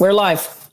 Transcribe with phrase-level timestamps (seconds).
[0.00, 0.70] We're live.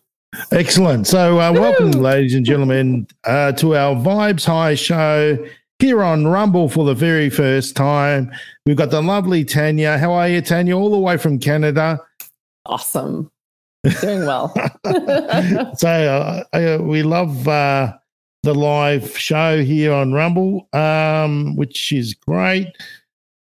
[0.54, 1.06] Excellent.
[1.06, 5.38] So, uh, welcome, ladies and gentlemen, uh, to our Vibes High show
[5.80, 8.32] here on Rumble for the very first time.
[8.66, 10.00] We've got the lovely Tanja.
[10.00, 10.78] How are you, Tanja?
[10.78, 12.00] All the way from Canada.
[12.66, 13.30] Awesome.
[14.00, 14.54] Doing well.
[15.76, 17.98] so, uh, uh, we love uh,
[18.44, 22.68] the live show here on Rumble, um, which is great.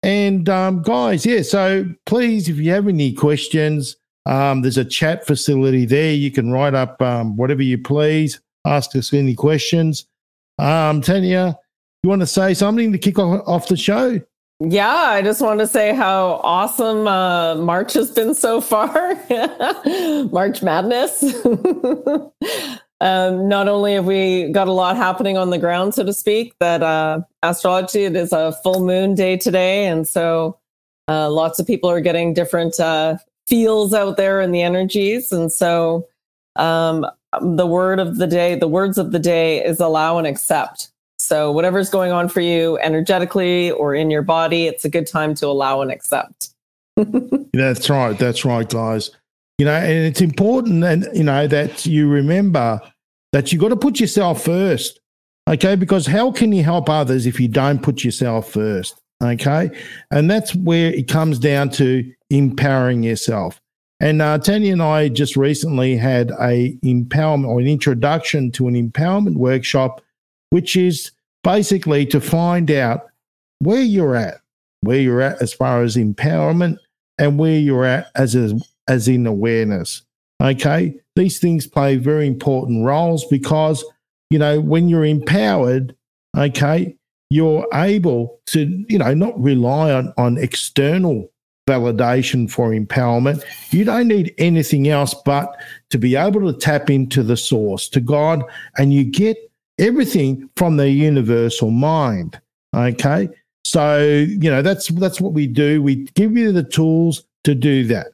[0.04, 3.96] And um, guys, yeah, so please, if you have any questions,
[4.26, 6.14] um, there's a chat facility there.
[6.14, 10.06] You can write up um, whatever you please, ask us any questions.
[10.60, 11.56] Um, Tanja,
[12.04, 14.20] you want to say something to kick off, off the show?
[14.64, 19.16] Yeah, I just want to say how awesome uh, March has been so far.
[20.32, 21.24] March Madness.
[23.02, 26.54] um, not only have we got a lot happening on the ground, so to speak,
[26.60, 29.88] that uh, astrology, it is a full moon day today.
[29.88, 30.60] And so
[31.08, 33.18] uh, lots of people are getting different uh,
[33.52, 35.34] feels out there in the energies.
[35.34, 36.08] And so
[36.56, 37.06] um,
[37.42, 40.90] the word of the day, the words of the day is allow and accept.
[41.20, 45.36] So whatever's going on for you energetically or in your body, it's a good time
[45.36, 46.52] to allow and accept.
[47.54, 48.18] that's right.
[48.18, 49.12] That's right, guys.
[49.58, 52.80] You know, and it's important and you know that you remember
[53.34, 55.02] that you got to put yourself first.
[55.50, 59.02] Okay, because how can you help others if you don't put yourself first?
[59.22, 59.70] Okay.
[60.10, 63.62] And that's where it comes down to empowering yourself.
[64.00, 68.74] And uh, Tanja and I just recently had a empowerment or an introduction to an
[68.74, 70.02] empowerment workshop,
[70.50, 71.12] which is
[71.44, 73.12] basically to find out
[73.60, 74.42] where you're at,
[74.82, 76.78] where you're at as far as empowerment
[77.20, 80.02] and where you're at as a, as in awareness.
[80.42, 83.86] Okay, these things play very important roles because
[84.32, 85.96] you know when you're empowered,
[86.36, 86.98] okay,
[87.32, 91.32] you're able to, you know, not rely on, on external
[91.66, 93.42] validation for empowerment.
[93.72, 95.56] You don't need anything else but
[95.92, 98.44] to be able to tap into the source, to God,
[98.78, 99.38] and you get
[99.80, 102.40] everything from the universal mind.
[102.76, 103.30] Okay.
[103.64, 105.82] So, you know, that's that's what we do.
[105.82, 108.08] We give you the tools to do that.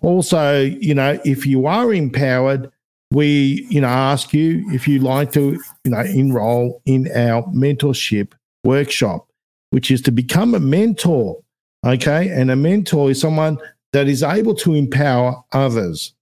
[0.00, 2.72] Also, you know, if you are empowered,
[3.10, 8.32] we, you know, ask you if you'd like to, you know, enroll in our mentorship
[8.64, 9.28] workshop,
[9.70, 11.40] which is to become a mentor.
[11.84, 12.28] Okay.
[12.28, 13.58] And a mentor is someone
[13.92, 16.14] that is able to empower others.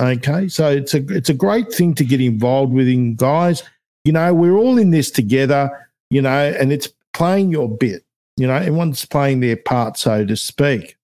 [0.00, 0.48] Okay.
[0.48, 3.62] So it's a it's a great thing to get involved with in guys.
[4.04, 8.04] You know, we're all in this together, you know, and it's playing your bit.
[8.36, 10.96] You know, everyone's playing their part, so to speak.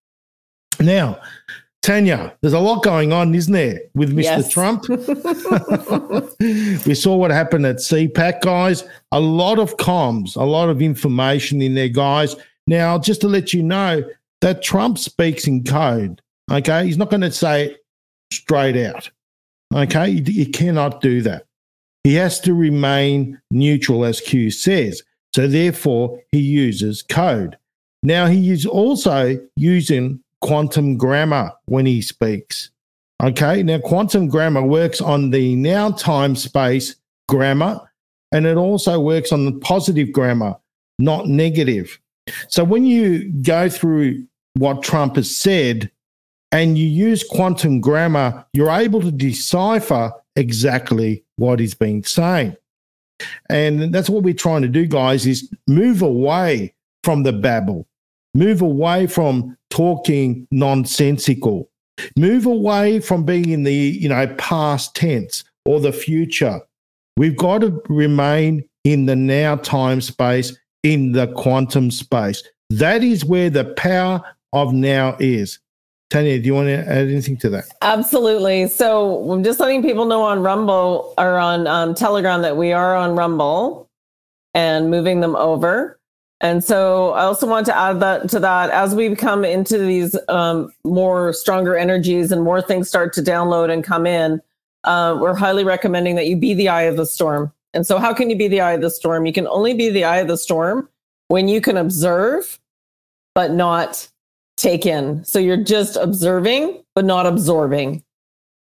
[0.78, 1.20] Now,
[1.84, 4.22] Tanja, there's a lot going on, isn't there, with Mr.
[4.22, 4.48] Yes.
[4.50, 4.88] Trump?
[6.86, 8.84] we saw what happened at CPAC, guys.
[9.12, 12.36] A lot of comms, a lot of information in there, guys.
[12.66, 14.02] Now, just to let you know
[14.40, 16.22] that Trump speaks in code.
[16.50, 16.86] Okay.
[16.86, 17.84] He's not going to say it
[18.32, 19.10] straight out.
[19.74, 20.12] Okay.
[20.12, 21.44] He, he cannot do that.
[22.02, 25.02] He has to remain neutral, as Q says.
[25.34, 27.58] So, therefore, he uses code.
[28.02, 32.70] Now, he is also using quantum grammar when he speaks.
[33.22, 36.96] Okay, now quantum grammar works on the now time space
[37.28, 37.80] grammar,
[38.30, 40.54] and it also works on the positive grammar,
[40.98, 41.98] not negative.
[42.48, 45.90] So when you go through what Trump has said
[46.52, 52.54] and you use quantum grammar, you're able to decipher exactly what he's been saying.
[53.48, 57.86] And that's what we're trying to do, guys, is move away from the babble,
[58.34, 61.68] move away from talking nonsensical.
[62.16, 66.60] Move away from being in the, you know, past tense or the future.
[67.16, 72.42] We've got to remain in the now time space, in the quantum space.
[72.70, 75.58] That is where the power of now is.
[76.12, 77.64] Tanja, do you want to add anything to that?
[77.82, 78.68] Absolutely.
[78.68, 82.94] So I'm just letting people know on Rumble or on um, Telegram that we are
[82.94, 83.88] on Rumble
[84.52, 85.98] and moving them over.
[86.40, 90.16] And so I also want to add that to that as we come into these
[90.28, 94.42] um, more stronger energies and more things start to download and come in,
[94.84, 97.52] uh, we're highly recommending that you be the eye of the storm.
[97.72, 99.26] And so, how can you be the eye of the storm?
[99.26, 100.88] You can only be the eye of the storm
[101.28, 102.58] when you can observe,
[103.34, 104.08] but not
[104.56, 105.24] take in.
[105.24, 108.04] So you're just observing, but not absorbing.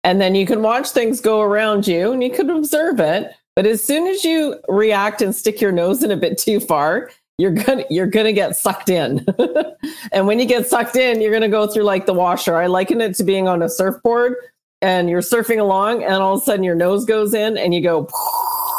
[0.05, 3.33] And then you can watch things go around you and you can observe it.
[3.55, 7.11] But as soon as you react and stick your nose in a bit too far,
[7.39, 9.25] you're gonna you're gonna get sucked in
[10.13, 13.01] and when you get sucked in you're gonna go through like the washer i liken
[13.01, 14.35] it to being on a surfboard
[14.81, 17.81] and you're surfing along and all of a sudden your nose goes in and you
[17.81, 18.09] go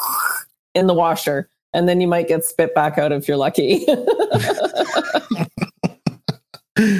[0.75, 3.85] in the washer and then you might get spit back out if you're lucky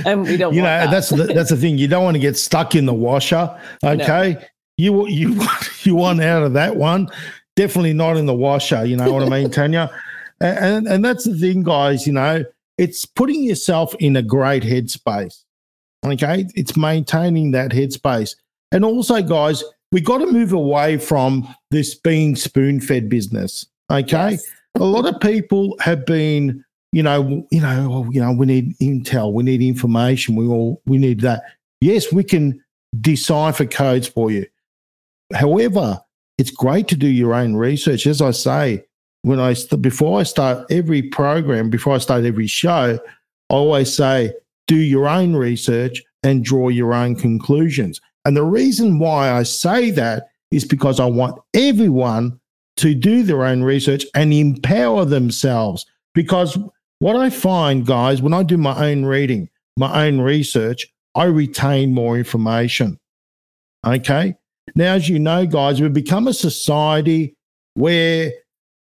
[0.06, 0.92] and we don't you know that.
[0.92, 4.38] that's the, that's the thing you don't want to get stuck in the washer okay
[4.78, 5.40] you you
[5.84, 7.10] you want out of that one.
[7.56, 8.86] Definitely not in the washer.
[8.86, 9.92] You know what I mean, Tanja?
[10.40, 12.06] And and that's the thing, guys.
[12.08, 12.44] You know,
[12.78, 15.44] it's putting yourself in a great headspace.
[16.06, 18.36] Okay, it's maintaining that headspace,
[18.72, 23.66] and also, guys, we got to move away from this being spoon fed business.
[23.92, 24.46] Okay, yes.
[24.76, 26.64] a lot of people have been
[26.94, 30.82] you know, you know, oh, you know, we need intel, we need information, we all
[30.86, 31.42] we need that.
[31.82, 32.64] Yes, we can
[33.02, 34.46] decipher codes for you.
[35.34, 36.00] However,
[36.38, 38.06] it's great to do your own research.
[38.06, 38.86] As I say,
[39.24, 43.00] when I before I start every program, before I start every show,
[43.50, 44.34] I always say,
[44.68, 48.00] do your own research and draw your own conclusions.
[48.26, 52.40] And the reason why I say that is because I want everyone
[52.78, 55.86] to do their own research and empower themselves.
[56.14, 56.58] Because
[57.00, 61.94] what I find, guys, when I do my own reading, my own research, I retain
[61.94, 63.00] more information.
[63.86, 64.36] Okay.
[64.76, 67.36] Now, as you know, guys, we've become a society
[67.74, 68.32] where,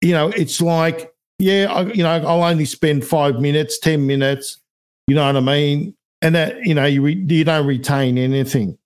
[0.00, 4.60] you know, it's like, yeah, I, you know, I'll only spend five minutes, 10 minutes,
[5.06, 5.94] you know what I mean?
[6.22, 8.76] And that, you know, you, re- you don't retain anything.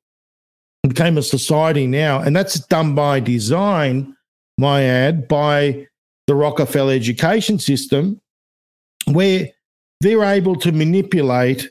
[0.84, 4.16] It became a society now, and that's done by design,
[4.58, 5.86] my ad, by
[6.26, 8.20] the Rockefeller education system,
[9.06, 9.48] where
[10.00, 11.70] they're able to manipulate,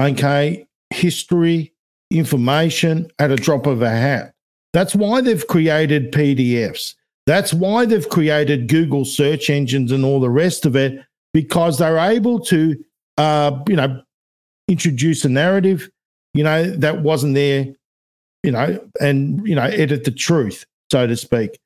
[0.00, 1.72] okay, history,
[2.10, 4.32] information at a drop of a hat.
[4.72, 6.94] That's why they've created PDFs.
[7.26, 11.98] That's why they've created Google search engines and all the rest of it, because they're
[11.98, 12.76] able to,
[13.18, 14.02] uh, you know,
[14.68, 15.90] introduce a narrative,
[16.34, 17.66] you know, that wasn't there,
[18.42, 21.58] you know, and, you know, edit the truth, so to speak.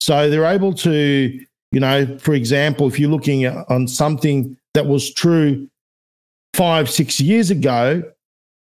[0.00, 1.40] So they're able to
[1.70, 5.68] you know, for example, if you're looking at, on something that was true
[6.54, 8.02] five, six years ago,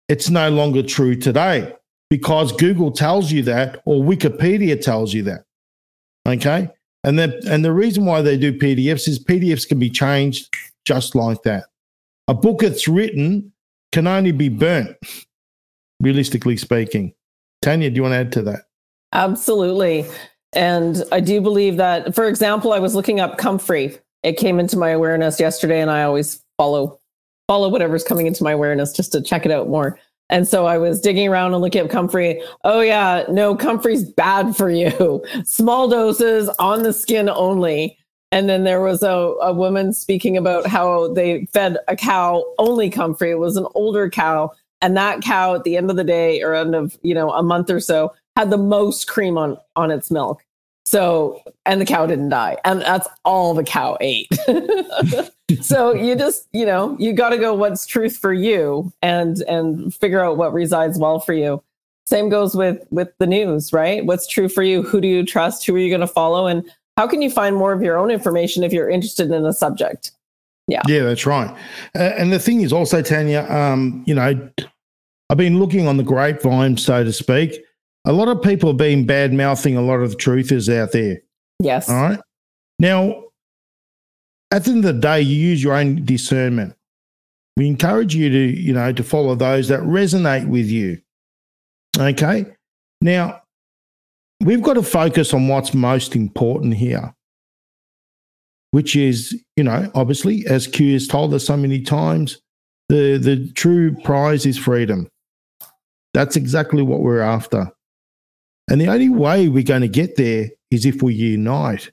[0.10, 1.74] it's no longer true today
[2.10, 5.46] because Google tells you that or Wikipedia tells you that.
[6.30, 6.70] Okay.
[7.04, 10.54] And the, and the reason why they do PDFs is PDFs can be changed
[10.86, 11.66] just like that.
[12.28, 13.52] A book that's written
[13.92, 14.98] can only be burnt,
[16.02, 17.14] realistically speaking.
[17.64, 18.64] Tanja, do you want to add to that?
[19.14, 20.06] Absolutely.
[20.54, 23.98] And I do believe that, for example, I was looking up comfrey.
[24.24, 27.00] It came into my awareness yesterday, and I always follow
[27.48, 29.98] follow whatever's coming into my awareness just to check it out more.
[30.30, 32.42] And so I was digging around and looking up comfrey.
[32.64, 35.24] Oh yeah, no, comfrey's bad for you.
[35.46, 37.98] Small doses on the skin only.
[38.32, 42.90] And then there was a, a woman speaking about how they fed a cow only
[42.90, 43.32] comfrey.
[43.32, 44.52] It was an older cow.
[44.82, 47.42] And that cow at the end of the day or end of, you know, a
[47.42, 50.44] month or so had the most cream on on its milk.
[50.86, 52.58] So, and the cow didn't die.
[52.66, 54.28] And that's all the cow ate.
[55.62, 59.94] so you just, you know, you got to go what's truth for you and and
[59.94, 61.64] figure out what resides well for you.
[62.06, 64.06] Same goes with with the news, right?
[64.06, 64.82] What's true for you?
[64.84, 65.66] Who do you trust?
[65.66, 66.48] Who are you going to follow?
[66.48, 69.54] And how can you find more of your own information if you're interested in a
[69.54, 70.12] subject?
[70.68, 70.82] Yeah.
[70.88, 71.50] Yeah, that's right.
[71.96, 74.50] Uh, and the thing is also, Tanja, um, you know,
[75.30, 77.64] I've been looking on the grapevine, so to speak,
[78.06, 81.22] a lot of people have been bad mouthing a lot of the truthers out there.
[81.60, 81.90] Yes.
[81.90, 82.20] All right.
[82.80, 83.24] Now,
[84.52, 86.76] at the end of the day, you use your own discernment.
[87.58, 91.02] We encourage you to, you know, to follow those that resonate with you.
[91.98, 92.46] Okay.
[93.02, 93.42] Now,
[94.42, 97.14] we've got to focus on what's most important here,
[98.72, 102.40] which is, you know, obviously, as Q has told us so many times,
[102.88, 105.08] the, the true prize is freedom.
[106.14, 107.72] That's exactly what we're after.
[108.70, 111.92] And the only way we're going to get there is if we unite.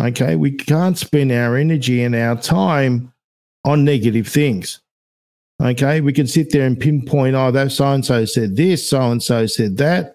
[0.00, 3.12] Okay, we can't spend our energy and our time
[3.64, 4.80] on negative things.
[5.60, 9.10] Okay, we can sit there and pinpoint, oh, that so and so said this, so
[9.10, 10.14] and so said that,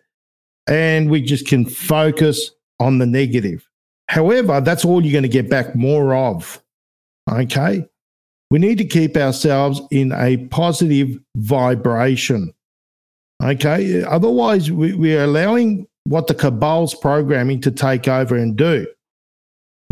[0.67, 3.67] and we just can focus on the negative.
[4.07, 6.63] However, that's all you're going to get back more of.
[7.29, 7.85] Okay,
[8.53, 12.53] we need to keep ourselves in a positive vibration.
[13.43, 14.03] Okay.
[14.03, 18.85] Otherwise, we, we're allowing what the cabal's programming to take over and do.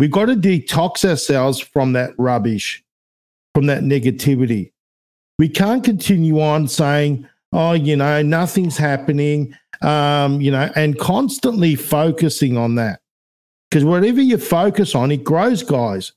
[0.02, 2.84] We've got to detox ourselves from that rubbish,
[3.54, 4.72] from that negativity.
[5.38, 11.76] We can't continue on saying, oh, you know, nothing's happening, um, you know, and constantly
[11.76, 13.02] focusing on that.
[13.70, 16.14] Because whatever you focus on, it grows, guys.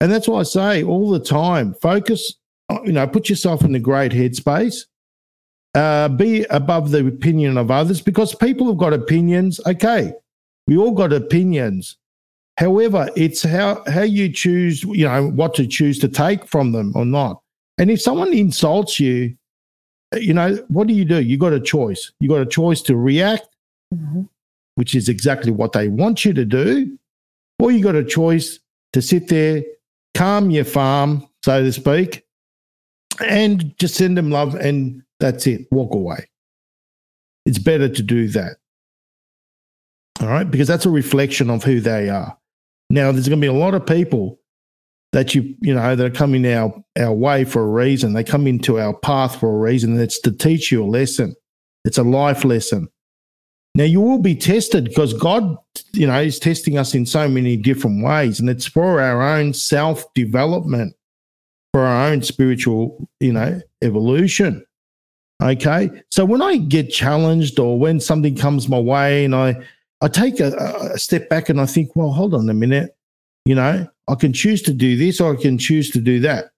[0.00, 2.34] And that's why I say all the time focus,
[2.84, 4.86] you know, put yourself in a great headspace
[5.76, 9.60] uh, be above the opinion of others because people have got opinions.
[9.68, 10.12] Okay,
[10.66, 11.96] we all got opinions.
[12.56, 16.92] However, it's how how you choose, you know, what to choose to take from them
[16.94, 17.40] or not.
[17.78, 19.36] And if someone insults you,
[20.14, 21.20] you know, what do you do?
[21.20, 22.12] You got a choice.
[22.20, 23.48] You got a choice to react
[23.94, 24.22] mm-hmm.
[24.76, 26.98] which is exactly what they want you to do,
[27.58, 28.58] or you got a choice
[28.92, 29.62] to sit there,
[30.14, 32.24] calm your farm, so to speak,
[33.24, 36.28] and just send them love and that's it, walk away.
[37.46, 38.56] It's better to do that.
[40.20, 42.36] All right, because that's a reflection of who they are.
[42.94, 44.38] Now, there's going to be a lot of people
[45.12, 48.12] that you you know that are coming our our way for a reason.
[48.12, 49.98] They come into our path for a reason.
[49.98, 51.34] It's to teach you a lesson.
[51.84, 52.86] It's a life lesson.
[53.74, 55.56] Now you will be tested because God,
[55.92, 59.54] you know, is testing us in so many different ways, and it's for our own
[59.54, 60.94] self development,
[61.72, 64.64] for our own spiritual, you know, evolution.
[65.42, 69.56] Okay, so when I get challenged or when something comes my way, and I
[70.04, 70.54] I take a,
[70.92, 72.94] a step back and I think, well, hold on a minute,
[73.46, 76.50] you know, I can choose to do this or I can choose to do that.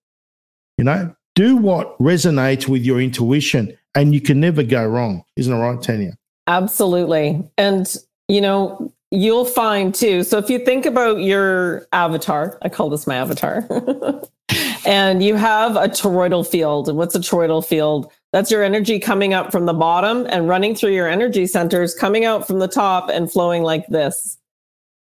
[0.78, 5.22] You know, do what resonates with your intuition and you can never go wrong.
[5.36, 6.14] Isn't it right, Tanja?
[6.48, 7.40] Absolutely.
[7.56, 7.94] And,
[8.26, 10.24] you know, you'll find too.
[10.24, 13.64] So if you think about your avatar, I call this my avatar,
[14.86, 16.88] and you have a toroidal field.
[16.88, 18.10] And what's a toroidal field?
[18.36, 22.26] That's your energy coming up from the bottom and running through your energy centers, coming
[22.26, 24.36] out from the top and flowing like this.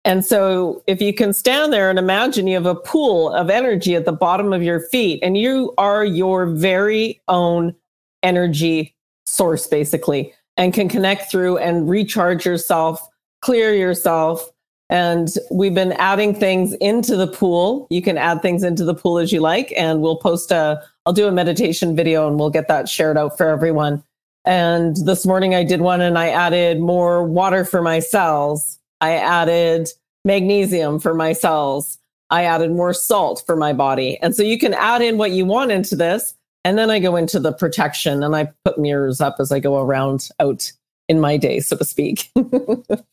[0.06, 3.94] And so if you can stand there and imagine you have a pool of energy
[3.94, 7.74] at the bottom of your feet and you are your very own
[8.22, 8.96] energy
[9.26, 13.06] source, basically, and can connect through and recharge yourself,
[13.42, 14.50] clear yourself.
[14.90, 17.86] And we've been adding things into the pool.
[17.90, 19.72] You can add things into the pool as you like.
[19.76, 23.38] And we'll post a, I'll do a meditation video and we'll get that shared out
[23.38, 24.02] for everyone.
[24.44, 29.12] And this morning I did one and I added more water for my cells I
[29.12, 29.88] added
[30.24, 31.98] magnesium for my cells.
[32.28, 34.18] I added more salt for my body.
[34.22, 36.34] And so you can add in what you want into this.
[36.64, 39.80] And then I go into the protection and I put mirrors up as I go
[39.80, 40.70] around out
[41.08, 42.30] in my day, so to speak.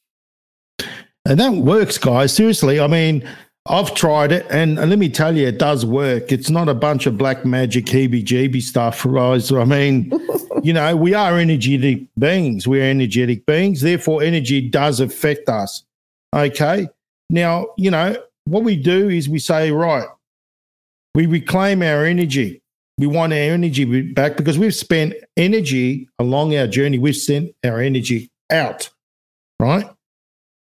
[1.28, 2.34] and that works, guys.
[2.34, 2.80] Seriously.
[2.80, 3.28] I mean,
[3.66, 6.32] I've tried it, and, and, let me tell you, it does work.
[6.32, 9.52] It's not a bunch of black magic, heebie jeebie stuff, guys.
[9.52, 10.12] I mean,
[10.64, 12.66] you know, we are energetic beings.
[12.66, 13.82] We're energetic beings.
[13.82, 15.84] Therefore, energy does affect us.
[16.34, 16.88] Okay.
[17.30, 18.16] Now, you know,
[18.46, 20.08] what we do is we say, right,
[21.14, 22.62] we reclaim our energy.
[22.98, 27.00] We want our energy back because we've spent energy along our journey.
[27.00, 28.90] We've sent our energy out,
[29.60, 29.90] right?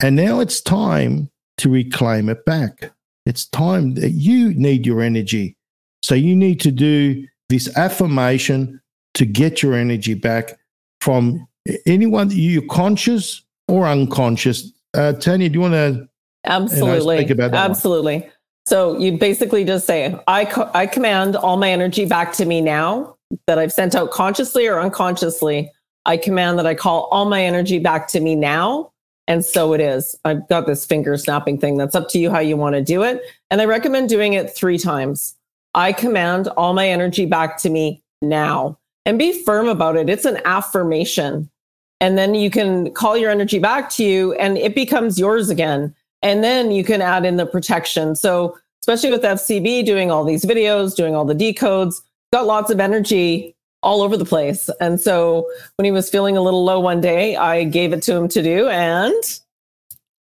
[0.02, 2.90] And now it's time to reclaim it back.
[3.24, 5.56] It's time that you need your energy.
[6.02, 8.80] So you need to do this affirmation
[9.14, 10.58] to get your energy back
[11.00, 11.46] from
[11.86, 14.72] anyone that you're conscious or unconscious.
[14.94, 16.08] Uh, Tanja, do you want to
[16.44, 18.20] absolutely you know, absolutely?
[18.20, 18.30] One?
[18.66, 22.60] So you basically just say, I, co- I command all my energy back to me
[22.60, 23.16] now
[23.46, 25.70] that I've sent out consciously or unconsciously.
[26.04, 28.91] I command that I call all my energy back to me now
[29.32, 30.14] and so it is.
[30.26, 31.78] I've got this finger snapping thing.
[31.78, 33.22] That's up to you how you want to do it.
[33.50, 35.34] And I recommend doing it three times.
[35.72, 40.10] I command all my energy back to me now and be firm about it.
[40.10, 41.50] It's an affirmation.
[41.98, 45.94] And then you can call your energy back to you and it becomes yours again.
[46.20, 48.14] And then you can add in the protection.
[48.14, 52.02] So, especially with FCB doing all these videos, doing all the decodes,
[52.34, 54.70] got lots of energy all over the place.
[54.80, 58.14] And so when he was feeling a little low one day, I gave it to
[58.14, 59.24] him to do and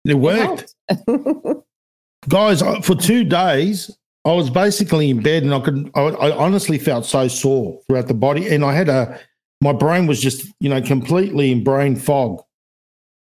[0.04, 0.74] it worked.
[0.88, 1.56] It
[2.28, 3.90] Guys, for two days,
[4.24, 8.06] I was basically in bed and I could, I, I, honestly felt so sore throughout
[8.06, 8.54] the body.
[8.54, 9.18] And I had a,
[9.60, 12.40] my brain was just, you know, completely in brain fog.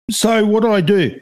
[0.09, 1.19] So what do I do?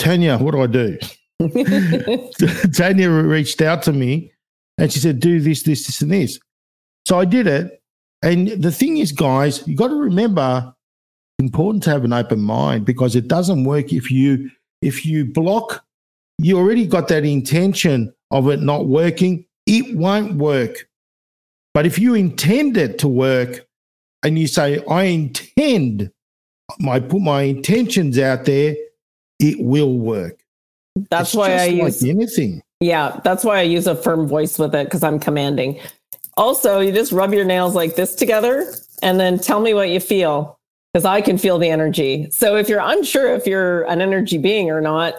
[0.00, 0.98] Tanja, what do I do?
[1.40, 4.32] Tanja reached out to me
[4.78, 6.38] and she said, do this, this, this, and this.
[7.04, 7.82] So I did it.
[8.22, 10.74] And the thing is, guys, you got to remember
[11.38, 15.84] important to have an open mind because it doesn't work if you if you block
[16.38, 19.46] you already got that intention of it not working.
[19.66, 20.88] It won't work.
[21.74, 23.66] But if you intend it to work
[24.22, 26.10] and you say i intend
[26.88, 28.74] I put my intentions out there
[29.38, 30.42] it will work.
[31.10, 32.62] That's it's why i like use anything.
[32.80, 35.78] Yeah that's why i use a firm voice with it because i'm commanding
[36.36, 40.00] also, you just rub your nails like this together and then tell me what you
[40.00, 40.58] feel
[40.92, 42.28] because I can feel the energy.
[42.30, 45.14] So if you're unsure if you're an energy being or not,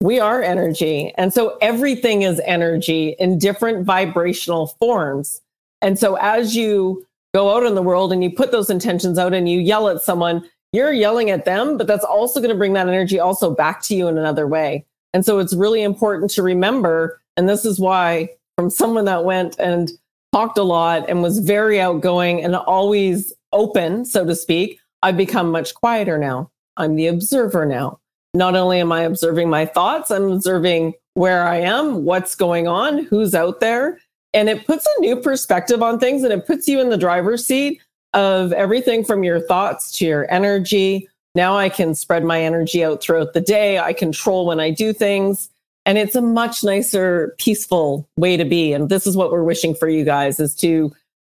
[0.00, 1.12] we are energy.
[1.16, 5.40] And so everything is energy in different vibrational forms.
[5.82, 9.34] And so as you go out in the world and you put those intentions out
[9.34, 12.74] and you yell at someone, you're yelling at them, but that's also going to bring
[12.74, 14.84] that energy also back to you in another way.
[15.12, 17.20] And so it's really important to remember.
[17.36, 19.90] And this is why, from someone that went and
[20.36, 25.50] talked a lot and was very outgoing and always open, so to speak, I've become
[25.50, 26.50] much quieter now.
[26.76, 28.00] I'm the observer now.
[28.34, 33.04] Not only am I observing my thoughts, I'm observing where I am, what's going on,
[33.04, 33.98] who's out there.
[34.34, 37.46] And it puts a new perspective on things and it puts you in the driver's
[37.46, 37.80] seat
[38.12, 41.08] of everything from your thoughts to your energy.
[41.34, 43.78] Now I can spread my energy out throughout the day.
[43.78, 45.48] I control when I do things.
[45.86, 48.72] And it's a much nicer, peaceful way to be.
[48.72, 50.92] And this is what we're wishing for you guys is to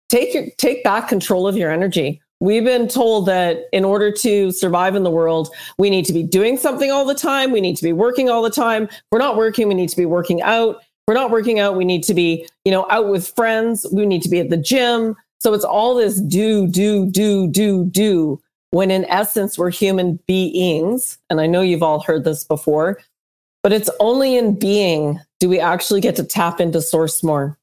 [0.09, 2.21] take your, take back control of your energy.
[2.39, 6.23] We've been told that in order to survive in the world, we need to be
[6.23, 7.51] doing something all the time.
[7.51, 8.83] We need to be working all the time.
[8.83, 10.77] If we're not working, we need to be working out.
[10.77, 13.87] If we're not working out, we need to be, you know, out with friends.
[13.91, 15.15] We need to be at the gym.
[15.39, 18.41] So it's all this do, do, do, do, do,
[18.71, 21.17] when in essence, we're human beings.
[21.29, 22.99] And I know you've all heard this before,
[23.63, 27.57] but it's only in being do we actually get to tap into source more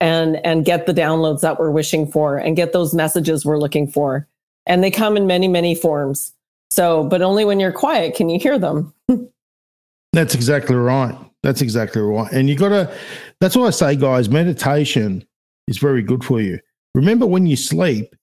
[0.00, 3.86] and and get the downloads that we're wishing for and get those messages we're looking
[3.86, 4.26] for.
[4.66, 6.32] And they come in many many forms.
[6.70, 8.94] So but only when you're quiet can you hear them.
[10.12, 11.16] That's exactly right.
[11.42, 12.30] That's exactly right.
[12.32, 12.92] And you gotta
[13.40, 15.24] that's why i say guys meditation
[15.68, 16.58] is very good for you.
[16.94, 18.14] Remember when you sleep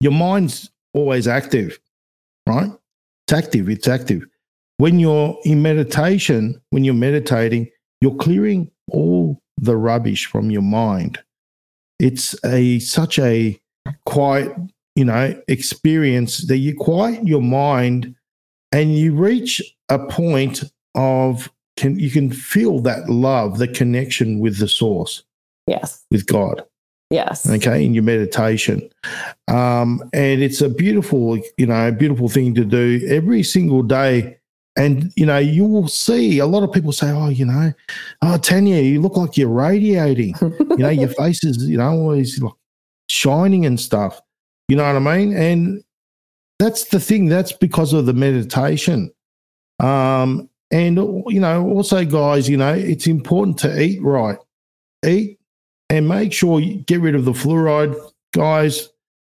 [0.00, 1.78] your mind's always active
[2.46, 2.70] right?
[3.26, 4.24] It's active it's active
[4.78, 7.68] when you're in meditation when you're meditating
[8.00, 11.18] you're clearing all the rubbish from your mind.
[11.98, 13.58] It's a such a
[14.04, 14.52] quiet,
[14.94, 18.14] you know, experience that you quiet your mind
[18.72, 20.64] and you reach a point
[20.94, 25.22] of can you can feel that love, the connection with the source.
[25.66, 26.04] Yes.
[26.10, 26.64] With God.
[27.10, 27.48] Yes.
[27.48, 28.90] Okay, in your meditation.
[29.48, 34.38] Um, and it's a beautiful, you know, beautiful thing to do every single day
[34.76, 37.72] and you know, you will see a lot of people say, "Oh, you know,
[38.22, 40.34] oh Tanja, you look like you're radiating.
[40.40, 42.52] you know, your face is, you know, always like
[43.08, 44.20] shining and stuff.
[44.68, 45.84] You know what I mean?" And
[46.58, 47.26] that's the thing.
[47.26, 49.12] That's because of the meditation.
[49.80, 54.38] Um, and you know, also, guys, you know, it's important to eat right.
[55.06, 55.38] Eat
[55.88, 57.96] and make sure you get rid of the fluoride,
[58.32, 58.88] guys.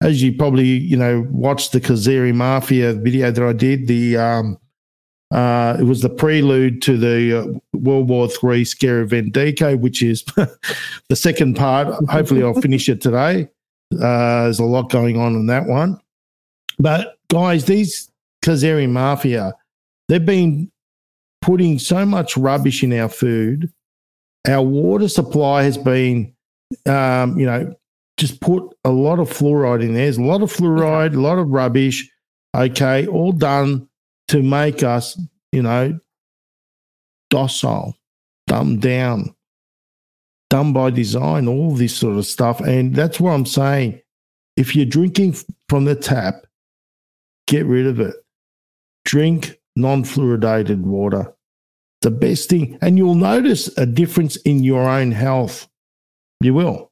[0.02, 4.60] As you probably, you know, watched the Kazari Mafia video that I did, the um,
[5.32, 10.02] uh, it was the prelude to the uh, World War III scare event Vendico, which
[10.02, 10.24] is
[11.10, 11.88] the second part.
[12.10, 13.50] Hopefully, I'll finish it today.
[13.94, 16.00] Uh, there's a lot going on in that one.
[16.80, 18.10] But guys, these
[18.44, 19.54] Kazari Mafia,
[20.08, 20.72] they've been
[21.42, 23.72] putting so much rubbish in our food.
[24.48, 26.34] Our water supply has been,
[26.86, 27.76] um, you know,
[28.16, 30.06] just put a lot of fluoride in there.
[30.06, 32.10] There's a lot of fluoride, a lot of rubbish.
[32.56, 33.88] Okay, all done
[34.30, 35.20] to make us,
[35.52, 36.00] you know,
[37.30, 37.96] docile,
[38.48, 39.36] dumbed down,
[40.50, 42.60] done by design, all this sort of stuff.
[42.62, 44.02] And that's what I'm saying.
[44.56, 45.36] If you're drinking
[45.70, 46.46] from the tap,
[47.48, 48.16] get rid of it.
[49.06, 51.34] Drink non fluoridated water.
[52.02, 52.78] The best thing.
[52.82, 55.68] And you'll notice a difference in your own health.
[56.42, 56.92] You will.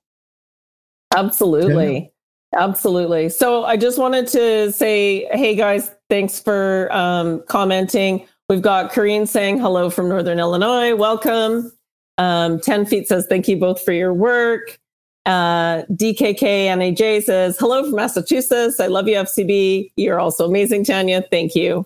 [1.15, 2.11] Absolutely.
[2.55, 3.29] Absolutely.
[3.29, 8.25] So I just wanted to say, hey guys, thanks for um, commenting.
[8.47, 10.95] We've got Kareen saying hello from Northern Illinois.
[10.95, 11.71] Welcome.
[12.17, 14.79] Um, 10 feet says, thank you both for your work.
[15.25, 18.79] Uh, DKK NAJ says, hello from Massachusetts.
[18.79, 19.91] I love you, FCB.
[19.97, 21.23] You're also amazing, Tanja.
[21.29, 21.85] Thank you.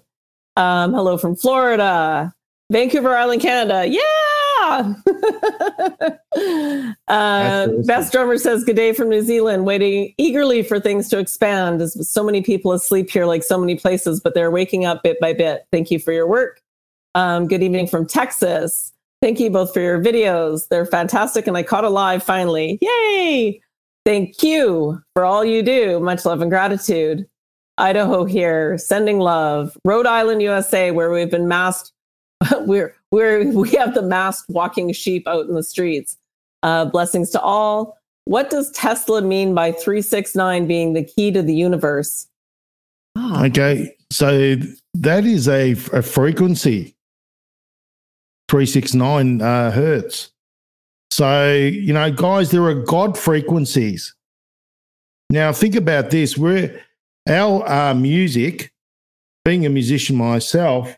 [0.55, 2.33] Um, hello from Florida,
[2.69, 3.87] Vancouver Island, Canada.
[3.87, 4.01] Yeah.
[7.07, 11.81] uh, Best drummer says, Good day from New Zealand, waiting eagerly for things to expand.
[11.81, 15.19] As so many people asleep here, like so many places, but they're waking up bit
[15.19, 15.65] by bit.
[15.71, 16.61] Thank you for your work.
[17.15, 18.93] Um, good evening from Texas.
[19.21, 20.67] Thank you both for your videos.
[20.69, 22.79] They're fantastic, and I caught a live finally.
[22.81, 23.61] Yay!
[24.05, 25.99] Thank you for all you do.
[25.99, 27.27] Much love and gratitude.
[27.77, 29.77] Idaho here, sending love.
[29.85, 31.93] Rhode Island, USA, where we've been masked
[32.61, 36.17] we're we're we have the masked walking sheep out in the streets.
[36.63, 37.97] Uh, blessings to all.
[38.25, 42.27] What does Tesla mean by 369 being the key to the universe?
[43.15, 43.45] Oh.
[43.45, 44.55] Okay, so
[44.93, 46.95] that is a, a frequency
[48.49, 50.31] 369 uh, hertz.
[51.11, 54.13] So, you know, guys, there are God frequencies.
[55.29, 56.37] Now, think about this.
[56.37, 56.81] We're
[57.27, 58.71] our uh, music,
[59.45, 60.95] being a musician myself,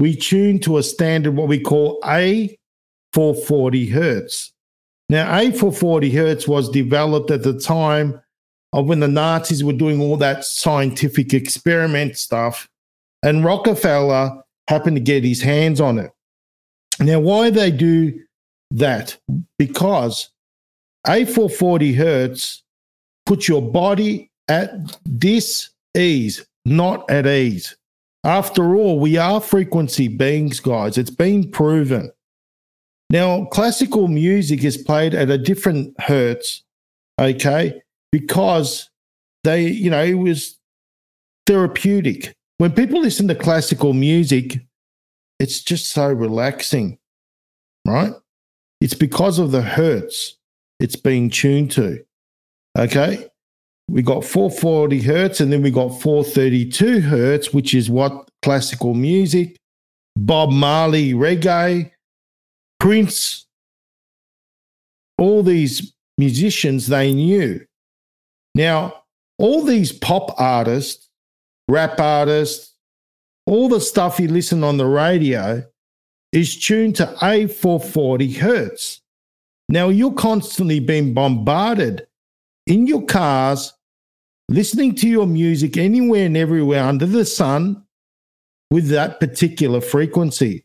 [0.00, 4.50] we tune to a standard, what we call A440 hertz.
[5.10, 8.20] Now, A440 hertz was developed at the time
[8.72, 12.66] of when the Nazis were doing all that scientific experiment stuff,
[13.22, 16.12] and Rockefeller happened to get his hands on it.
[16.98, 18.18] Now, why they do
[18.70, 19.18] that?
[19.58, 20.30] Because
[21.06, 22.62] A440 hertz
[23.26, 24.70] puts your body at
[25.18, 27.76] dis ease, not at ease.
[28.24, 30.98] After all, we are frequency beings, guys.
[30.98, 32.12] It's been proven.
[33.08, 36.62] Now, classical music is played at a different hertz,
[37.20, 38.90] okay, because
[39.42, 40.58] they, you know, it was
[41.46, 42.34] therapeutic.
[42.58, 44.60] When people listen to classical music,
[45.38, 46.98] it's just so relaxing,
[47.86, 48.12] right?
[48.80, 50.36] It's because of the hertz
[50.78, 52.04] it's being tuned to.
[52.78, 53.29] Okay.
[53.90, 59.56] We got 440 hertz and then we got 432 hertz, which is what classical music,
[60.16, 61.90] Bob Marley, reggae,
[62.78, 63.46] Prince,
[65.18, 67.64] all these musicians they knew.
[68.54, 69.02] Now,
[69.38, 71.08] all these pop artists,
[71.68, 72.74] rap artists,
[73.46, 75.64] all the stuff you listen on the radio
[76.32, 79.00] is tuned to A440 hertz.
[79.68, 82.06] Now you're constantly being bombarded
[82.66, 83.72] in your cars,
[84.50, 87.82] listening to your music anywhere and everywhere under the sun
[88.70, 90.64] with that particular frequency.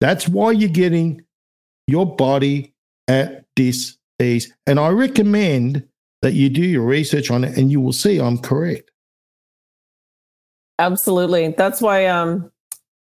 [0.00, 1.22] That's why you're getting
[1.86, 2.74] your body
[3.08, 4.52] at this ease.
[4.66, 5.86] And I recommend
[6.22, 8.90] that you do your research on it and you will see I'm correct.
[10.78, 11.54] Absolutely.
[11.56, 12.50] That's why um,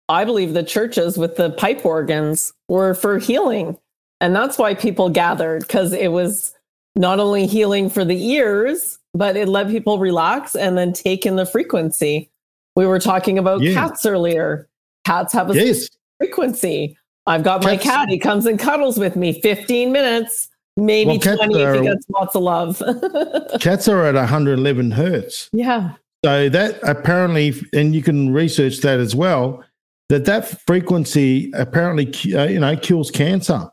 [0.09, 3.79] I believe the churches with the pipe organs were for healing.
[4.21, 6.55] And that's why people gathered because it was
[6.97, 11.37] not only healing for the ears, but it let people relax and then take in
[11.37, 12.31] the frequency.
[12.77, 13.75] We were talking about yeah.
[13.75, 14.69] cats earlier.
[15.05, 15.89] Cats have a yes.
[16.19, 16.99] frequency.
[17.27, 17.67] I've got cats.
[17.67, 18.09] my cat.
[18.09, 22.07] He comes and cuddles with me 15 minutes, maybe well, 20 are, if he gets
[22.11, 22.83] lots of love.
[23.61, 25.49] cats are at 111 hertz.
[25.53, 25.93] Yeah.
[26.25, 29.63] So that apparently, and you can research that as well,
[30.09, 33.71] that that frequency apparently, uh, you know, kills cancer.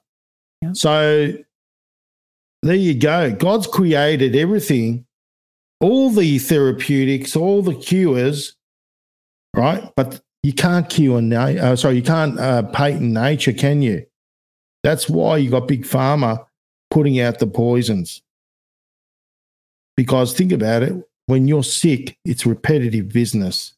[0.73, 1.34] So
[2.62, 3.32] there you go.
[3.32, 5.06] God's created everything,
[5.82, 8.56] all the therapeutics, all the cures,
[9.56, 9.84] right?
[9.96, 14.06] But you can't cure, na- uh, sorry, you can't uh, patent nature, can you?
[14.84, 16.46] That's why you got big pharma
[16.89, 18.22] putting out the poisons.
[19.98, 20.94] Because think about it,
[21.28, 23.74] when you're sick, it's repetitive business.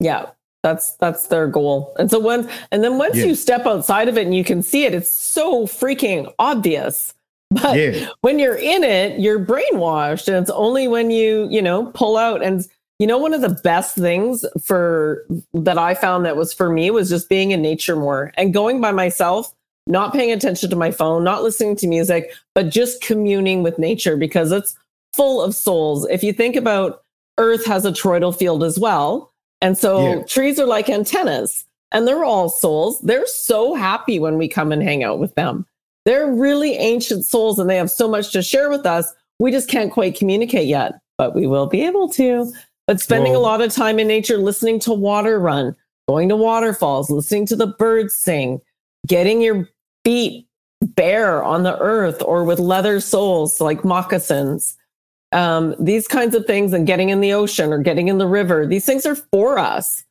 [0.00, 0.30] Yeah.
[0.64, 1.94] That's that's their goal.
[1.98, 3.26] And so when and then once yeah.
[3.26, 7.12] you step outside of it and you can see it, it's so freaking obvious.
[7.62, 8.08] But yeah.
[8.22, 10.28] when you're in it, you're brainwashed.
[10.28, 12.66] And it's only when you, you know, pull out and
[13.00, 16.90] you know, one of the best things for that I found that was for me
[16.90, 19.52] was just being in nature more and going by myself,
[19.88, 24.16] not paying attention to my phone, not listening to music, but just communing with nature
[24.16, 24.76] because it's
[25.12, 26.06] full of souls.
[26.08, 27.02] If you think about
[27.38, 29.32] Earth has a toroidal field as well.
[29.60, 30.22] And so yeah.
[30.24, 33.00] trees are like antennas and they're all souls.
[33.00, 35.66] They're so happy when we come and hang out with them.
[36.04, 39.12] They're really ancient souls and they have so much to share with us.
[39.38, 42.52] We just can't quite communicate yet, but we will be able to.
[42.86, 43.38] But spending Whoa.
[43.38, 45.74] a lot of time in nature, listening to water run,
[46.08, 48.60] going to waterfalls, listening to the birds sing,
[49.06, 49.68] getting your
[50.04, 50.46] feet
[50.82, 54.76] bare on the earth or with leather soles like moccasins,
[55.32, 58.66] um, these kinds of things and getting in the ocean or getting in the river,
[58.66, 60.04] these things are for us.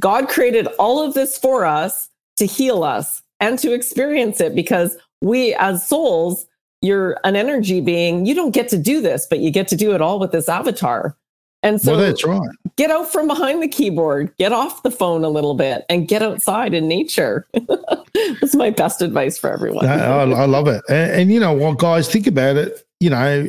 [0.00, 4.96] God created all of this for us to heal us and to experience it because
[5.20, 6.46] we, as souls,
[6.80, 8.26] you're an energy being.
[8.26, 10.48] You don't get to do this, but you get to do it all with this
[10.48, 11.16] avatar.
[11.62, 12.48] And so well, that's right.
[12.76, 16.20] Get out from behind the keyboard, get off the phone a little bit, and get
[16.20, 17.46] outside in nature.
[18.40, 19.86] that's my best advice for everyone.
[19.86, 20.82] I, I love it.
[20.90, 22.86] And, and, you know what, guys, think about it.
[23.00, 23.48] You know,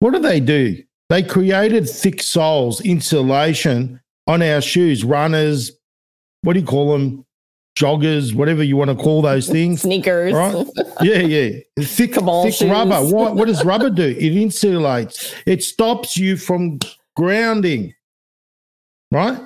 [0.00, 0.82] what do they do?
[1.10, 5.70] They created thick soles, insulation on our shoes, runners,
[6.44, 7.24] what do you call them?
[7.76, 9.82] Joggers, whatever you want to call those things.
[9.82, 10.32] Sneakers.
[10.32, 10.66] Right?
[11.02, 11.60] Yeah, yeah.
[11.80, 13.00] Thick, thick rubber.
[13.06, 14.06] What, what does rubber do?
[14.06, 16.78] It insulates, it stops you from
[17.16, 17.94] grounding.
[19.10, 19.40] Right?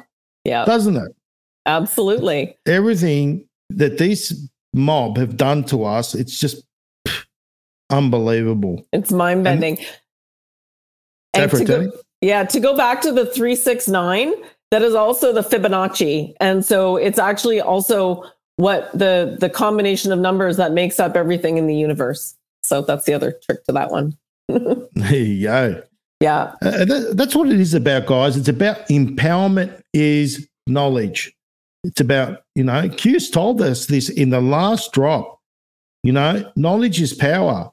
[0.44, 0.64] Yeah.
[0.64, 1.14] Doesn't it?
[1.66, 2.56] Absolutely.
[2.66, 6.64] Everything that these mob have done to us, it's just
[7.06, 7.24] pff,
[7.90, 8.86] unbelievable.
[8.92, 9.78] It's mind bending.
[11.34, 14.32] And to go, yeah, to go back to the 369,
[14.70, 16.34] that is also the Fibonacci.
[16.40, 18.24] And so it's actually also
[18.56, 22.34] what the the combination of numbers that makes up everything in the universe.
[22.64, 24.16] So that's the other trick to that one.
[24.48, 25.82] there you go.
[26.20, 26.54] Yeah.
[26.62, 28.36] Uh, that, that's what it is about, guys.
[28.36, 31.32] It's about empowerment is knowledge.
[31.84, 35.40] It's about, you know, Q's told us this in the last drop.
[36.02, 37.70] You know, knowledge is power.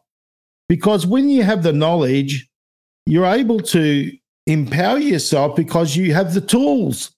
[0.70, 2.48] Because when you have the knowledge,
[3.06, 4.12] you're able to
[4.48, 7.12] empower yourself because you have the tools.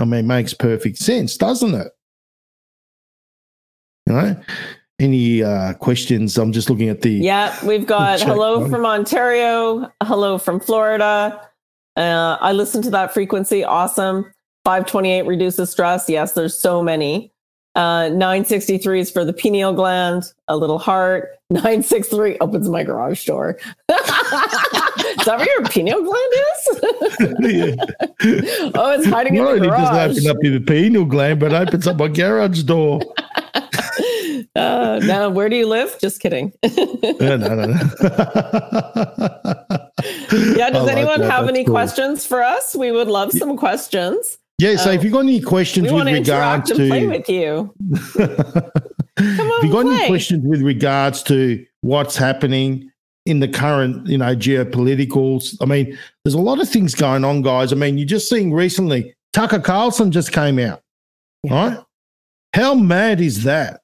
[0.00, 1.88] I mean, it makes perfect sense, doesn't it?
[4.06, 4.36] You know,
[4.98, 6.38] any uh, questions?
[6.38, 7.10] I'm just looking at the.
[7.10, 11.48] Yeah, we've got hello from Ontario, hello from Florida.
[11.96, 13.64] Uh, I listened to that frequency.
[13.64, 14.32] Awesome.
[14.64, 16.08] 528 reduces stress.
[16.08, 17.32] Yes, there's so many.
[17.76, 21.36] Uh, 963 is for the pineal gland, a little heart.
[21.50, 23.58] 963 opens my garage door.
[23.88, 26.68] is that where your pineal gland is?
[28.74, 30.16] oh, it's hiding Not in the garage.
[30.16, 33.00] it open up your pineal gland, but opens up my garage door.
[34.56, 35.96] uh, now, where do you live?
[36.00, 36.52] Just kidding.
[36.64, 37.74] No, no, no, no.
[40.56, 41.30] yeah, does like anyone that.
[41.30, 41.74] have That's any cool.
[41.74, 42.74] questions for us?
[42.74, 44.38] We would love some questions.
[44.60, 47.28] Yeah, so if um, you've got any questions with want to regards play to with
[47.30, 47.74] you.
[48.16, 48.70] Come
[49.16, 49.96] if you've got play.
[49.96, 52.90] any questions with regards to what's happening
[53.24, 57.40] in the current, you know, geopoliticals, I mean, there's a lot of things going on,
[57.42, 57.72] guys.
[57.72, 60.82] I mean, you're just seeing recently, Tucker Carlson just came out,
[61.42, 61.54] Yeah.
[61.54, 61.78] right?
[62.54, 63.80] How mad is that?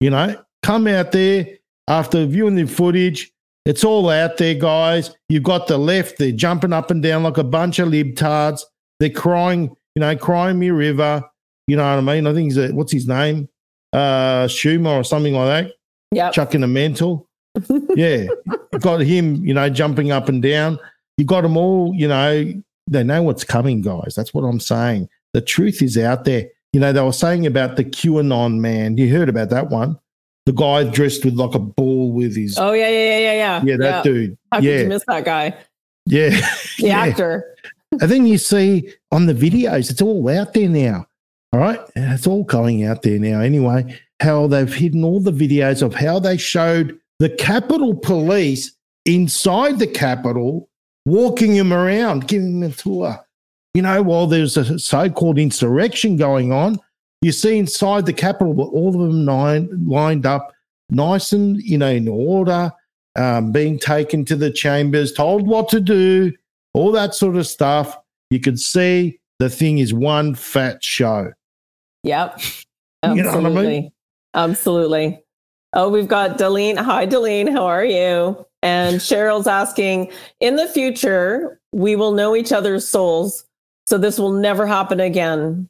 [0.00, 1.48] You know, come out there
[1.88, 3.32] after viewing the footage.
[3.64, 5.14] It's all out there, guys.
[5.28, 8.62] You've got the left, they're jumping up and down like a bunch of libtards.
[9.00, 11.22] They're crying, you know, crying me river.
[11.66, 12.26] You know what I mean?
[12.26, 13.48] I think he's a, what's his name?
[13.92, 15.72] Uh Schumer or something like that
[16.12, 16.32] Yep.
[16.32, 17.28] chucking a mental.
[17.94, 18.26] Yeah.
[18.80, 20.78] got him, you know, jumping up and down.
[21.18, 22.52] You got them all, you know,
[22.86, 24.14] they know what's coming, guys.
[24.16, 25.08] That's what I'm saying.
[25.34, 26.48] The truth is out there.
[26.72, 28.96] You know, they were saying about the QAnon man.
[28.96, 29.98] You heard about that one?
[30.46, 32.56] The guy dressed with like a ball with his.
[32.58, 33.62] Oh yeah, yeah, yeah, yeah, yeah.
[33.64, 34.36] yeah, that dude.
[34.50, 34.80] How could yeah.
[34.80, 35.56] you miss that guy?
[36.06, 36.30] yeah.
[36.78, 37.00] The yeah.
[37.00, 37.54] actor.
[38.00, 41.06] And then you see on the videos, it's all out there now.
[41.52, 41.80] All right.
[41.94, 43.98] It's all going out there now anyway.
[44.20, 48.72] How they've hidden all the videos of how they showed the Capitol Police
[49.04, 50.68] inside the Capitol
[51.04, 53.18] walking him around, giving him a tour.
[53.74, 56.78] You know, while there's a so called insurrection going on,
[57.20, 60.52] you see inside the Capitol all of them nine, lined up
[60.90, 62.72] nice and, you know, in order,
[63.16, 66.32] um, being taken to the chambers, told what to do,
[66.74, 67.98] all that sort of stuff.
[68.30, 71.32] You could see the thing is one fat show.
[72.04, 72.40] Yep.
[73.04, 73.56] You know what I mean?
[73.56, 73.92] Absolutely.
[74.34, 75.24] Absolutely.
[75.72, 76.76] Oh, we've got Deline.
[76.76, 77.48] Hi, Deline.
[77.48, 78.46] How are you?
[78.62, 83.44] And Cheryl's asking In the future, we will know each other's souls.
[83.86, 85.68] So this will never happen again.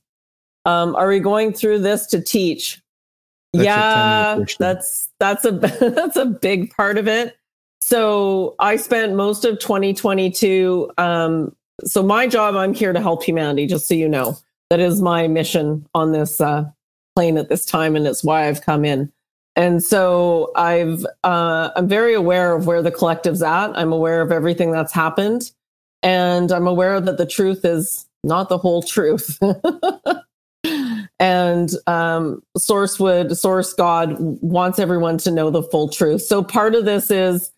[0.64, 2.80] Um, are we going through this to teach?
[3.52, 7.36] That's yeah, that's that's a that's a big part of it.
[7.92, 10.90] So I spent most of 2022.
[10.96, 13.66] Um, so my job, I'm here to help humanity.
[13.66, 14.38] Just so you know,
[14.70, 16.64] that is my mission on this uh,
[17.14, 19.12] plane at this time, and it's why I've come in.
[19.56, 23.76] And so I've uh, I'm very aware of where the collective's at.
[23.76, 25.50] I'm aware of everything that's happened,
[26.02, 29.38] and I'm aware that the truth is not the whole truth.
[31.20, 36.76] and um, source would source god wants everyone to know the full truth so part
[36.76, 37.52] of this is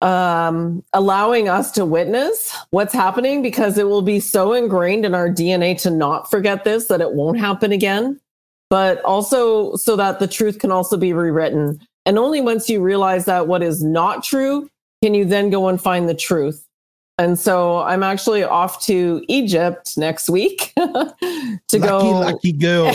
[0.00, 5.28] um, allowing us to witness what's happening because it will be so ingrained in our
[5.28, 8.20] dna to not forget this that it won't happen again
[8.70, 13.24] but also so that the truth can also be rewritten and only once you realize
[13.24, 14.68] that what is not true
[15.02, 16.68] can you then go and find the truth
[17.18, 21.14] and so I'm actually off to Egypt next week to
[21.72, 22.20] lucky, go.
[22.20, 22.92] lucky girl.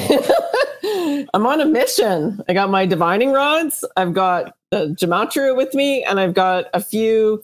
[1.33, 2.41] I'm on a mission.
[2.47, 3.83] I got my divining rods.
[3.97, 7.43] I've got the gematria with me, and I've got a few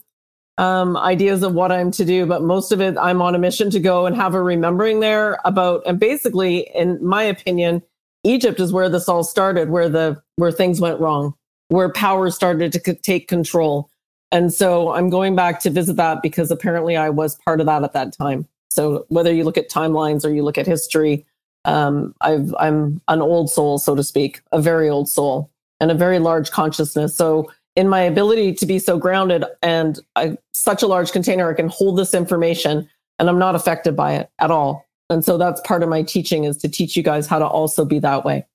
[0.58, 2.26] um, ideas of what I'm to do.
[2.26, 5.38] But most of it, I'm on a mission to go and have a remembering there
[5.44, 5.82] about.
[5.86, 7.82] And basically, in my opinion,
[8.24, 11.34] Egypt is where this all started, where the where things went wrong,
[11.68, 13.88] where power started to c- take control.
[14.32, 17.82] And so I'm going back to visit that because apparently I was part of that
[17.82, 18.46] at that time.
[18.70, 21.26] So whether you look at timelines or you look at history,
[21.64, 25.94] um, I've, I'm an old soul, so to speak, a very old soul and a
[25.94, 27.16] very large consciousness.
[27.16, 31.54] So in my ability to be so grounded and I, such a large container, I
[31.54, 32.88] can hold this information
[33.18, 34.86] and I'm not affected by it at all.
[35.08, 37.84] And so that's part of my teaching is to teach you guys how to also
[37.84, 38.46] be that way.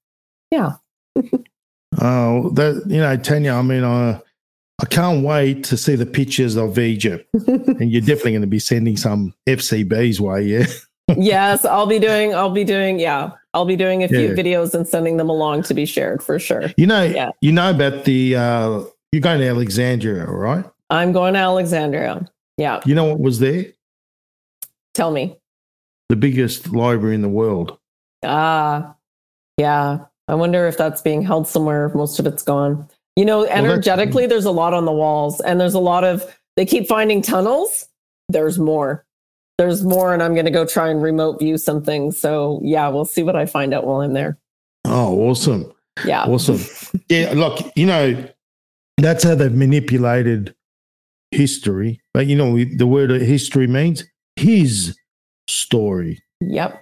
[0.51, 0.73] Yeah.
[1.99, 3.57] Oh, that you know, Tanja.
[3.57, 4.21] I mean, I
[4.81, 8.59] I can't wait to see the pictures of Egypt, and you're definitely going to be
[8.59, 10.65] sending some FCBs way, yeah.
[11.17, 14.34] Yes, I'll be doing, I'll be doing, yeah, I'll be doing a few Yeah.
[14.34, 16.71] videos and sending them along to be shared for sure.
[16.78, 17.30] You know, Yeah.
[17.41, 20.65] you know about the uh you're going to Alexandria, right?
[20.89, 22.28] I'm going to Alexandria.
[22.58, 22.82] Yeah.
[22.86, 23.65] You know what was there?
[24.93, 25.38] Tell me.
[26.10, 27.78] The biggest library in the world.
[28.23, 28.95] Ah,
[29.58, 29.99] yeah.
[30.28, 31.89] I wonder if that's being held somewhere.
[31.95, 32.88] Most of it's gone.
[33.15, 36.23] You know, energetically, there's a lot on the walls, and there's a lot of,
[36.58, 37.88] they keep finding tunnels.
[38.28, 39.06] There's more.
[39.58, 42.12] There's more, and I'm going to go try and remote view something.
[42.12, 44.38] So, yeah, we'll see what I find out while I'm there.
[44.84, 45.72] Oh, awesome.
[46.04, 46.24] Yeah.
[46.24, 46.60] Awesome.
[47.10, 48.28] yeah, look, you know,
[48.98, 50.56] that's how they've manipulated
[51.32, 52.02] history.
[52.13, 54.04] But you know, the word history means
[54.36, 54.98] his
[55.48, 56.22] story.
[56.41, 56.82] Yep.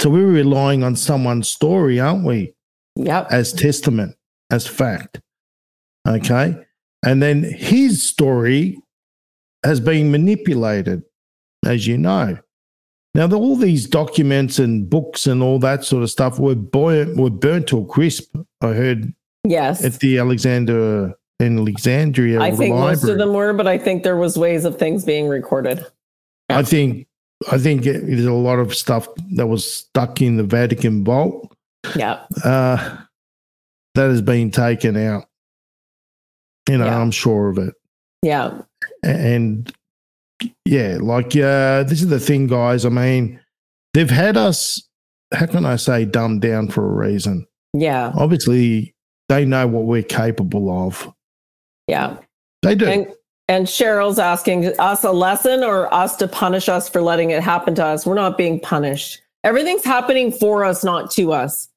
[0.00, 2.54] So we're relying on someone's story, aren't we?
[2.96, 3.28] Yep.
[3.30, 4.16] As testament,
[4.50, 5.20] as fact.
[6.06, 6.56] Okay.
[7.04, 8.78] And then his story
[9.64, 11.02] has been manipulated,
[11.66, 12.38] as you know.
[13.14, 17.16] Now, the, all these documents and books and all that sort of stuff were, buoyant,
[17.16, 18.34] were burnt to a crisp.
[18.60, 19.12] I heard
[19.46, 19.84] Yes.
[19.84, 22.80] at the Alexander in Alexandria I think library.
[22.80, 25.84] most of them were, but I think there was ways of things being recorded.
[26.48, 27.06] I think
[27.50, 31.54] I think it- there's a lot of stuff that was stuck in the Vatican vault
[31.96, 32.20] Yeah.
[32.42, 32.96] uh,
[33.94, 35.26] that has been taken out.
[36.68, 36.98] You know, Yeah.
[37.00, 37.74] I'm sure of it.
[38.22, 38.62] Yeah.
[39.02, 39.70] And
[40.64, 42.84] yeah, like uh, this is the thing, guys.
[42.84, 43.40] I mean,
[43.92, 44.82] they've had us.
[45.32, 47.46] How can I say dumbed down for a reason?
[47.72, 48.12] Yeah.
[48.16, 48.94] Obviously,
[49.28, 51.12] they know what we're capable of.
[51.88, 52.18] Yeah.
[52.62, 52.86] They do.
[52.86, 53.12] And
[53.48, 57.74] and Cheryl's asking us a lesson or us to punish us for letting it happen
[57.74, 58.06] to us.
[58.06, 59.20] We're not being punished.
[59.42, 61.68] Everything's happening for us, not to us.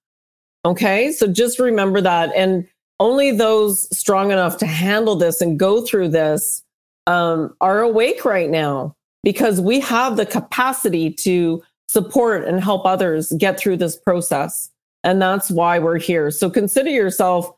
[0.63, 1.11] Okay.
[1.11, 2.33] So just remember that.
[2.35, 2.67] And
[2.99, 6.63] only those strong enough to handle this and go through this
[7.07, 13.31] um, are awake right now because we have the capacity to support and help others
[13.37, 14.69] get through this process.
[15.03, 16.29] And that's why we're here.
[16.31, 17.51] So consider yourself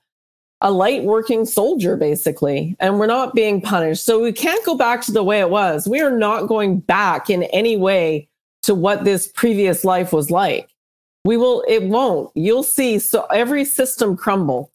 [0.61, 4.05] a light working soldier, basically, and we're not being punished.
[4.05, 5.87] So we can't go back to the way it was.
[5.87, 8.27] We are not going back in any way
[8.63, 10.69] to what this previous life was like.
[11.23, 12.29] We will, it won't.
[12.35, 14.71] You'll see so every system crumble.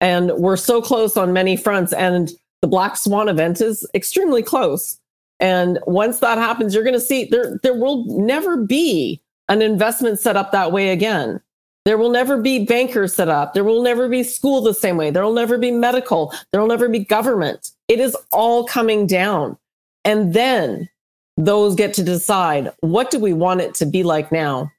[0.00, 1.92] And we're so close on many fronts.
[1.92, 2.30] And
[2.62, 4.98] the Black Swan event is extremely close.
[5.40, 10.18] And once that happens, you're going to see there, there will never be an investment
[10.18, 11.40] set up that way again.
[11.84, 13.54] There will never be bankers set up.
[13.54, 15.10] There will never be school the same way.
[15.10, 16.34] There will never be medical.
[16.50, 17.70] There will never be government.
[17.86, 19.56] It is all coming down.
[20.04, 20.88] And then
[21.36, 24.70] those get to decide what do we want it to be like now?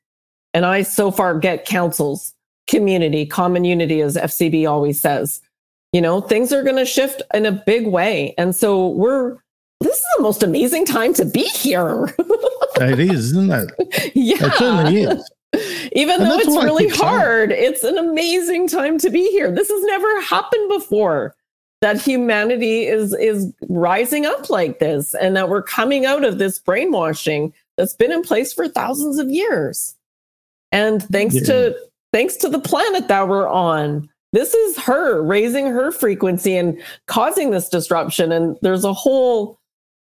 [0.53, 2.33] And I so far get councils,
[2.67, 5.41] community, common unity, as FCB always says.
[5.93, 8.33] You know, things are going to shift in a big way.
[8.37, 9.37] And so we're,
[9.81, 12.13] this is the most amazing time to be here.
[12.75, 14.11] it is, isn't it?
[14.15, 14.35] yeah.
[14.39, 15.31] It certainly is.
[15.93, 19.49] Even And though it's really keep saying hard, it's an amazing time to be here.
[19.51, 21.35] This has never happened before
[21.81, 26.59] that humanity is is rising up like this and that we're coming out of this
[26.59, 29.95] brainwashing that's been in place for thousands of years.
[30.71, 31.41] And thanks Yeah.
[31.45, 31.77] to
[32.13, 34.07] thanks to the planet that we're on.
[34.31, 39.57] This is her raising her frequency and causing this disruption and there's a whole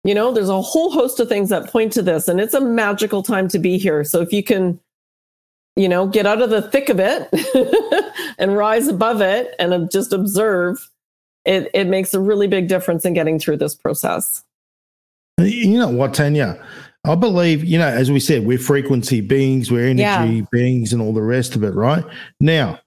[0.03, 2.61] you know, there's a whole host of things that point to this and it's a
[2.61, 4.03] magical time to be here.
[4.05, 4.81] So if you can
[5.77, 7.29] you know, get out of the thick of it
[8.38, 10.90] and rise above it and just observe,
[11.44, 14.44] it, it makes a really big difference in getting through this process.
[15.38, 16.62] You know what, Tanja?
[17.07, 20.44] I believe, you know, as we said, we're frequency beings, we're energy Yeah.
[20.53, 22.05] beings, and all the rest of it, right?
[22.40, 22.79] Now,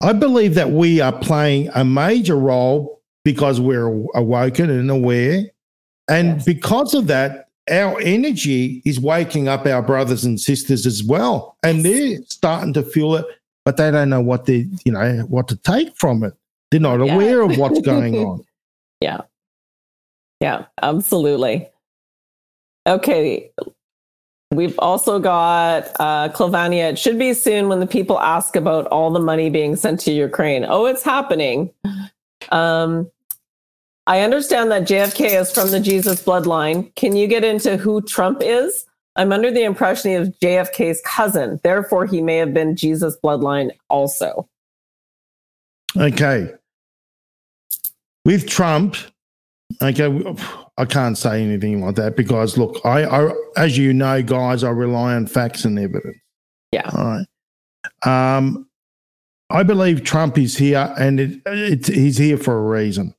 [0.00, 5.44] I believe that we are playing a major role because we're awoken and aware.
[6.08, 6.44] And Yes.
[6.44, 11.56] because of that, our energy is waking up our brothers and sisters as well.
[11.62, 13.26] And they're starting to feel it,
[13.64, 16.32] but they don't know what they, you know, what to take from it.
[16.70, 17.14] They're not Yeah.
[17.14, 18.44] aware of what's going on.
[19.00, 19.22] Yeah.
[20.40, 21.68] Yeah, absolutely.
[22.86, 23.50] Okay.
[24.50, 26.30] We've also got uh.
[26.32, 30.12] It should be soon when the people ask about all the money being sent to
[30.12, 30.64] Ukraine.
[30.66, 31.70] Oh, it's happening.
[32.50, 33.10] Um,
[34.06, 36.94] I understand that JFK is from the Jesus bloodline.
[36.94, 38.86] Can you get into who Trump is?
[39.16, 41.60] I'm under the impression he is JFK's cousin.
[41.62, 44.48] Therefore, he may have been Jesus bloodline also.
[45.96, 46.54] Okay.
[48.24, 48.96] With Trump,
[49.82, 50.36] okay,
[50.78, 54.70] I can't say anything like that because look, I, I as you know, guys, I
[54.70, 56.16] rely on facts and evidence.
[56.72, 56.88] Yeah.
[56.94, 57.04] All
[58.04, 58.36] right.
[58.36, 58.68] Um,
[59.50, 63.14] I believe Trump is here, and it, it, he's here for a reason.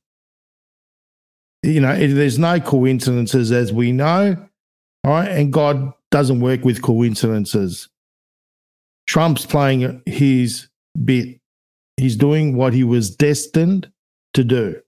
[1.62, 4.36] You know, it, there's no coincidences, as we know.
[5.04, 7.88] All right, and God doesn't work with coincidences.
[9.06, 10.68] Trump's playing his
[11.04, 11.40] bit.
[11.96, 13.90] He's doing what he was destined
[14.34, 14.80] to do.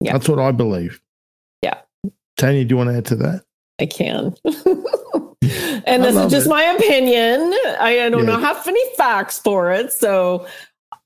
[0.00, 0.12] Yeah.
[0.12, 1.00] That's what I believe.
[2.38, 3.42] Tanja, do you want to add to that?
[3.80, 4.34] I can.
[4.44, 6.50] and I this is just it.
[6.50, 7.40] my opinion.
[7.80, 8.34] I, I don't Yeah.
[8.34, 9.92] know have any facts for it.
[9.92, 10.46] So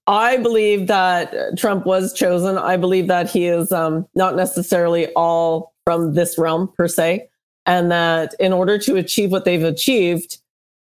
[0.06, 2.56] I believe that Trump was chosen.
[2.58, 7.28] I believe that he is um, not necessarily all from this realm per se.
[7.66, 10.38] And that in order to achieve what they've achieved,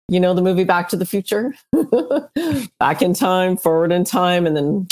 [0.08, 1.54] you know, the movie Back to the Future,
[2.80, 4.88] back in time, forward in time, and then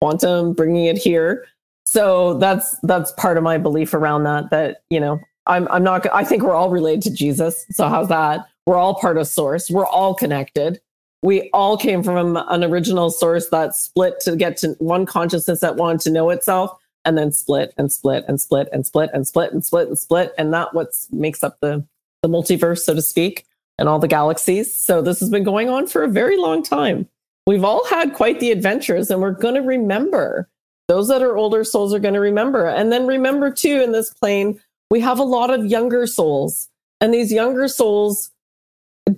[0.00, 1.44] quantum, bringing it here.
[1.84, 4.50] So that's that's part of my belief around that.
[4.50, 6.06] That you know, I'm I'm not.
[6.12, 7.66] I think we're all related to Jesus.
[7.70, 8.46] So how's that?
[8.66, 9.70] We're all part of source.
[9.70, 10.80] We're all connected.
[11.22, 15.76] We all came from an original source that split to get to one consciousness that
[15.76, 19.52] wanted to know itself and then split and split and split and split and split
[19.52, 20.34] and split and split.
[20.38, 21.84] And that what makes up the,
[22.22, 23.46] the multiverse, so to speak,
[23.78, 24.76] and all the galaxies.
[24.76, 27.08] So this has been going on for a very long time.
[27.46, 30.48] We've all had quite the adventures and we're going to remember.
[30.92, 32.66] Those that are older souls are going to remember.
[32.66, 36.68] And then remember too, in this plane, we have a lot of younger souls.
[37.00, 38.30] And these younger souls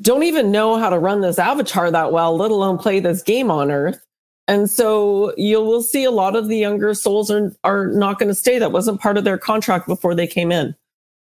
[0.01, 3.51] don't even know how to run this avatar that well, let alone play this game
[3.51, 4.07] on Earth.
[4.47, 8.29] And so you will see a lot of the younger souls are, are not going
[8.29, 8.61] to stay.
[8.61, 10.77] That wasn't part of their contract before they came in.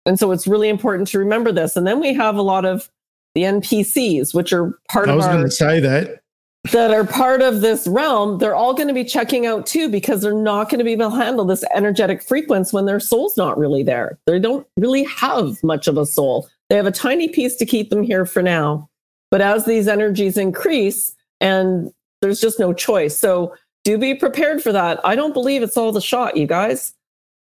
[0.06, 1.76] And so it's really important to remember this.
[1.76, 2.90] And then we have a lot of
[3.36, 6.21] the NPCs, which are part I of was going to say that.
[6.70, 8.38] That are part of this realm.
[8.38, 11.10] They're all going to be checking out too because they're not going to be able
[11.10, 14.18] to handle this energetic frequency when their soul's not really there.
[14.26, 16.48] They don't really have much of a soul.
[16.68, 18.88] They have a tiny piece to keep them here for now.
[19.30, 23.18] But as these energies increase and there's just no choice.
[23.18, 25.00] So do be prepared for that.
[25.04, 26.94] I don't believe it's all the shot, you guys.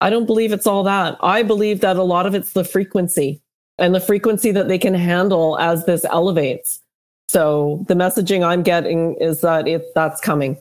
[0.01, 1.17] I don't believe it's all that.
[1.21, 3.41] I believe that a lot of it's the frequency
[3.79, 6.81] and the frequency that they can handle as this elevates.
[7.29, 10.57] So the messaging I'm getting is that it that's coming.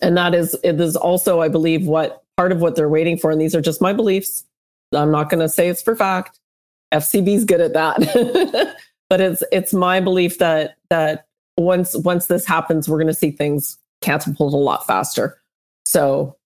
[0.00, 3.32] And that is it is also, I believe, what part of what they're waiting for.
[3.32, 4.44] And these are just my beliefs.
[4.94, 6.38] I'm not gonna say it's for fact.
[6.94, 8.76] FCB's good at that.
[9.10, 11.26] but it's it's my belief that that
[11.56, 15.42] once once this happens, we're going to see things catapult a lot faster.
[15.84, 16.36] So,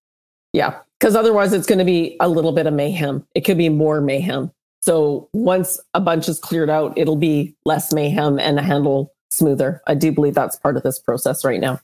[0.55, 3.27] yeah, because otherwise it's going to be a little bit of mayhem.
[3.35, 4.51] It could be more mayhem.
[4.81, 9.83] So once a bunch is cleared out, it'll be less mayhem and a handle smoother.
[9.87, 11.81] I do believe that's part of this process right now.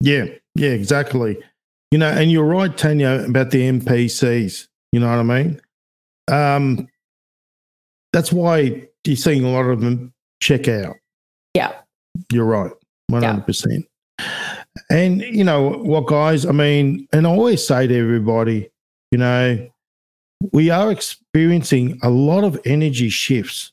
[0.00, 1.38] Yeah, yeah, exactly.
[1.90, 4.68] You know, and you're right, Tanja, about the NPCs.
[4.92, 5.60] You know what I mean?
[6.30, 6.88] Um,
[8.12, 10.96] that's why you're seeing a lot of them check out.
[11.54, 11.72] Yeah.
[12.32, 12.72] You're right,
[13.08, 13.86] one hundred percent.
[14.88, 16.46] And you know what, guys?
[16.46, 18.70] I mean, and I always say to everybody,
[19.10, 19.68] you know,
[20.52, 23.72] we are experiencing a lot of energy shifts.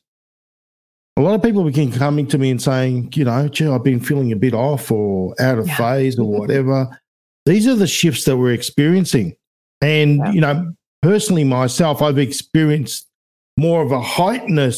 [1.18, 3.98] A lot of people begin coming to me and saying, you know, gee, I've been
[3.98, 5.76] feeling a bit off or out of yeah.
[5.76, 6.96] phase or whatever.
[7.44, 9.34] These are the shifts that we're experiencing.
[9.80, 10.30] And, yeah.
[10.30, 13.08] you know, personally, myself, I've experienced
[13.56, 14.76] more of a heightened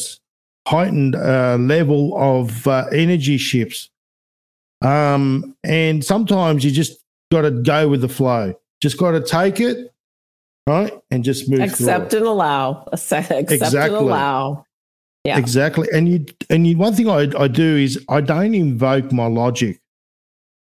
[0.66, 3.90] heightened uh, level of uh, energy shifts.
[4.80, 8.54] Um, and sometimes you just got to go with the flow.
[8.80, 9.92] Just got to take it,
[10.66, 11.60] right, and just move.
[11.60, 12.88] Accept and allow.
[12.94, 13.80] Accept exactly.
[13.80, 14.64] and allow.
[15.24, 15.88] Yeah, exactly.
[15.92, 19.80] And you and you, one thing I, I do is I don't invoke my logic.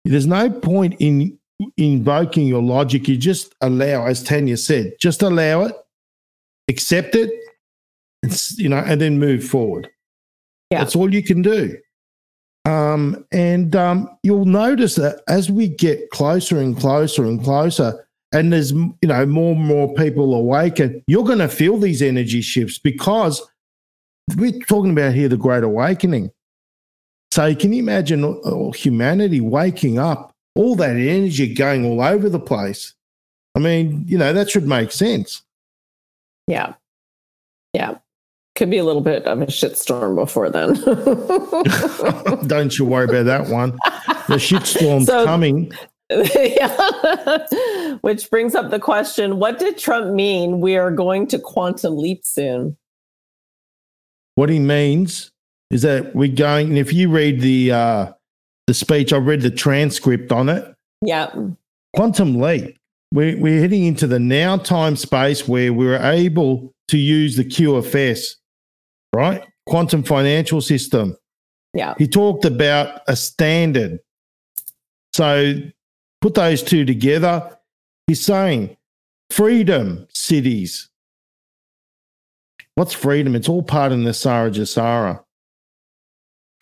[0.06, 1.38] There's no point in
[1.78, 3.08] invoking your logic.
[3.08, 5.76] You just allow, as Tanja said, just allow it,
[6.70, 7.32] accept it,
[8.58, 9.90] you know, and then move forward.
[10.72, 10.80] Yeah.
[10.80, 11.78] That's all you can do.
[12.66, 18.52] Um, and um, you'll notice that as we get closer and closer and closer, and
[18.52, 22.80] there's you know more and more people awaken, you're going to feel these energy shifts
[22.80, 23.42] because
[24.36, 26.32] we're talking about here the Great Awakening.
[27.32, 32.30] So can you imagine uh, uh, humanity waking up, all that energy going all over
[32.30, 32.94] the place?
[33.56, 35.44] I mean, you know, that should make sense.
[36.48, 36.74] Yeah.
[37.74, 37.98] Yeah
[38.56, 40.74] could be a little bit of a shitstorm before then.
[42.48, 43.72] Don't you worry about that one.
[44.28, 45.72] The shitstorm's so, coming.
[46.12, 47.98] Yeah.
[48.02, 52.24] Which brings up the question what did Trump mean we are going to quantum leap
[52.24, 52.78] soon?
[54.36, 55.32] What he means
[55.72, 58.12] is that we're going, and if you read the uh,
[58.68, 60.74] the speech, I read the transcript on it.
[61.02, 61.34] Yeah.
[61.96, 62.78] Quantum leap.
[63.14, 68.36] We're, we're heading into the now time space where we're able to use the QFS
[69.16, 69.44] right?
[69.66, 71.16] Quantum financial system.
[71.74, 71.96] Yeah.
[71.98, 74.00] He talked about a standard.
[75.14, 75.56] So
[76.22, 77.58] put those two together.
[78.08, 78.78] He's saying
[79.32, 80.90] freedom cities.
[82.76, 83.36] What's freedom?
[83.36, 85.24] It's all part of NESARA GESARA.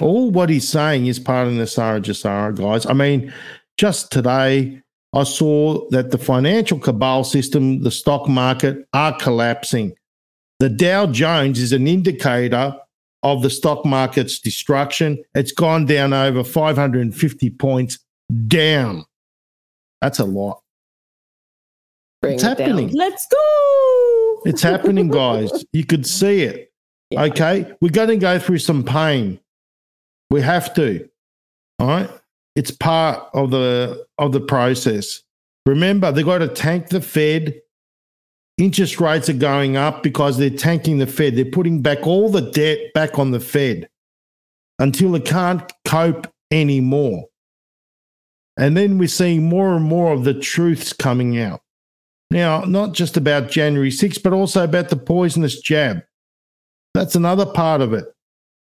[0.02, 2.86] All what he's saying is part of NESARA GESARA, guys.
[2.86, 3.34] I mean,
[3.78, 4.82] just today,
[5.14, 9.94] I saw that the financial cabal system, the stock market are collapsing.
[10.60, 12.76] The Dow Jones is an indicator
[13.24, 15.24] of the stock market's destruction.
[15.34, 18.00] It's gone down over 550 points
[18.48, 19.06] down.
[20.02, 20.63] That's a lot.
[22.24, 22.88] Bring it's it happening.
[22.88, 22.96] Down.
[22.96, 24.42] Let's go.
[24.46, 25.52] It's happening, guys.
[25.74, 26.72] You could see it.
[27.12, 27.24] Yeah.
[27.26, 27.72] Okay.
[27.82, 29.40] We're going to go through some pain.
[30.32, 31.08] We have to.
[31.80, 32.10] All right.
[32.56, 35.22] It's part of the of the process.
[35.68, 37.60] Remember, they've got to tank the Fed
[38.60, 41.36] interest rates are going up because they're tanking the Fed.
[41.36, 43.90] They're putting back all the debt back on the Fed.
[44.80, 47.26] until it can't cope anymore.
[48.58, 51.62] And then we're seeing more and more of the truths coming out.
[52.34, 56.04] Now, not just about January 6th, but also about the poisonous jab.
[56.96, 58.06] That's another part of it.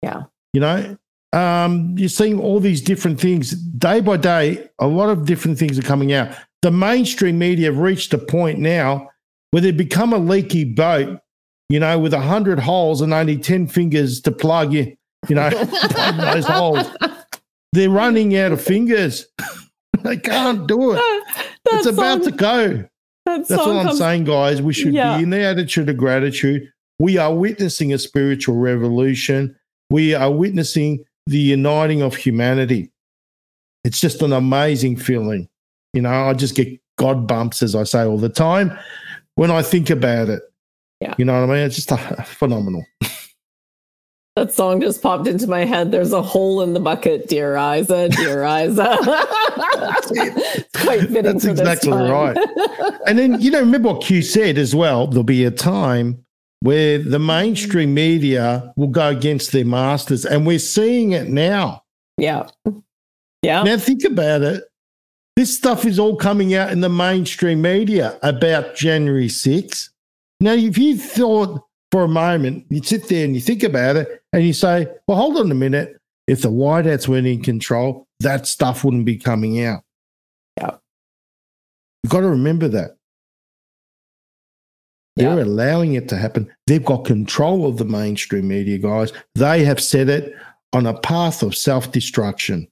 [0.01, 0.24] Yeah.
[0.53, 0.97] You know,
[1.34, 4.67] um, you're seeing all these different things day by day.
[4.80, 6.36] A lot of different things are coming out.
[6.63, 9.07] The mainstream media have reached a point now
[9.51, 11.20] where they've become a leaky boat,
[11.70, 14.97] you know, with a hundred holes and only 10 fingers to plug in,
[15.28, 15.49] you know,
[15.91, 16.88] plug those holes.
[17.74, 19.28] They're running out of fingers.
[20.03, 21.24] they can't do it.
[21.72, 22.89] It's about to go.
[23.38, 24.61] That That's what I'm comes- saying, guys.
[24.61, 25.17] We should Yeah.
[25.17, 26.71] be in the attitude of gratitude.
[26.99, 29.55] We are witnessing a spiritual revolution.
[29.89, 32.91] We are witnessing the uniting of humanity.
[33.84, 35.47] It's just an amazing feeling.
[35.93, 38.77] You know, I just get God bumps, as I say all the time,
[39.36, 40.41] when I think about it.
[40.99, 41.15] Yeah.
[41.17, 41.65] You know what I mean?
[41.65, 42.86] It's just uh, phenomenal.
[44.40, 45.92] That song just popped into my head.
[45.92, 48.98] There's a hole in the bucket, dear Liza, dear Liza.
[49.02, 52.38] it's quite fitting That's exactly right.
[53.06, 56.24] And then, you know, remember what Q said as well there'll be a time
[56.62, 60.26] where the mainstream media will go against their masters.
[60.26, 61.84] And we're seeing it now.
[62.18, 62.48] yeah.
[63.42, 63.64] Yeah.
[63.64, 64.64] Now, think about it.
[65.36, 69.90] This stuff is all coming out in the mainstream media about January 6th.
[70.40, 71.62] Now, if you thought
[71.92, 75.18] for a moment, you sit there and you think about it and you say, well,
[75.18, 75.98] hold on a minute.
[76.28, 79.82] If the White Hats weren't in control, that stuff wouldn't be coming out.
[80.58, 80.76] Yeah.
[82.04, 82.98] You've got to remember that.
[85.16, 85.44] They're Yeah.
[85.44, 86.50] allowing it to happen.
[86.68, 89.12] They've got control of the mainstream media, guys.
[89.36, 90.34] They have set it
[90.72, 92.68] on a path of self destruction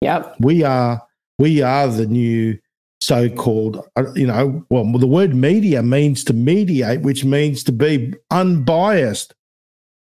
[0.00, 0.34] Yep.
[0.40, 1.00] we are
[1.38, 2.58] we are the new
[3.02, 8.14] so-called uh, you know well the word media means to mediate which means to be
[8.30, 9.34] unbiased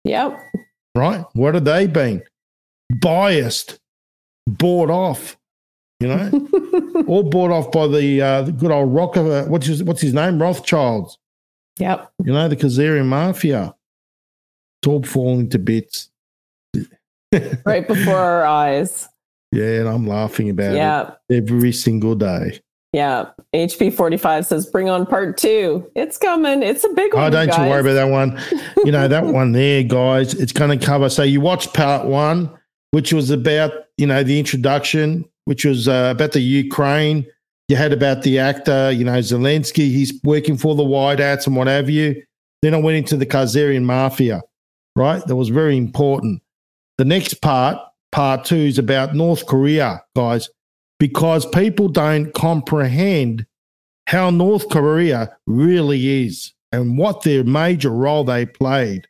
[0.03, 0.39] Yep.
[0.95, 2.21] right what have they been?
[3.01, 3.79] biased
[4.47, 5.35] bought off
[5.99, 10.01] you know all bought off by the uh the good old rocker what's his what's
[10.01, 11.17] his name rothschilds
[11.79, 12.11] yep.
[12.23, 13.73] you know the khazarian mafia
[14.83, 16.09] it's all falling to bits
[17.65, 19.07] Right before our eyes.
[19.51, 21.13] yeah and i'm laughing about Yeah.
[21.29, 22.59] it every single day
[22.93, 23.29] Yeah.
[23.55, 25.89] HP 45 says, bring on part two.
[25.95, 26.61] It's coming.
[26.61, 27.23] It's a big one.
[27.23, 28.39] Oh, don't you worry about that one.
[28.85, 31.09] You know, that one there, guys, it's going to cover.
[31.09, 32.49] So you watched part one,
[32.91, 37.25] which was about, you know, the introduction, which was uh, about the Ukraine.
[37.69, 39.89] You had about the actor, you know, Zelensky.
[39.89, 42.21] He's working for the White Whiteouts and what have you.
[42.61, 44.41] Then I went into the Khazarian Mafia,
[44.97, 45.25] right?
[45.25, 46.41] That was very important.
[46.97, 47.77] The next part,
[48.11, 50.49] part two, is about North Korea, guys,
[51.01, 53.47] because people don't comprehend
[54.05, 59.07] how North Korea really is and what their major role they played.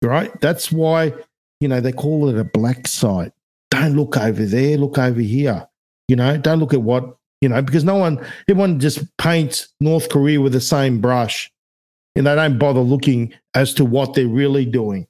[0.00, 0.30] Right?
[0.40, 1.12] That's why,
[1.58, 3.32] you know, they call it a black site.
[3.72, 5.66] Don't look over there, look over here.
[6.06, 10.08] You know, don't look at what, you know, because no one, everyone just paints North
[10.08, 11.50] Korea with the same brush
[12.14, 15.08] and they don't bother looking as to what they're really doing.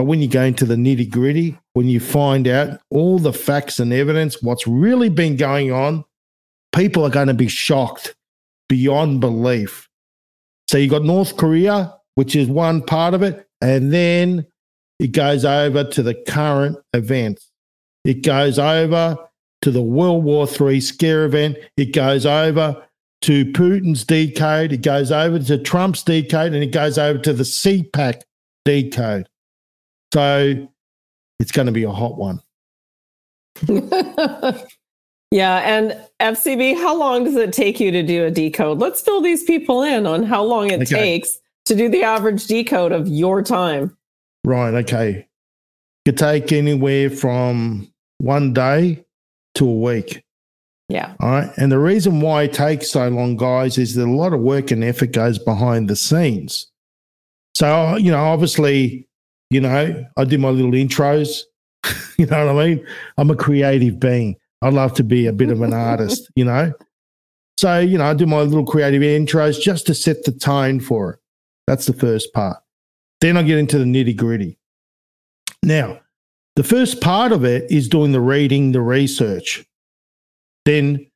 [0.00, 3.78] But when you go into the nitty gritty, when you find out all the facts
[3.78, 6.06] and evidence, what's really been going on,
[6.74, 8.16] people are going to be shocked
[8.66, 9.90] beyond belief.
[10.68, 14.46] So you got North Korea, which is one part of it, and then
[14.98, 17.50] it goes over to the current events.
[18.06, 19.18] It goes over
[19.60, 21.58] to the World War III scare event.
[21.76, 22.82] It goes over
[23.20, 24.72] to Putin's decode.
[24.72, 28.22] It goes over to Trump's decode, and it goes over to the CPAC
[28.64, 29.28] decode.
[30.12, 30.68] So
[31.38, 32.40] it's going to be a hot one.
[35.30, 35.58] yeah.
[35.58, 38.78] And FCB, how long does it take you to do a decode?
[38.78, 40.94] Let's fill these people in on how long it Okay.
[40.94, 43.96] takes to do the average decode of your time.
[44.44, 44.74] Right.
[44.74, 45.26] Okay.
[46.06, 49.04] Could take anywhere from one day
[49.56, 50.24] to a week.
[50.88, 51.14] Yeah.
[51.20, 51.50] All right.
[51.56, 54.70] And the reason why it takes so long, guys, is that a lot of work
[54.70, 56.66] and effort goes behind the scenes.
[57.54, 59.06] So, you know, obviously,
[59.50, 61.42] you know, I do my little intros.
[62.18, 62.86] you know what I mean?
[63.18, 64.36] I'm a creative being.
[64.62, 66.72] I love to be a bit of an artist, you know?
[67.58, 71.14] So, you know, I do my little creative intros just to set the tone for
[71.14, 71.18] it.
[71.66, 72.58] That's the first part.
[73.20, 74.58] Then I get into the nitty gritty.
[75.62, 76.00] Now,
[76.56, 79.64] the first part of it is doing the reading, the research,
[80.64, 81.06] then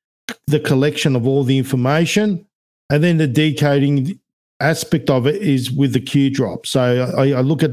[0.46, 2.46] the collection of all the information,
[2.90, 4.18] and then the decoding
[4.60, 6.66] aspect of it is with the Q drop.
[6.66, 7.70] So I, I look at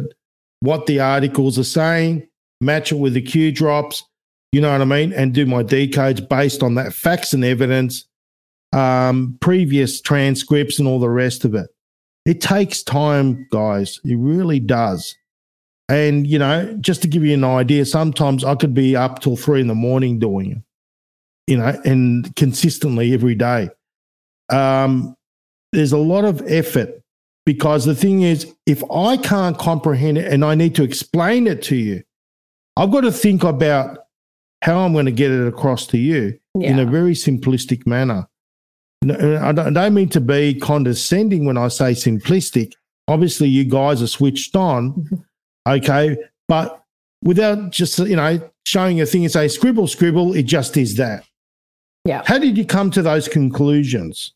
[0.61, 2.27] what the articles are saying,
[2.61, 4.03] match it with the Q drops,
[4.51, 8.05] you know what I mean, and do my decodes based on that facts and evidence,
[8.73, 11.69] um, previous transcripts, and all the rest of it.
[12.25, 13.99] It takes time, guys.
[14.05, 15.15] It really does.
[15.89, 19.35] And, you know, just to give you an idea, sometimes I could be up till
[19.35, 20.57] three in the morning doing it,
[21.47, 23.69] you know, and consistently every day.
[24.49, 25.15] Um,
[25.73, 27.00] there's a lot of effort
[27.45, 31.61] because the thing is, if I can't comprehend it and I need to explain it
[31.63, 32.03] to you,
[32.77, 33.99] I've got to think about
[34.61, 38.27] how I'm going to get it across to you in a very simplistic manner.
[39.07, 42.73] Uh, I don't, I don't mean to be condescending when I say simplistic.
[43.07, 45.25] Obviously, you guys are switched on,
[45.67, 46.17] okay,
[46.47, 46.83] but
[47.23, 51.25] without just you know showing a thing and say scribble, scribble, it just is that.
[52.05, 52.23] Yeah.
[52.25, 54.33] How did you come to those conclusions?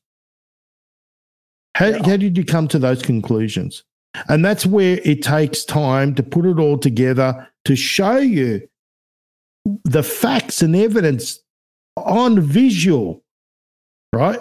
[1.76, 1.98] How, Yeah.
[2.06, 3.84] how did you come to those conclusions?
[4.30, 8.68] And that's where it takes time to put it all together to show you
[9.84, 11.40] the facts and evidence
[11.98, 13.24] on visual,
[14.14, 14.40] right?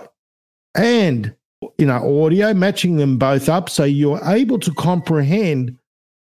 [0.76, 1.34] And
[1.78, 5.76] you know, audio, matching them both up so you're able to comprehend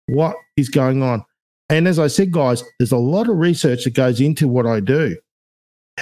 [0.07, 1.25] what is going on.
[1.69, 4.79] And as I said, guys, there's a lot of research that goes into what I
[4.79, 5.17] do.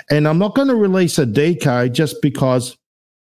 [0.09, 2.77] And I'm not going to release a decode just because,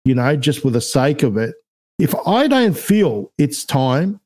[0.03, 1.53] you know, just for the sake of it.
[1.99, 4.19] If I don't feel it's time,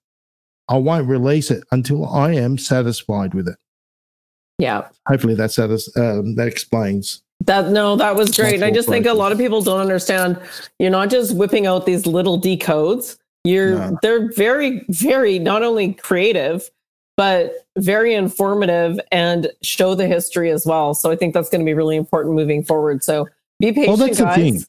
[0.70, 3.58] I won't release it until I am satisfied with it.
[4.60, 4.88] Yeah.
[5.08, 7.22] Hopefully that satis- um, that explains.
[7.46, 8.64] That no, that was great.
[8.64, 10.40] I just think a lot of people don't understand.
[10.80, 13.18] You're not just whipping out these little decodes.
[13.44, 13.98] You're No.
[14.02, 16.70] they're very, very not only creative,
[17.18, 20.94] but very informative and show the history as well.
[20.94, 23.04] So I think that's going to be really important moving forward.
[23.04, 23.28] So
[23.60, 24.36] be patient, that's the guys.
[24.36, 24.64] thing.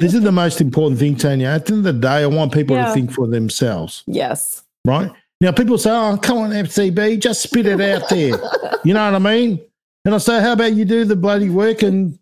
[0.00, 1.46] This is the most important thing, Tanja.
[1.54, 2.86] At the end of the day, I want people Yeah.
[2.86, 4.02] to think for themselves.
[4.06, 4.62] yes.
[4.84, 5.10] right?
[5.40, 8.38] Now, people say, oh, come on, FCB, just spit it out there.
[8.84, 9.60] you know what I mean?
[10.04, 12.18] And I say, how about you do the bloody work and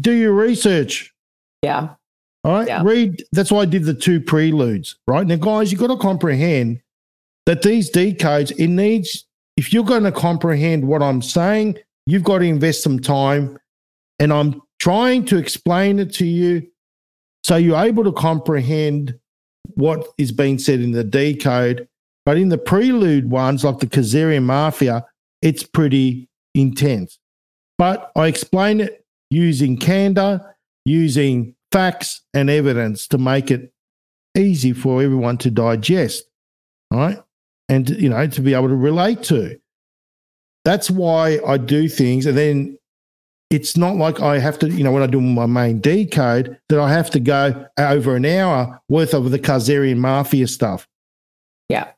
[0.00, 1.12] do your research?
[1.62, 1.90] Yeah.
[2.44, 2.66] All right.
[2.68, 2.82] Yeah.
[2.84, 3.24] Read.
[3.32, 5.26] That's why I did the two preludes, right?
[5.26, 6.80] Now, guys, you've got to comprehend
[7.46, 9.24] that these decodes, it needs,
[9.56, 13.58] if you're going to comprehend what I'm saying, you've got to invest some time.
[14.18, 16.66] And I'm trying to explain it to you
[17.44, 19.16] so you're able to comprehend
[19.74, 21.86] what is being said in the decode.
[22.26, 25.06] But in the prelude ones, like the Khazarian Mafia,
[25.40, 27.20] it's pretty intense.
[27.78, 33.72] But I explain it using candor, using facts and evidence to make it
[34.36, 36.24] easy for everyone to digest,
[36.92, 37.22] right?
[37.68, 39.60] And, you know, to be able to relate to.
[40.64, 42.26] That's why I do things.
[42.26, 42.78] And then
[43.52, 46.80] it's not like I have to, you know, when I do my main decode, that
[46.80, 50.88] I have to go over an hour worth of the Khazarian Mafia stuff.
[51.68, 51.90] Yeah.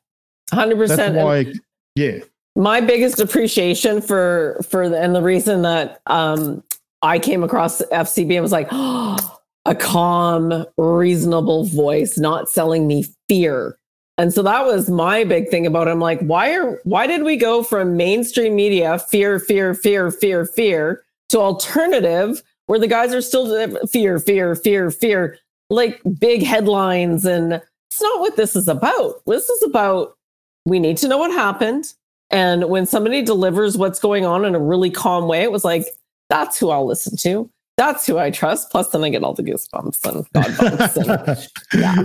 [0.51, 0.87] 100%.
[0.87, 1.53] That's why,
[1.95, 2.19] yeah.
[2.55, 6.63] my biggest appreciation for for the, and the reason that um
[7.01, 8.71] I came across FCB and was like
[9.65, 13.77] a calm, reasonable voice, not selling me fear.
[14.17, 15.91] And so that was my big thing about it.
[15.91, 20.45] I'm like, why are why did we go from mainstream media fear, fear, fear, fear,
[20.45, 25.37] fear to alternative where the guys are still fear, fear, fear, fear,
[25.69, 27.53] like big headlines and
[27.91, 29.21] it's not what this is about.
[29.25, 30.17] This is about
[30.65, 31.93] we need to know what happened.
[32.31, 35.85] And when somebody delivers what's going on in a really calm way, it was like,
[36.29, 37.49] that's who I'll listen to.
[37.77, 38.71] That's who I trust.
[38.71, 40.97] Plus, then I get all the goosebumps and God bumps.
[40.97, 41.47] And,
[41.81, 42.03] yeah.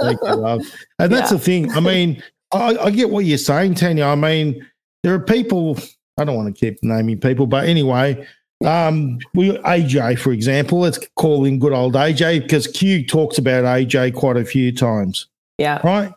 [0.00, 0.62] Thank you, love.
[0.98, 1.36] And that's Yeah.
[1.36, 1.72] the thing.
[1.72, 4.06] I mean, I, I get what you're saying, Tanja.
[4.06, 4.64] I mean,
[5.02, 5.76] there are people.
[6.18, 8.26] I don't want to keep naming people, but anyway,
[8.64, 10.80] um, we AJ, for example.
[10.80, 15.26] Let's call him good old AJ because Q talks about AJ quite a few times,
[15.58, 15.80] yeah.
[15.84, 16.12] right?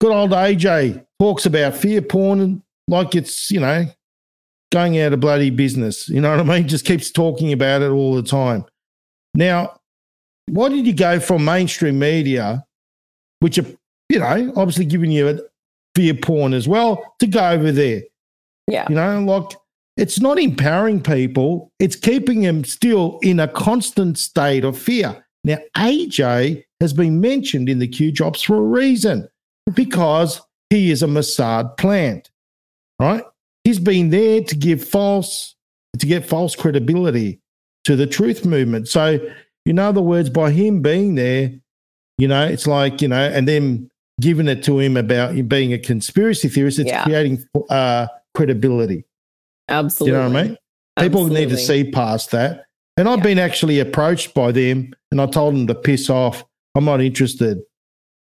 [0.00, 3.86] Good old AJ talks about fear porn and like it's you know
[4.70, 6.08] going out of bloody business.
[6.08, 6.68] You know what I mean?
[6.68, 8.64] Just keeps talking about it all the time.
[9.34, 9.80] Now,
[10.46, 12.64] why did you go from mainstream media,
[13.40, 13.66] which are,
[14.08, 15.38] you know, obviously giving you a
[15.94, 18.02] fear porn as well, to go over there?
[18.66, 18.86] Yeah.
[18.88, 19.56] You know, like
[20.00, 25.24] it's not empowering people, it's keeping them still in a constant state of fear.
[25.44, 29.28] Now, AJ has been mentioned in the Q drops for a reason
[29.74, 30.40] because
[30.70, 32.30] he is a Mossad plant,
[32.98, 33.22] right?
[33.64, 35.54] He's been there to give false,
[35.98, 37.40] to get false credibility
[37.84, 38.88] to the truth movement.
[38.88, 39.18] So,
[39.66, 41.52] in other words, by him being there,
[42.16, 43.90] you know, it's like, you know, and then
[44.20, 47.04] giving it to him about being a conspiracy theorist, it's Yeah.
[47.04, 49.04] creating uh, credibility.
[49.70, 50.18] Absolutely.
[50.18, 50.56] You know what I mean?
[50.98, 52.64] People need to see past that.
[52.96, 53.24] And I've Yeah.
[53.24, 56.44] been actually approached by them and I told them to piss off.
[56.74, 57.60] I'm not interested.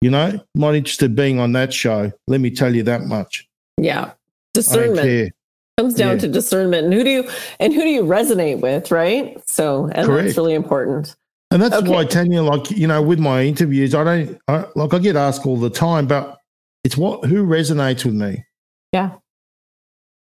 [0.02, 2.12] You know, I'm not interested being on that show.
[2.28, 3.48] Let me tell you that much.
[3.78, 4.12] Yeah.
[4.54, 5.34] Discernment
[5.78, 6.22] comes down Yeah.
[6.22, 6.86] to discernment.
[6.86, 7.30] And who do you
[7.60, 9.40] and who do you resonate with, right?
[9.48, 10.26] So and Correct.
[10.26, 11.16] that's really important.
[11.52, 11.90] And that's Okay.
[11.90, 15.46] why Tanja, like, you know, with my interviews, I don't I, like I get asked
[15.46, 16.38] all the time, but
[16.84, 18.44] it's what who resonates with me.
[18.92, 19.12] Yeah.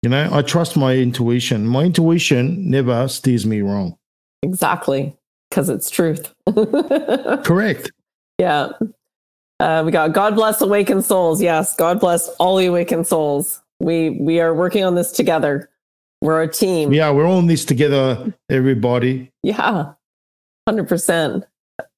[0.01, 1.67] You know, I trust my intuition.
[1.67, 3.97] My intuition never steers me wrong.
[4.41, 5.15] Exactly.
[5.49, 6.33] Because it's truth.
[7.43, 7.91] Correct.
[8.37, 8.69] Yeah.
[9.59, 11.41] Uh, we got God bless awakened souls.
[11.41, 13.61] Yes, God bless all the awakened souls.
[13.81, 15.69] We we are working on this together.
[16.21, 16.93] We're a team.
[16.93, 19.31] Yeah, we're all in this together, everybody.
[19.43, 19.93] Yeah,
[20.67, 21.45] hundred percent.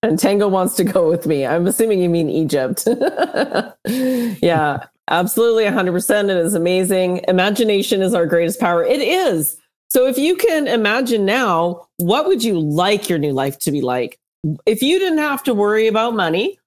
[0.01, 1.45] And Tango wants to go with me.
[1.45, 2.87] I'm assuming you mean Egypt.
[3.87, 6.29] yeah, absolutely, hundred percent.
[6.29, 7.23] It is amazing.
[7.27, 8.83] Imagination is our greatest power.
[8.83, 9.57] It is.
[9.89, 13.81] So if you can imagine now, what would you like your new life to be
[13.81, 14.17] like?
[14.65, 16.57] If you didn't have to worry about money,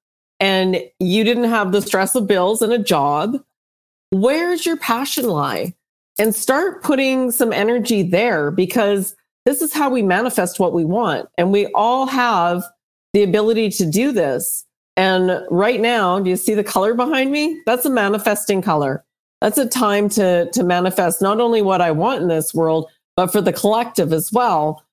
[0.41, 3.43] and you didn't have the stress of bills and a job,
[4.11, 5.75] where's your passion lie?
[6.19, 9.17] And start putting some energy there because
[9.47, 11.29] this is how we manifest what we want.
[11.39, 12.63] And we all have
[13.13, 14.65] the ability to do this.
[14.97, 17.61] And right now, do you see the color behind me?
[17.67, 19.05] That's a manifesting color.
[19.41, 23.33] That's a time to, to manifest not only what I want in this world, but
[23.33, 24.85] for the collective as well,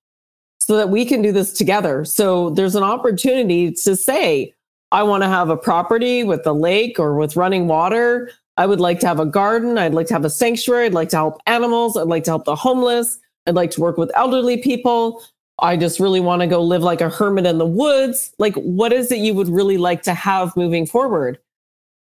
[0.60, 2.04] so that we can do this together.
[2.06, 4.54] So there's an opportunity to say,
[4.92, 8.32] I want to have a property with a lake or with running water.
[8.58, 9.78] I would like to have a garden.
[9.78, 10.88] I'd like to have a sanctuary.
[10.88, 11.96] I'd like to help animals.
[11.96, 13.20] I'd like to help the homeless.
[13.48, 15.24] I'd like to work with elderly people.
[15.60, 18.34] I just really want to go live like a hermit in the woods.
[18.40, 21.38] Like, what is it you would really like to have moving forward?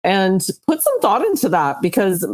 [0.03, 2.25] And put some thought into that because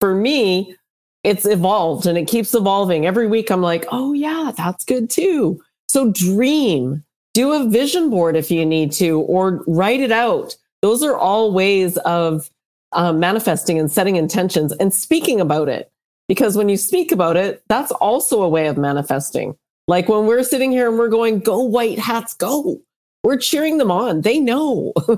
[0.00, 0.76] for me,
[1.24, 3.06] it's evolved and it keeps evolving.
[3.06, 5.60] Every week, I'm like, oh, yeah, that's good too.
[5.88, 7.02] So dream,
[7.34, 10.56] do a vision board if you need to, or write it out.
[10.82, 12.48] Those are all ways of
[12.92, 15.90] um, manifesting and setting intentions and speaking about it.
[16.28, 19.56] Because when you speak about it, that's also a way of manifesting.
[19.88, 22.80] Like when we're sitting here and we're going, go white hats, go.
[23.22, 24.20] We're cheering them on.
[24.20, 24.92] They know.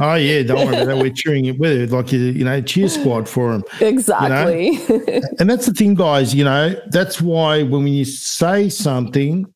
[0.00, 0.96] oh yeah, don't worry about that.
[0.96, 3.64] We're cheering it with it, like you know, cheer squad for them.
[3.80, 4.72] Exactly.
[4.72, 5.20] You know?
[5.38, 6.34] and that's the thing, guys.
[6.34, 9.52] You know, that's why when you say something,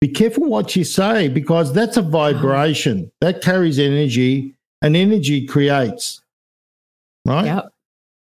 [0.00, 6.22] be careful what you say because that's a vibration that carries energy and energy creates.
[7.26, 7.44] Right?
[7.44, 7.72] Yep.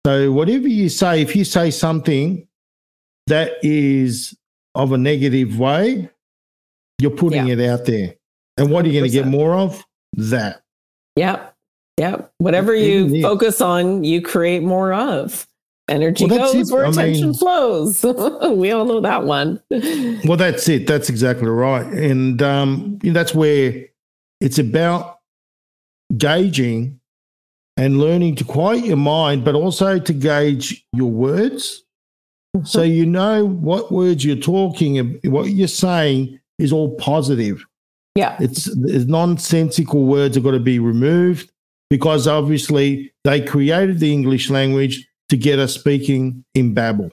[0.07, 2.47] So, whatever you say, if you say something
[3.27, 4.37] that is
[4.75, 6.09] of a negative way,
[6.99, 8.15] you're putting it out there.
[8.57, 9.85] And what are you going to get more of?
[10.17, 10.63] That.
[11.17, 11.55] Yep.
[11.99, 12.33] Yep.
[12.39, 15.47] Whatever you focus on, you create more of.
[15.87, 16.73] Energy well, goes it.
[16.73, 18.03] where I attention mean, flows.
[18.57, 19.61] we all know that one.
[19.71, 20.87] well, that's it.
[20.87, 21.85] That's exactly right.
[21.85, 23.87] And um, that's where
[24.41, 25.21] it's about
[26.17, 27.01] gauging
[27.77, 31.84] and learning to quiet your mind, but also to gauge your words.
[32.63, 37.65] So you know what words you're talking, what you're saying is all positive.
[38.15, 38.37] Yeah.
[38.39, 41.51] It's, it's nonsensical words have got to be removed
[41.91, 47.11] because obviously they created the English language to get us speaking in Babel.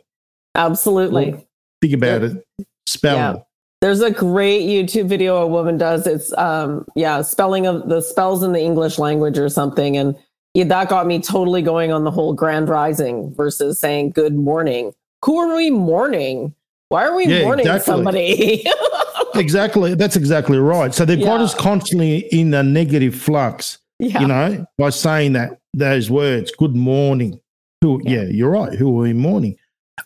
[0.55, 1.31] Absolutely.
[1.31, 1.47] Well,
[1.81, 2.45] think about it.
[2.87, 3.15] Spell.
[3.15, 3.35] Yeah.
[3.81, 6.05] There's a great YouTube video a woman does.
[6.05, 9.97] It's um yeah, spelling of the spells in the English language or something.
[9.97, 10.15] And
[10.53, 14.93] yeah, that got me totally going on the whole grand rising versus saying good morning.
[15.25, 16.53] Who are we mourning?
[16.89, 17.93] Why are we yeah, mourning exactly.
[17.93, 18.65] somebody?
[19.35, 19.95] exactly.
[19.95, 20.93] That's exactly right.
[20.93, 21.25] So they've yeah.
[21.25, 24.19] got us constantly in a negative flux, yeah.
[24.19, 27.39] you know, by saying that those words, good morning.
[27.81, 28.23] Who, yeah.
[28.23, 28.73] yeah, you're right.
[28.73, 29.57] Who are we mourning?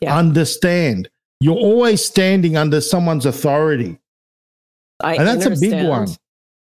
[0.06, 1.10] Understand.
[1.40, 4.00] You're always standing under someone's authority.
[5.02, 5.74] I and that's understand.
[5.74, 6.08] a big one.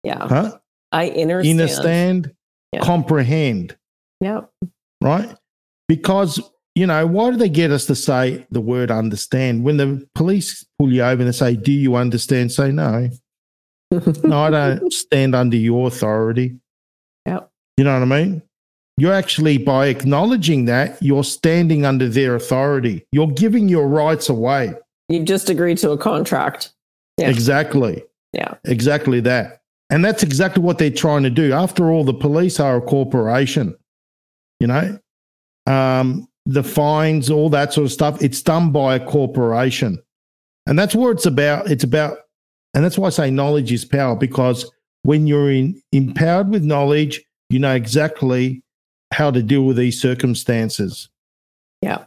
[0.03, 0.27] Yeah.
[0.27, 0.59] Huh?
[0.93, 1.61] I understand.
[1.61, 2.35] Understand,
[2.73, 2.81] yeah.
[2.81, 3.77] comprehend.
[4.21, 4.51] Yep.
[5.03, 5.37] Right?
[5.89, 6.41] Because,
[6.77, 9.65] you know, why do they get us to say the word understand?
[9.65, 12.53] When the police pull you over and they say, Do you understand?
[12.53, 13.09] Say no.
[14.23, 16.59] no, I don't stand under your authority.
[17.25, 17.51] Yep.
[17.79, 18.43] You know what I mean?
[18.99, 23.07] You're actually, by acknowledging that, you're standing under their authority.
[23.11, 24.75] You're giving your rights away.
[25.09, 26.75] You've just agreed to a contract.
[27.17, 27.31] Yeah.
[27.31, 28.03] Exactly.
[28.35, 28.55] Yeah.
[28.65, 29.63] Exactly that.
[29.89, 31.53] And that's exactly what they're trying to do.
[31.53, 33.77] After all, the police are a corporation,
[34.61, 34.99] you know,
[35.67, 38.23] um, the fines, all that sort of stuff.
[38.23, 40.03] It's done by a corporation.
[40.67, 41.71] And that's what it's about.
[41.71, 42.19] It's about,
[42.75, 44.71] and that's why I say knowledge is power, because
[45.03, 48.63] when you're in, empowered with knowledge, you know exactly
[49.13, 51.09] how to deal with these circumstances.
[51.83, 52.05] Yeah,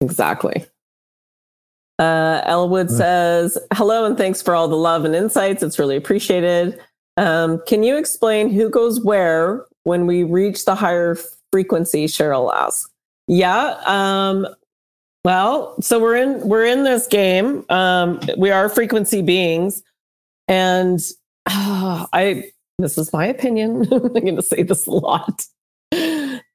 [0.00, 0.64] exactly.
[1.98, 5.62] Uh, Elwood says, Hello and thanks for all the love and insights.
[5.62, 6.80] It's really appreciated.
[7.16, 11.18] Um, can you explain who goes where when we reach the higher
[11.52, 12.06] frequency?
[12.06, 12.87] Cheryl asks.
[13.28, 13.78] Yeah.
[13.84, 14.46] Um,
[15.24, 17.64] well, so we're in we're in this game.
[17.68, 19.82] Um, we are frequency beings,
[20.48, 21.00] and
[21.46, 23.86] I this is my opinion.
[23.92, 25.44] I'm going to say this a lot.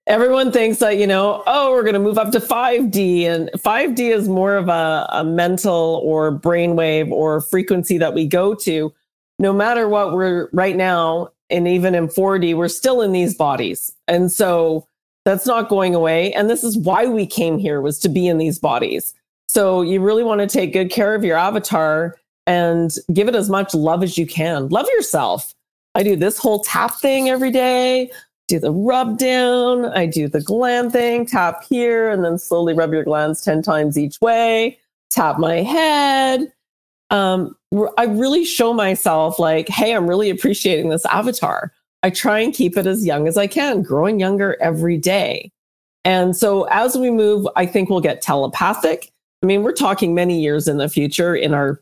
[0.08, 4.00] everyone thinks that you know oh we're going to move up to 5d and 5d
[4.14, 8.94] is more of a, a mental or brainwave or frequency that we go to
[9.40, 13.94] no matter what we're right now and even in 4d we're still in these bodies
[14.10, 14.86] and so
[15.26, 16.34] that's not going away.
[16.34, 19.14] And this is why we came here was to be in these bodies.
[19.48, 22.16] So you really want to take good care of your avatar
[22.46, 24.68] and give it as much love as you can.
[24.70, 25.54] Love yourself.
[25.96, 28.12] I do this whole tap thing every day.
[28.48, 29.86] Do the rub down.
[29.86, 33.98] I do the gland thing, tap here, and then slowly rub your glands 10 times
[33.98, 34.78] each way,
[35.10, 36.52] tap my head.
[37.10, 37.56] Um,
[37.98, 41.72] I really show myself like, hey, I'm really appreciating this avatar.
[42.04, 45.52] I try and keep it as young as I can, growing younger every day.
[46.06, 49.10] And so as we move, I think we'll get telepathic.
[49.42, 51.82] I mean, we're talking many years in the future in our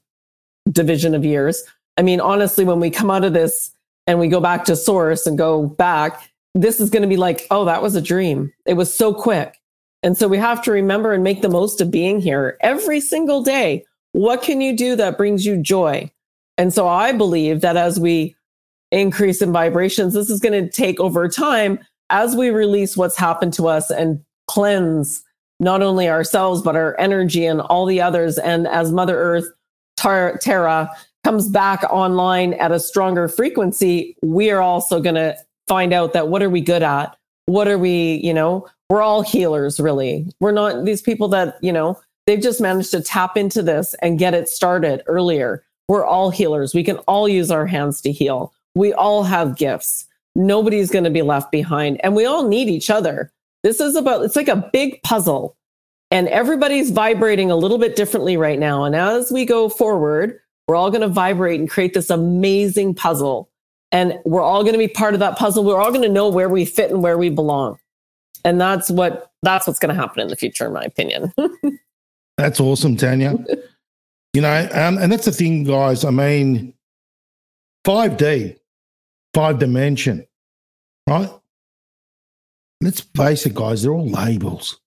[0.71, 1.63] division of years.
[1.97, 3.71] I mean, honestly, when we come out of this
[4.07, 7.47] and we go back to source and go back, this is going to be like,
[7.49, 8.53] oh, that was a dream.
[8.65, 9.59] It was so quick.
[10.03, 13.43] And so we have to remember and make the most of being here every single
[13.43, 13.85] day.
[14.13, 16.11] What can you do that brings you joy?
[16.57, 18.35] And so I believe that as we
[18.91, 21.79] increase in vibrations, this is going to take over time
[22.09, 25.23] as we release what's happened to us and cleanse
[25.59, 28.37] not only ourselves, but our energy and all the others.
[28.37, 29.45] And as Mother Earth,
[29.95, 30.89] Tar- Terra
[31.23, 35.37] comes back online at a stronger frequency, we are also going to
[35.67, 37.15] find out that what are we good at?
[37.45, 40.27] What are we, you know, we're all healers, really.
[40.39, 44.19] We're not these people that, you know, they've just managed to tap into this and
[44.19, 45.63] get it started earlier.
[45.87, 46.73] We're all healers.
[46.73, 48.53] We can all use our hands to heal.
[48.75, 50.07] We all have gifts.
[50.35, 51.99] Nobody's going to be left behind.
[52.03, 53.31] And we all need each other.
[53.63, 55.55] This is about, it's like a big puzzle.
[56.09, 58.83] And everybody's vibrating a little bit differently right now.
[58.83, 63.49] And as we go forward, we're all going to vibrate and create this amazing puzzle
[63.91, 66.29] and we're all going to be part of that puzzle we're all going to know
[66.29, 67.77] where we fit and where we belong
[68.45, 71.33] and that's what that's what's going to happen in the future in my opinion
[72.37, 73.43] that's awesome tanja
[74.33, 76.73] you know um, and that's the thing guys i mean
[77.85, 78.57] 5d
[79.33, 80.25] five dimension
[81.07, 81.29] right
[82.81, 84.79] let's face it guys they're all labels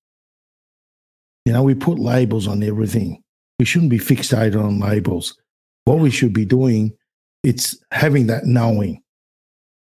[1.44, 3.22] you know we put labels on everything
[3.58, 5.38] we shouldn't be fixated on labels
[5.84, 6.96] what we should be doing
[7.44, 9.02] it's having that knowing.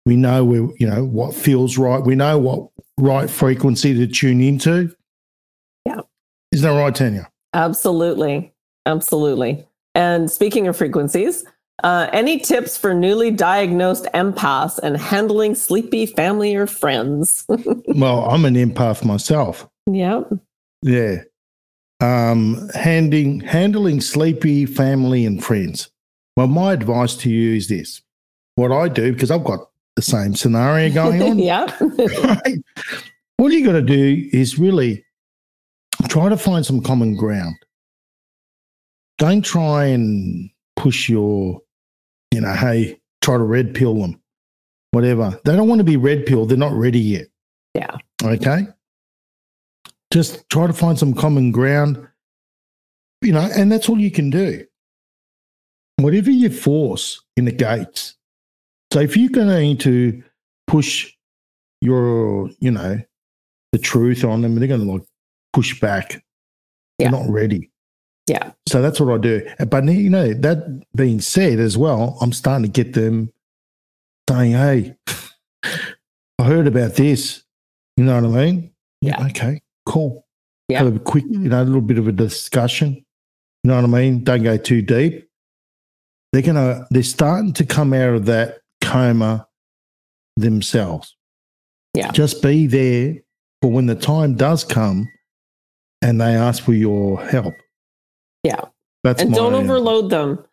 [0.07, 2.03] We know we, you know, what feels right.
[2.03, 4.93] We know what right frequency to tune into.
[5.85, 6.01] Yeah.
[6.53, 7.27] Isn't that right, Tanja?
[7.53, 8.53] Absolutely.
[8.87, 9.67] Absolutely.
[9.95, 11.45] And speaking of frequencies,
[11.85, 17.45] uh, any tips for newly diagnosed empaths and handling sleepy family or friends?
[17.89, 19.69] well, I'm an empath myself.
[19.87, 20.33] Yep.
[20.83, 21.23] Yeah.
[22.01, 25.91] Um, handing handling sleepy family and friends.
[26.37, 28.01] Well, my advice to you is this
[28.55, 31.39] what I do, because I've got the same scenario going on.
[31.39, 31.67] yeah.
[32.25, 32.59] right?
[33.37, 35.05] What you got to do is really
[36.09, 37.57] try to find some common ground.
[39.19, 41.61] Don't try and push your,
[42.33, 44.21] you know, hey, try to red pill them,
[44.93, 45.39] whatever.
[45.45, 46.47] They don't want to be red pill.
[46.47, 47.27] They're not ready yet.
[47.75, 47.97] Yeah.
[48.23, 48.67] Okay.
[50.13, 52.07] Just try to find some common ground,
[53.23, 54.67] you know, and that's all you can do
[56.03, 58.17] whatever you force in the gates.
[58.93, 60.23] So if you're going to
[60.67, 61.13] push
[61.81, 63.01] your, you know,
[63.73, 65.05] the truth on them, they're going to like
[65.53, 66.25] push back.
[66.99, 67.11] Yeah.
[67.11, 67.71] They're not ready.
[68.31, 68.53] Yeah.
[68.69, 69.47] So that's what I do.
[69.69, 73.33] But you know, that being said as well, I'm starting to get them
[74.29, 74.97] saying, "Hey,
[76.39, 77.43] I heard about this."
[77.97, 78.71] You know what I mean?
[79.01, 79.27] Yeah.
[79.27, 79.61] Okay.
[79.85, 80.25] Cool.
[80.69, 80.85] Yeah.
[80.85, 83.05] Have a quick, you know, a little bit of a discussion.
[83.65, 84.25] You know what I mean?
[84.25, 85.31] Don't go too deep
[86.33, 89.47] they're gonna they're starting to come out of that coma
[90.37, 91.17] themselves.
[91.95, 92.13] Yeah.
[92.13, 93.17] Just be there
[93.61, 95.09] for when the time does come
[96.03, 97.55] and they ask for your help.
[98.43, 98.61] Yeah.
[99.03, 100.45] That's and don't overload them.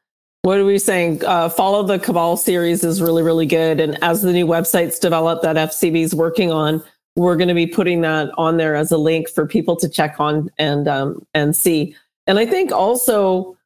[0.44, 1.26] What are we saying?
[1.26, 3.80] Uh, Fall of the Cabal series is really, really good.
[3.80, 6.82] And as the new websites develop that FCB is working on,
[7.18, 10.20] we're going to be putting that on there as a link for people to check
[10.20, 11.96] on and um, and see.
[12.28, 13.58] And I think also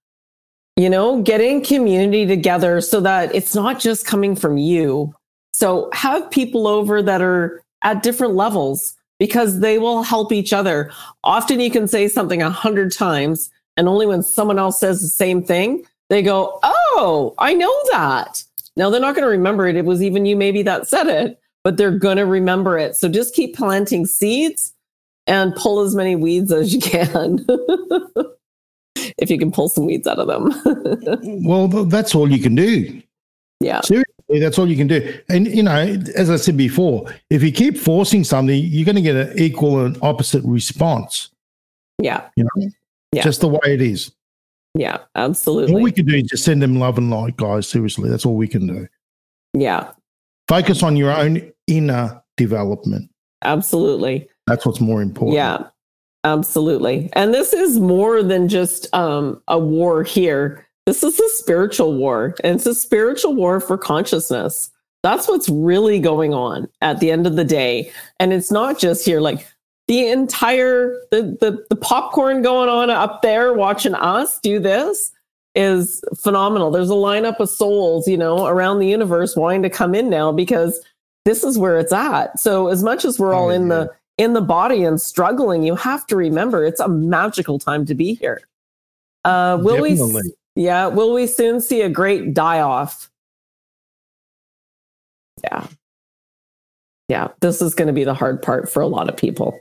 [0.78, 5.14] you know, getting community together so that it's not just coming from you.
[5.54, 10.92] So have people over that are at different levels because they will help each other.
[11.24, 15.08] Often you can say something a hundred times, and only when someone else says the
[15.08, 18.44] same thing, they go, Oh, I know that.
[18.76, 19.76] Now they're not going to remember it.
[19.76, 22.96] It was even you maybe that said it, but they're going to remember it.
[22.96, 24.74] So just keep planting seeds
[25.28, 27.46] and pull as many weeds as you can.
[29.18, 31.44] if you can pull some weeds out of them.
[31.46, 33.02] well, that's all you can do.
[33.60, 33.82] Yeah.
[33.82, 34.40] Seriously.
[34.40, 35.20] That's all you can do.
[35.30, 39.02] And, you know, as I said before, if you keep forcing something, you're going to
[39.02, 41.30] get an equal and opposite response.
[42.02, 42.28] Yeah.
[42.36, 42.70] You know,
[43.12, 43.24] Yeah.
[43.24, 44.12] just the way it is.
[44.74, 45.76] Yeah, absolutely.
[45.76, 47.68] All we can do is just send them love and light, guys.
[47.68, 48.88] Seriously, that's all we can do.
[49.54, 49.92] yeah,
[50.48, 53.10] Focus on your own inner development.
[53.44, 54.28] absolutely.
[54.48, 55.36] That's what's more important.
[55.36, 55.64] Yeah,
[56.24, 57.10] absolutely.
[57.14, 60.66] And this is more than just um, a war here.
[60.86, 64.72] This is a spiritual war, and it's a spiritual war for consciousness.
[65.04, 67.92] That's what's really going on at the end of the day.
[68.20, 69.48] And it's not just here, like
[69.92, 75.12] the entire the the, the popcorn going on up there watching us do this
[75.54, 76.72] is phenomenal.
[76.72, 80.32] There's a lineup of souls, you know, around the universe wanting to come in now
[80.32, 80.82] because
[81.26, 82.40] this is where it's at.
[82.40, 83.68] So as much as we're all in yeah.
[83.68, 87.94] the in the body and struggling, you have to remember it's a magical time to
[87.94, 88.40] be here.
[89.26, 90.00] Uh, will we?
[90.56, 93.10] Yeah, will we soon see a great die off?
[95.44, 95.68] Yeah.
[97.10, 99.60] Yeah, this is going to be the hard part for a lot of people.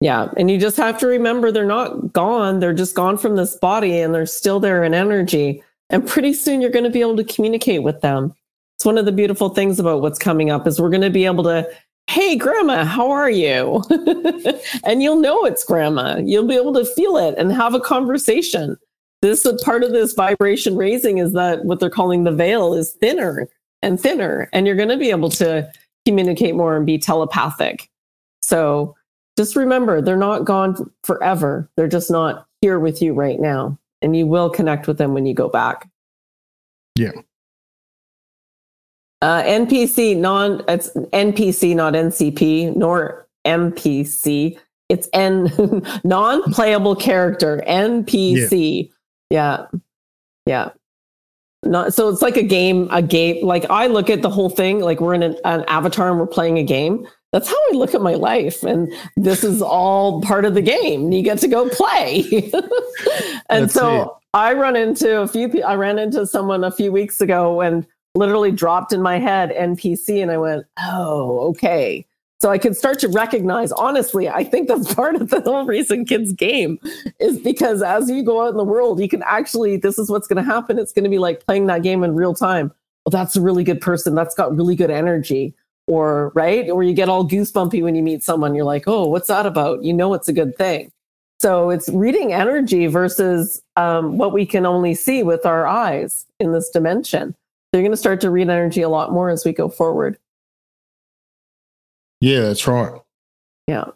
[0.00, 3.56] Yeah, and you just have to remember they're not gone, they're just gone from this
[3.56, 5.62] body and they're still there in energy.
[5.90, 8.34] And pretty soon you're going to be able to communicate with them.
[8.76, 11.26] It's one of the beautiful things about what's coming up is we're going to be
[11.26, 11.68] able to
[12.08, 13.84] Hey grandma, how are you?
[14.84, 16.18] and you'll know it's grandma.
[16.18, 18.76] You'll be able to feel it and have a conversation
[19.22, 23.48] this part of this vibration raising is that what they're calling the veil is thinner
[23.82, 25.70] and thinner and you're going to be able to
[26.06, 27.88] communicate more and be telepathic
[28.42, 28.96] so
[29.40, 34.14] just remember they're not gone forever they're just not here with you right now and
[34.14, 35.88] you will connect with them when you go back
[36.96, 37.12] Yeah.
[39.22, 45.50] uh, npc non it's npc not ncp nor mpc it's n
[46.04, 48.90] non-playable character npc
[49.30, 49.66] yeah.
[50.46, 50.70] Yeah.
[51.62, 53.44] Not so it's like a game, a game.
[53.46, 56.26] Like I look at the whole thing, like we're in an, an avatar and we're
[56.26, 57.06] playing a game.
[57.32, 58.62] That's how I look at my life.
[58.64, 61.12] And this is all part of the game.
[61.12, 62.24] You get to go play.
[63.48, 64.08] and That's so it.
[64.34, 65.68] I run into a few people.
[65.68, 70.20] I ran into someone a few weeks ago and literally dropped in my head NPC.
[70.22, 72.04] And I went, oh, okay.
[72.40, 76.04] So I could start to recognize, honestly, I think that's part of the whole reason
[76.04, 76.80] kids game
[77.20, 80.26] is because as you go out in the world, you can actually, this is what's
[80.26, 80.78] going to happen.
[80.78, 82.72] It's going to be like playing that game in real time.
[83.04, 84.14] Well, that's a really good person.
[84.14, 85.54] That's got really good energy.
[85.86, 86.70] Or, right?
[86.70, 88.54] Or you get all goosebumpy when you meet someone.
[88.54, 89.82] You're like, oh, what's that about?
[89.82, 90.92] You know, it's a good thing.
[91.40, 96.52] So it's reading energy versus um, what we can only see with our eyes in
[96.52, 97.30] this dimension.
[97.32, 100.18] So you're going to start to read energy a lot more as we go forward.
[102.20, 103.00] Yeah, that's right.
[103.66, 103.86] Yeah.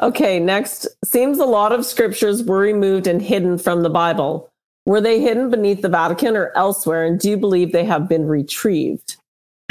[0.00, 0.88] Okay, next.
[1.04, 4.50] Seems a lot of scriptures were removed and hidden from the Bible.
[4.86, 7.04] Were they hidden beneath the Vatican or elsewhere?
[7.04, 9.16] And do you believe they have been retrieved?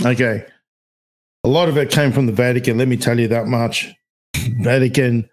[0.06, 0.46] Okay.
[1.48, 3.88] A lot of it came from the Vatican, let me tell you that much.
[4.36, 5.30] Vatican.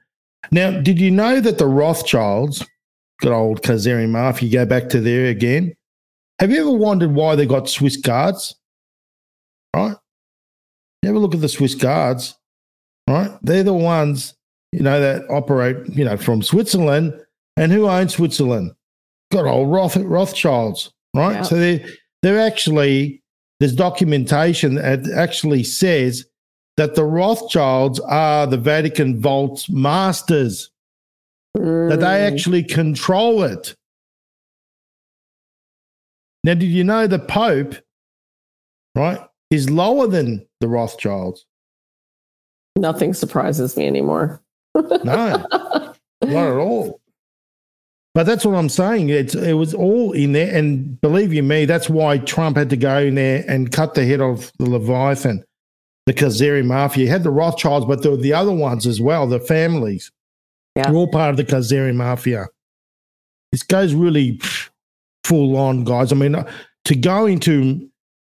[0.52, 2.64] Now, did you know that the Rothschilds,
[3.20, 5.74] good old Khazarian mafia, go back to there again?
[6.38, 8.54] Have you ever wondered why they got Swiss guards?
[9.74, 9.96] Right?
[11.02, 12.36] You ever look at the Swiss guards?
[13.10, 13.36] Right?
[13.42, 14.36] They're the ones,
[14.70, 17.12] you know, that operate, you know, from Switzerland.
[17.56, 18.70] And who owns Switzerland?
[19.32, 21.34] Good old Roth, Rothschilds, right?
[21.34, 21.42] Yeah.
[21.42, 21.84] So they
[22.22, 23.23] they're actually
[23.64, 26.26] there's documentation that actually says
[26.76, 30.70] that the Rothschilds are the Vatican vault's masters,
[31.54, 33.74] that they Mm, actually control it.
[36.44, 37.76] Now, did you know the Pope,
[38.94, 41.46] right, is lower than the Rothschilds?
[42.76, 44.42] nothing surprises me anymore.
[44.74, 47.00] No, not at all.
[48.14, 49.08] But that's what I'm saying.
[49.08, 52.76] It's it was all in there, and believe you me, that's why Trump had to
[52.76, 55.42] go in there and cut the head of the Leviathan,
[56.06, 57.04] the Khazari mafia.
[57.04, 60.12] He had the Rothschilds, but there were the other ones as well, the families.
[60.76, 60.84] Yeah.
[60.84, 62.46] They're all part of the Khazari mafia.
[63.50, 64.40] This goes really
[65.24, 66.12] full on, guys.
[66.12, 66.48] I mean, uh,
[66.84, 67.88] to go into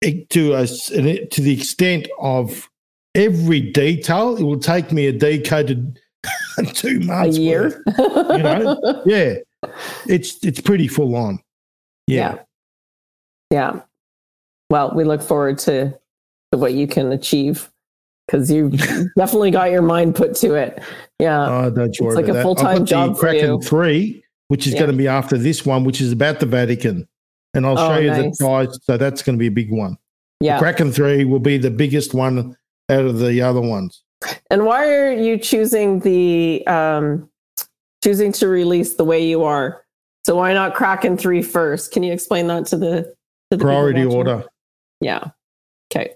[0.01, 2.67] it to a, s- to the extent of
[3.13, 5.99] every detail, it will take me a decoded
[6.73, 7.37] two months.
[7.37, 7.83] A year?
[7.97, 8.39] worth.
[8.39, 9.01] know?
[9.05, 9.35] Yeah,
[10.07, 11.39] it's it's pretty full on.
[12.07, 12.39] Yeah, yeah.
[13.51, 13.81] Yeah.
[14.69, 15.97] Well, we look forward to,
[16.51, 17.71] to what you can achieve
[18.27, 18.69] because you
[19.17, 20.81] definitely got your mind put to it.
[21.19, 21.47] Yeah.
[21.65, 24.79] Oh, don't you worry like about a I've got job Kraken three, which is Yeah.
[24.79, 27.07] going to be after this one, which is about the Vatican,
[27.53, 28.37] and I'll Oh, show you nice.
[28.37, 28.79] the size.
[28.83, 29.97] So that's going to be a big one.
[30.41, 30.57] yeah.
[30.57, 32.57] The Kraken three will be the biggest one
[32.89, 34.03] out of the other ones.
[34.51, 37.29] And why are you choosing the um,
[38.03, 39.83] choosing to release the way you are?
[40.25, 41.91] So why not Kraken three first?
[41.91, 43.13] Can you explain that to the
[43.51, 44.43] to the Priority order.
[44.99, 45.25] Yeah.
[45.91, 46.13] Okay.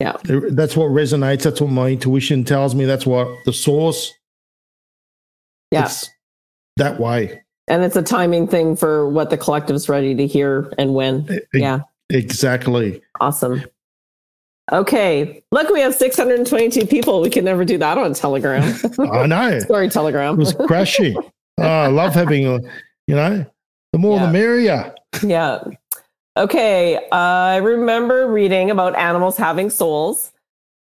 [0.00, 0.16] Yeah.
[0.24, 1.42] That's what resonates.
[1.42, 2.84] That's what my intuition tells me.
[2.84, 4.12] That's what the source.
[5.70, 5.90] Yeah.
[6.76, 7.42] That way.
[7.68, 11.26] And it's a timing thing for what the collective's ready to hear and when.
[11.54, 11.80] E- Yeah.
[12.10, 13.02] Exactly.
[13.20, 13.64] Awesome.
[14.72, 15.42] Okay.
[15.52, 17.20] Look, we have 622 people.
[17.20, 18.62] We can never do that on Telegram.
[18.98, 19.58] I know.
[19.60, 20.36] Sorry, It Telegram.
[20.36, 21.16] was crashing.
[21.58, 23.44] oh, I love having you know,
[23.92, 24.26] the more Yeah.
[24.26, 24.94] the merrier.
[25.22, 25.62] yeah.
[26.36, 27.00] Okay.
[27.12, 30.32] I remember reading about animals having souls.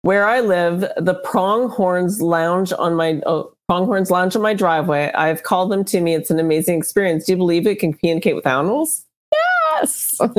[0.02, 5.12] Where I live, the pronghorns lounge on my oh, pronghorns lounge on my driveway.
[5.12, 6.14] I've called them to me.
[6.14, 7.26] It's an amazing experience.
[7.26, 9.04] Do you believe it can communicate with animals?
[9.74, 10.16] Yes.
[10.20, 10.34] of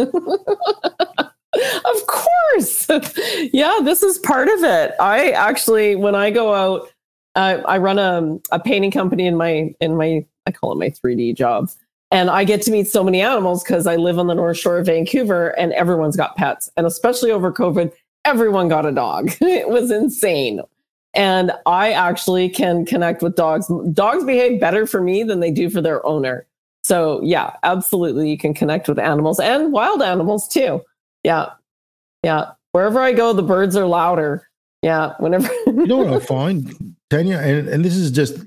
[2.54, 2.88] course.
[3.54, 4.94] yeah, this is part of it.
[5.00, 6.90] I actually, when I go out,
[7.36, 10.90] I, I run a, a painting company in my in my I call it my
[10.90, 11.70] 3D job.
[12.12, 14.78] And I get to meet so many animals because I live on the North Shore
[14.78, 16.70] of Vancouver and everyone's got pets.
[16.78, 17.92] And especially over COVID,
[18.24, 19.32] everyone got a dog.
[19.42, 20.62] it was insane.
[21.16, 23.72] And I actually can connect with dogs.
[23.94, 26.46] Dogs behave better for me than they do for their owner.
[26.84, 28.30] So, yeah, absolutely.
[28.30, 30.84] You can connect with animals and wild animals too.
[31.24, 31.50] Yeah.
[32.24, 32.52] Yeah.
[32.72, 34.50] Wherever I go, the birds are louder.
[34.82, 35.14] Yeah.
[35.20, 35.50] Whenever.
[35.68, 38.38] You know what I find, Tanja, and, and this is just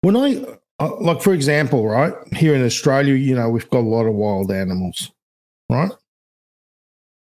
[0.00, 0.44] when I
[0.78, 4.14] uh, like, for example, right here in Australia, you know, we've got a lot of
[4.14, 5.10] wild animals,
[5.70, 5.90] right?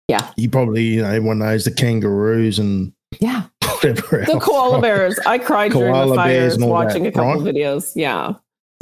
[0.08, 0.32] Yeah.
[0.38, 3.44] You probably, you know, everyone knows the kangaroos and yeah.
[3.64, 4.82] whatever The else, koala right?
[4.82, 5.20] bears.
[5.20, 7.56] I cried during Koala the bears fires watching that, a couple right?
[7.56, 7.94] videos.
[7.96, 8.34] Yeah.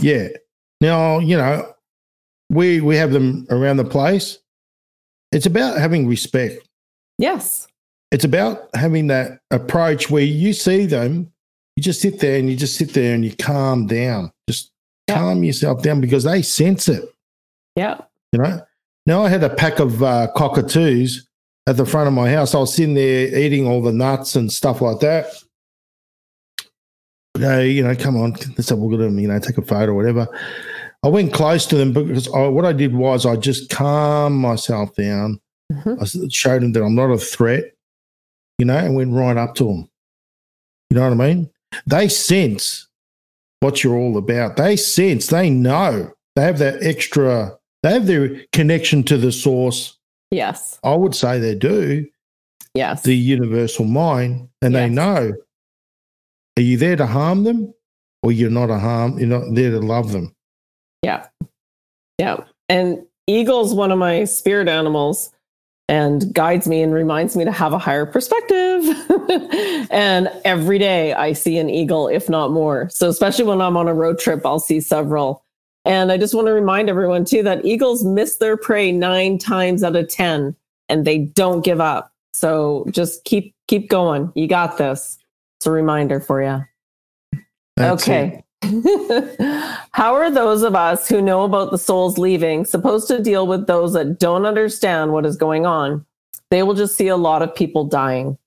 [0.02, 0.30] Yeah.
[0.82, 1.72] Now, you know,
[2.50, 4.40] we we have them around the place.
[5.32, 6.65] It's about having respect.
[7.18, 7.68] Yes.
[8.12, 11.32] It's about having that approach where you see them,
[11.76, 14.32] you just sit there and you just sit there and you calm down.
[14.50, 14.72] Just
[15.08, 15.16] Yeah.
[15.16, 17.04] calm yourself down because they sense it.
[17.76, 18.02] Yeah.
[18.32, 18.62] You know.
[19.06, 21.28] Now I had a pack of uh, cockatoos
[21.68, 22.56] at the front of my house.
[22.56, 25.28] I was sitting there eating all the nuts and stuff like that.
[27.38, 29.20] Go, you know, come on, let's have a look at them.
[29.20, 30.28] You know, take a photo or whatever.
[31.04, 34.96] I went close to them because I, what I did was I just calmed myself
[34.96, 35.40] down.
[35.72, 36.02] Mhm.
[36.26, 37.74] I showed them that I'm not a threat,
[38.58, 39.90] you know, and went right up to them.
[40.90, 41.50] You know what I mean?
[41.88, 42.88] They sense
[43.62, 44.58] what you're all about.
[44.58, 49.98] They sense, they know, they have that extra, they have their connection to the source.
[50.32, 50.80] Yes.
[50.84, 52.08] I would say they do,
[52.76, 53.04] Yes.
[53.04, 55.34] the universal mind, and they know.
[56.58, 57.74] Are you there to harm them
[58.24, 59.18] or you're not a harm?
[59.18, 60.34] You're not there to love them.
[61.02, 61.28] Yeah.
[62.18, 62.46] Yeah.
[62.70, 65.32] And eagle's one of my spirit animals
[65.88, 68.84] and guides me and reminds me to have a higher perspective.
[69.92, 72.90] and every day I see an eagle, if not more.
[72.90, 75.44] So, especially when I'm on a road trip, I'll see several.
[75.86, 79.84] And I just want to remind everyone too that eagles miss their prey nine times
[79.84, 80.56] out of 10
[80.90, 82.12] and they don't give up.
[82.34, 84.32] So just keep keep going.
[84.36, 85.18] You got this.
[85.60, 86.66] It's a reminder for you.
[87.78, 88.44] That's it.
[89.92, 93.68] How are those of us who know about the souls leaving supposed to deal with
[93.68, 96.06] those that don't understand what is going on?
[96.52, 98.38] They will just see a lot of people dying.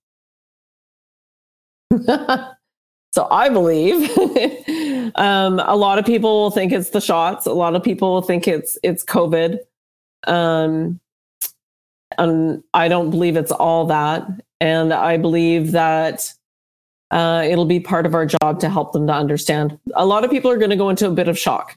[2.06, 4.10] so I believe
[5.16, 7.46] um, a lot of people will think it's the shots.
[7.46, 9.58] A lot of people will think it's it's COVID.
[10.26, 11.00] Um,
[12.16, 14.26] and I don't believe it's all that.
[14.60, 16.32] And I believe that
[17.10, 19.78] uh, it'll be part of our job to help them to understand.
[19.94, 21.76] A lot of people are going to go into a bit of shock.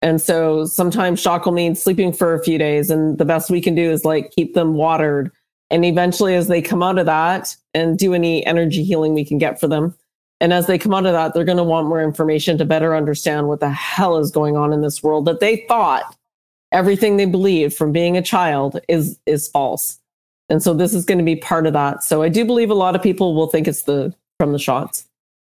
[0.00, 2.88] And so sometimes shock will mean sleeping for a few days.
[2.90, 5.32] And the best we can do is like keep them watered.
[5.70, 9.38] And eventually, as they come out of that and do any energy healing we can
[9.38, 9.94] get for them.
[10.40, 12.94] And as they come out of that, they're going to want more information to better
[12.94, 16.16] understand what the hell is going on in this world that they thought
[16.70, 19.98] everything they believed from being a child is is false.
[20.48, 22.04] And so this is going to be part of that.
[22.04, 25.06] So I do believe a lot of people will think it's the from the shots.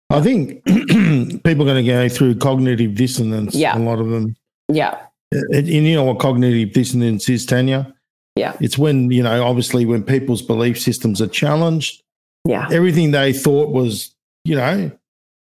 [0.10, 3.56] I think people are going to go through cognitive dissonance.
[3.56, 3.78] Yeah.
[3.78, 4.36] A lot of them.
[4.68, 4.98] Yeah.
[5.32, 7.92] And you know what cognitive dissonance is, Tanja?
[8.36, 8.56] Yeah.
[8.60, 12.04] It's when, you know, obviously when people's belief systems are challenged,
[12.46, 12.68] Yeah.
[12.72, 14.14] everything they thought was,
[14.46, 14.92] you know,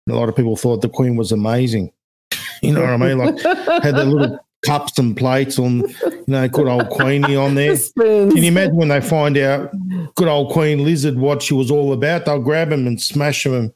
[0.08, 1.92] a lot of people thought the Queen was amazing.
[2.62, 3.18] You know what I mean?
[3.18, 3.38] Like
[3.82, 7.76] had their little cups and plates on, you know, good old Queenie on there.
[7.98, 9.70] Can you imagine when they find out
[10.14, 12.24] good old Queen Lizard what she was all about?
[12.24, 13.72] They'll grab him and smash him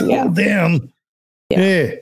[0.00, 0.22] Yeah.
[0.24, 0.92] all down.
[1.50, 1.60] Yeah.
[1.60, 1.94] Yeah.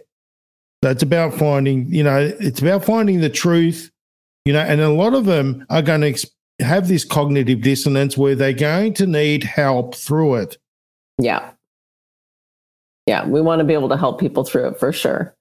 [0.85, 3.91] So it's about finding, you know, it's about finding the truth,
[4.45, 6.27] you know, and a lot of them are going to ex-
[6.61, 10.59] have this cognitive dissonance where they're going to need help through it.
[11.19, 11.51] Yeah.
[13.07, 13.27] Yeah.
[13.27, 15.35] We want to be able to help people through it for sure.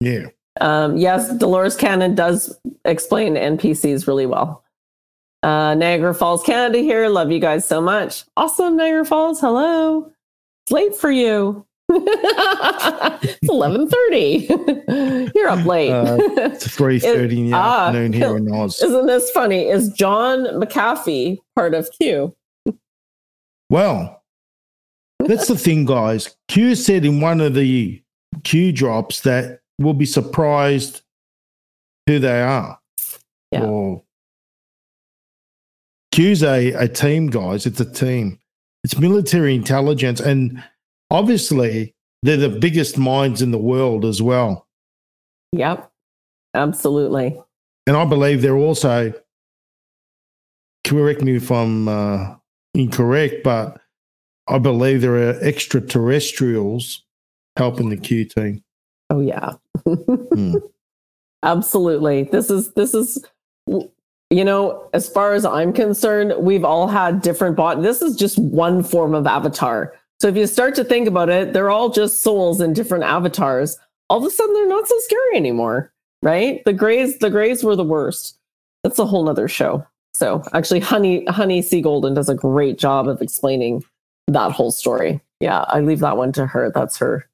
[0.00, 0.26] Yeah.
[0.60, 4.62] Um, yes, Dolores Cannon does explain NPCs really well.
[5.42, 7.08] Uh, Niagara Falls, Canada here.
[7.08, 8.24] Love you guys so much.
[8.36, 9.40] Awesome, Niagara Falls.
[9.40, 10.12] Hello.
[10.64, 11.64] It's late for you.
[11.92, 14.46] it's eleven thirty.
[15.34, 15.90] You're up late.
[15.90, 18.80] Uh, it's three thirty in the ah, afternoon here in Oz.
[18.80, 19.68] Isn't this funny?
[19.68, 22.36] Is John McAfee part of Q?
[23.70, 24.22] Well,
[25.18, 26.36] that's the thing, guys.
[26.48, 28.00] Q said in one of the
[28.44, 31.02] Q drops that we'll be surprised
[32.06, 32.78] who they are.
[33.50, 33.64] Yeah.
[33.64, 34.02] Or
[36.12, 37.66] Q's a, a team, guys.
[37.66, 38.38] It's a team.
[38.84, 40.20] It's military intelligence.
[40.20, 40.62] And
[41.10, 44.66] obviously, they're the biggest minds in the world as well.
[45.52, 45.90] Yep.
[46.54, 47.40] Absolutely.
[47.86, 49.12] And I believe they're also,
[50.84, 52.34] correct me if I'm uh,
[52.74, 53.80] incorrect, but
[54.48, 57.04] I believe there are extraterrestrials
[57.56, 58.62] helping the Q team.
[59.10, 59.54] Oh yeah.
[59.84, 60.56] Hmm.
[61.42, 62.24] Absolutely.
[62.24, 63.24] This is this is
[64.30, 67.82] you know, as far as I'm concerned, we've all had different bot.
[67.82, 69.92] This is just one form of avatar.
[70.20, 73.78] So if you start to think about it, they're all just souls in different avatars.
[74.08, 75.92] All of a sudden they're not so scary anymore,
[76.22, 76.62] right?
[76.64, 78.38] The grays, the grays were the worst.
[78.84, 79.84] That's a whole nother show.
[80.14, 81.80] So actually Honey Honey C.
[81.80, 83.82] Golden does a great job of explaining
[84.28, 85.20] that whole story.
[85.40, 86.70] Yeah, I leave that one to her.
[86.74, 87.26] That's her.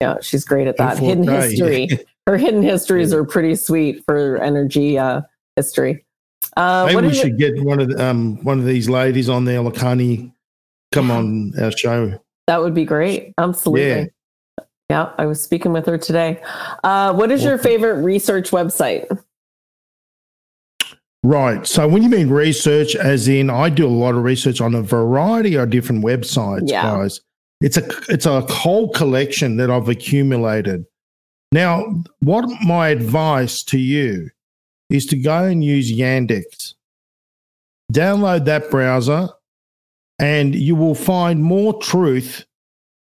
[0.00, 0.98] Yeah, she's great at that.
[0.98, 1.88] Hidden history.
[2.26, 5.20] Her hidden histories are pretty sweet for energy uh,
[5.54, 6.04] history.
[6.56, 9.28] Uh, Maybe what we it- should get one of the, um one of these ladies
[9.28, 10.32] on there, Lakani,
[10.92, 12.18] come on our show.
[12.48, 13.32] That would be great.
[13.38, 14.10] Absolutely.
[14.90, 15.12] Yeah.
[15.18, 16.40] I was speaking with her today.
[16.84, 19.06] Uh, what is your favorite research website?
[21.22, 21.66] Right.
[21.66, 24.82] So when you mean research, as in I do a lot of research on a
[24.82, 26.82] variety of different websites, Yeah.
[26.82, 27.20] guys.
[27.60, 30.84] It's a it's a whole collection that I've accumulated.
[31.52, 31.84] Now,
[32.20, 34.30] what my advice to you
[34.90, 36.74] is to go and use Yandex.
[37.92, 39.28] Download that browser,
[40.18, 42.44] and you will find more truth,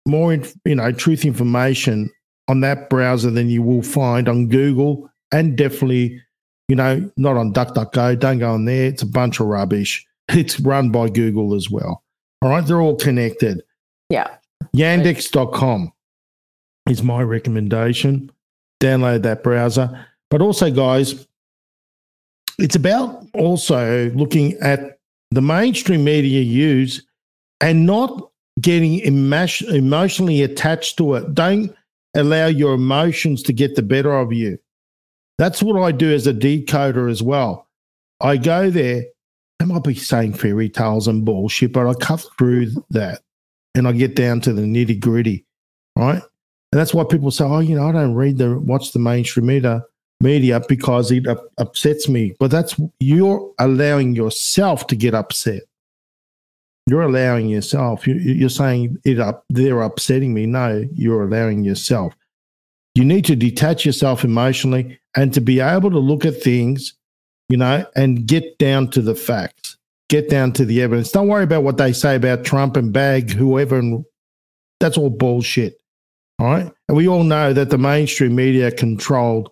[0.08, 2.10] more you know, truth information
[2.48, 6.20] on that browser than you will find on Google and definitely
[6.72, 8.18] you know, not on DuckDuckGo.
[8.18, 8.86] Don't go on there.
[8.86, 10.06] It's a bunch of rubbish.
[10.28, 12.02] It's run by Google as well.
[12.40, 12.64] All right.
[12.64, 13.60] They're all connected.
[14.12, 14.28] Yeah.
[14.76, 15.90] Yandex.com
[16.90, 18.30] is my recommendation.
[18.78, 20.06] Download that browser.
[20.30, 21.26] But also, guys,
[22.58, 24.98] it's about also looking at
[25.30, 27.02] the mainstream media use
[27.62, 28.30] and not
[28.60, 31.34] getting emotion- emotionally attached to it.
[31.34, 31.74] Don't
[32.14, 34.58] allow your emotions to get the better of you.
[35.38, 37.66] That's what I do as a decoder as well.
[38.20, 39.04] I go there,
[39.58, 43.22] I might be saying fairy tales and bullshit, but I cut through that
[43.74, 45.44] and I get down to the nitty gritty,
[45.96, 46.22] right?
[46.72, 49.46] And that's why people say, "Oh, you know, I don't read the watch the mainstream
[49.46, 49.84] media
[50.20, 55.62] media because it up, upsets me." But that's you're allowing yourself to get upset.
[56.86, 58.06] You're allowing yourself.
[58.06, 59.44] You, you're saying it up.
[59.50, 60.46] They're upsetting me.
[60.46, 62.14] No, you're allowing yourself.
[62.94, 66.94] You need to detach yourself emotionally and to be able to look at things,
[67.48, 69.76] you know, and get down to the facts,
[70.12, 71.10] get down to the evidence.
[71.10, 74.04] Don't worry about what they say about Trump and Bag, whoever, and
[74.78, 75.80] that's all bullshit.
[76.38, 76.70] All right.
[76.86, 79.48] And we all know that the mainstream media are controlled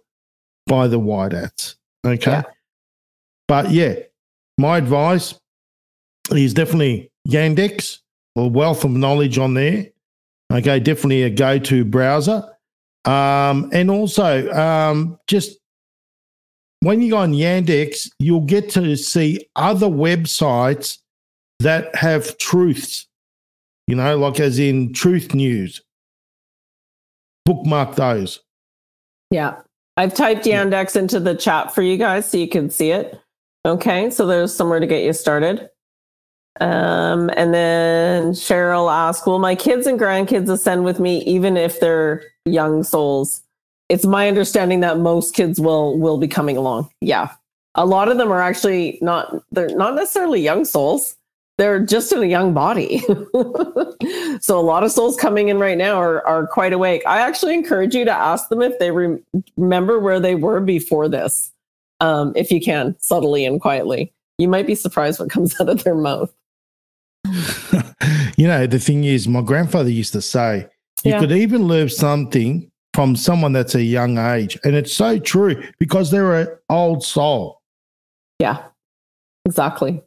[0.67, 1.77] by the white hats.
[2.05, 2.31] Okay.
[2.31, 2.43] Yeah.
[3.49, 3.95] But yeah,
[4.59, 5.35] my advice
[6.31, 8.01] is definitely Yandex,
[8.37, 9.87] a wealth of knowledge on there.
[10.53, 10.79] Okay.
[10.79, 12.45] Definitely a go to browser.
[13.07, 15.60] Um, and also, um, just
[16.81, 20.99] when you go on Yandex, you'll get to see other websites
[21.61, 23.07] that have truths,
[23.87, 25.83] you know, like as in truth news.
[27.45, 28.41] Bookmark those.
[29.31, 29.57] Yeah.
[29.97, 33.21] I've typed Yandex into the chat for you guys so you can see it.
[33.67, 34.09] Okay.
[34.09, 35.69] So there's somewhere to get you started.
[36.61, 41.81] Um, and then Cheryl asked, Will my kids and grandkids ascend with me even if
[41.81, 43.43] they're young souls?
[43.91, 46.89] It's my understanding that most kids will will be coming along.
[47.01, 47.31] Yeah.
[47.75, 51.17] A lot of them are actually not they're not necessarily young souls.
[51.59, 52.99] They're just in a young body.
[54.41, 57.03] so a lot of souls coming in right now are are quite awake.
[57.07, 59.19] I actually encourage you to ask them if they re-
[59.57, 61.53] remember where they were before this.
[62.01, 64.13] Um, if you can, subtly and quietly.
[64.39, 66.33] You might be surprised what comes out of their mouth.
[68.37, 70.67] you know, the thing is, my grandfather used to say,
[71.05, 71.21] you Yeah.
[71.21, 74.59] could even learn something from someone that's a young age.
[74.65, 77.61] And it's so true because they're an old soul.
[78.39, 78.63] Yeah,
[79.45, 80.03] exactly.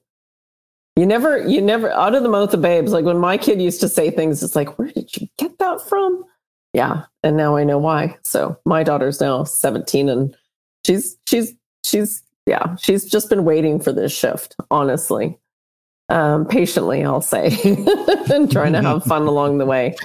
[0.96, 2.92] You never, you never, out of the mouth of babes.
[2.92, 5.82] Like when my kid used to say things, it's like, where did you get that
[5.82, 6.24] from?
[6.74, 8.18] Yeah, and now I know why.
[8.24, 10.36] So my daughter's now seventeen, and
[10.86, 11.54] she's she's
[11.84, 15.38] she's Yeah, she's just been waiting for this shift, honestly.
[16.14, 17.58] Um, patiently, I'll say,
[18.32, 19.96] and trying to have fun along the way.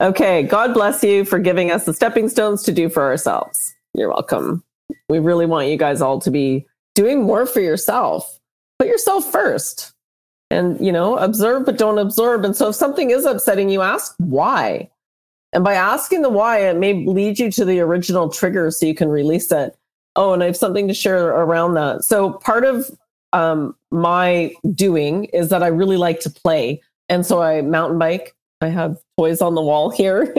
[0.00, 3.74] Okay, God bless you for giving us the stepping stones to do for ourselves.
[3.92, 4.64] You're welcome.
[5.10, 8.40] We really want you guys all to be doing more for yourself.
[8.78, 9.92] Put yourself first
[10.50, 12.46] and, you know, observe, but don't absorb.
[12.46, 14.88] And so if something is upsetting you, ask why.
[15.52, 18.94] And by asking the why, it may lead you to the original trigger so you
[18.94, 19.76] can release it.
[20.16, 22.02] Oh, and I have something to share around that.
[22.04, 22.90] So part of
[23.32, 26.82] um, my doing is that I really like to play.
[27.08, 28.34] And so I mountain bike.
[28.60, 30.34] I have toys on the wall here.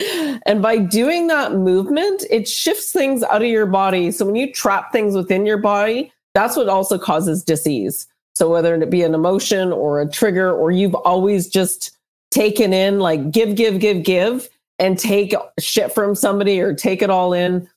[0.46, 4.10] and by doing that movement, it shifts things out of your body.
[4.10, 8.06] So when you trap things within your body, that's what also causes disease.
[8.34, 11.96] So whether it be an emotion or a trigger, or you've always just
[12.30, 14.48] taken in like give, give, give, give,
[14.78, 17.68] and take shit from somebody or take it all in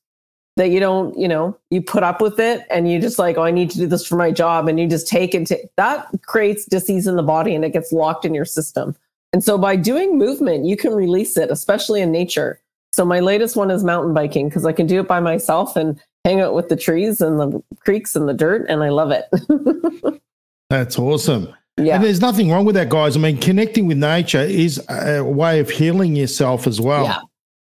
[0.60, 3.44] that you don't, you know, you put up with it and you just like, oh,
[3.44, 4.68] I need to do this for my job.
[4.68, 5.48] And you just take it.
[5.48, 8.94] To, that creates disease in the body and it gets locked in your system.
[9.32, 12.60] And so by doing movement, you can release it, especially in nature.
[12.92, 15.98] So my latest one is mountain biking because I can do it by myself and
[16.26, 18.66] hang out with the trees and the creeks and the dirt.
[18.68, 20.22] And I love it.
[20.70, 21.54] That's awesome.
[21.78, 21.96] Yeah.
[21.96, 23.16] And there's nothing wrong with that, guys.
[23.16, 27.06] I mean, connecting with nature is a way of healing yourself as well.
[27.06, 27.20] Yeah.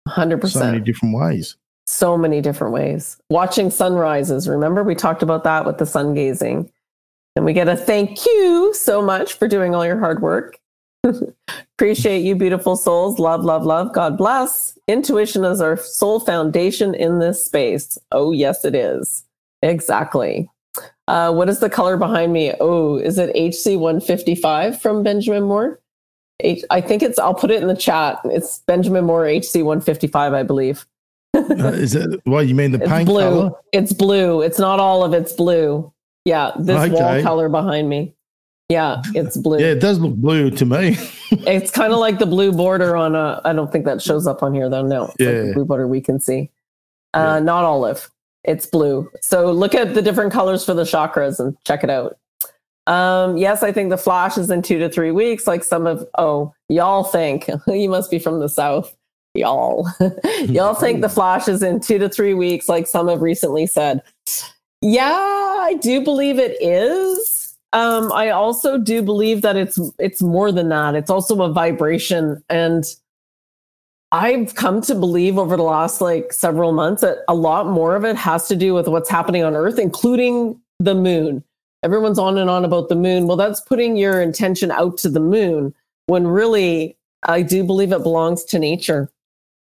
[0.07, 0.47] 100%.
[0.47, 1.57] So many different ways.
[1.87, 3.17] So many different ways.
[3.29, 4.47] Watching sunrises.
[4.47, 6.69] Remember, we talked about that with the sun gazing.
[7.35, 10.59] And we get a thank you so much for doing all your hard work.
[11.75, 13.19] Appreciate you, beautiful souls.
[13.19, 13.93] Love, love, love.
[13.93, 14.77] God bless.
[14.87, 17.97] Intuition is our soul foundation in this space.
[18.11, 19.23] Oh, yes, it is.
[19.61, 20.49] Exactly.
[21.07, 22.53] Uh, what is the color behind me?
[22.59, 25.79] Oh, is it HC 155 from Benjamin Moore?
[26.69, 28.19] I think it's, I'll put it in the chat.
[28.25, 30.85] It's Benjamin Moore HC 155, I believe.
[31.63, 33.21] uh, is it, what you mean the it's paint blue.
[33.21, 33.51] color?
[33.71, 34.41] It's blue.
[34.41, 35.91] It's not all of it's blue.
[36.25, 36.93] Yeah, this okay.
[36.93, 38.15] wall color behind me.
[38.69, 39.59] Yeah, it's blue.
[39.59, 40.97] Yeah, it does look blue to me.
[41.31, 43.41] it's kind of like the blue border on a.
[43.45, 44.85] I don't think that shows up on here though.
[44.85, 46.49] No, it's yeah, like blue border we can see.
[47.13, 47.39] Uh, yeah.
[47.39, 48.09] Not olive.
[48.43, 49.09] It's blue.
[49.21, 52.17] So look at the different colors for the chakras and check it out.
[52.87, 55.45] Um, yes, I think the flash is in two to three weeks.
[55.45, 58.96] Like some of, oh, y'all think you must be from the south.
[59.37, 59.87] Y'all,
[60.41, 64.01] y'all think the flash is in two to three weeks, like some have recently said.
[64.81, 67.55] Yeah, I do believe it is.
[67.73, 70.95] Um, I also do believe that it's it's more than that.
[70.95, 72.85] It's also a vibration, and
[74.11, 78.05] I've come to believe over the last like several months that a lot more of
[78.05, 81.43] it has to do with what's happening on Earth, including the moon.
[81.83, 83.27] Everyone's on and on about the moon.
[83.27, 85.73] Well, that's putting your intention out to the moon
[86.07, 89.11] when really I do believe it belongs to nature.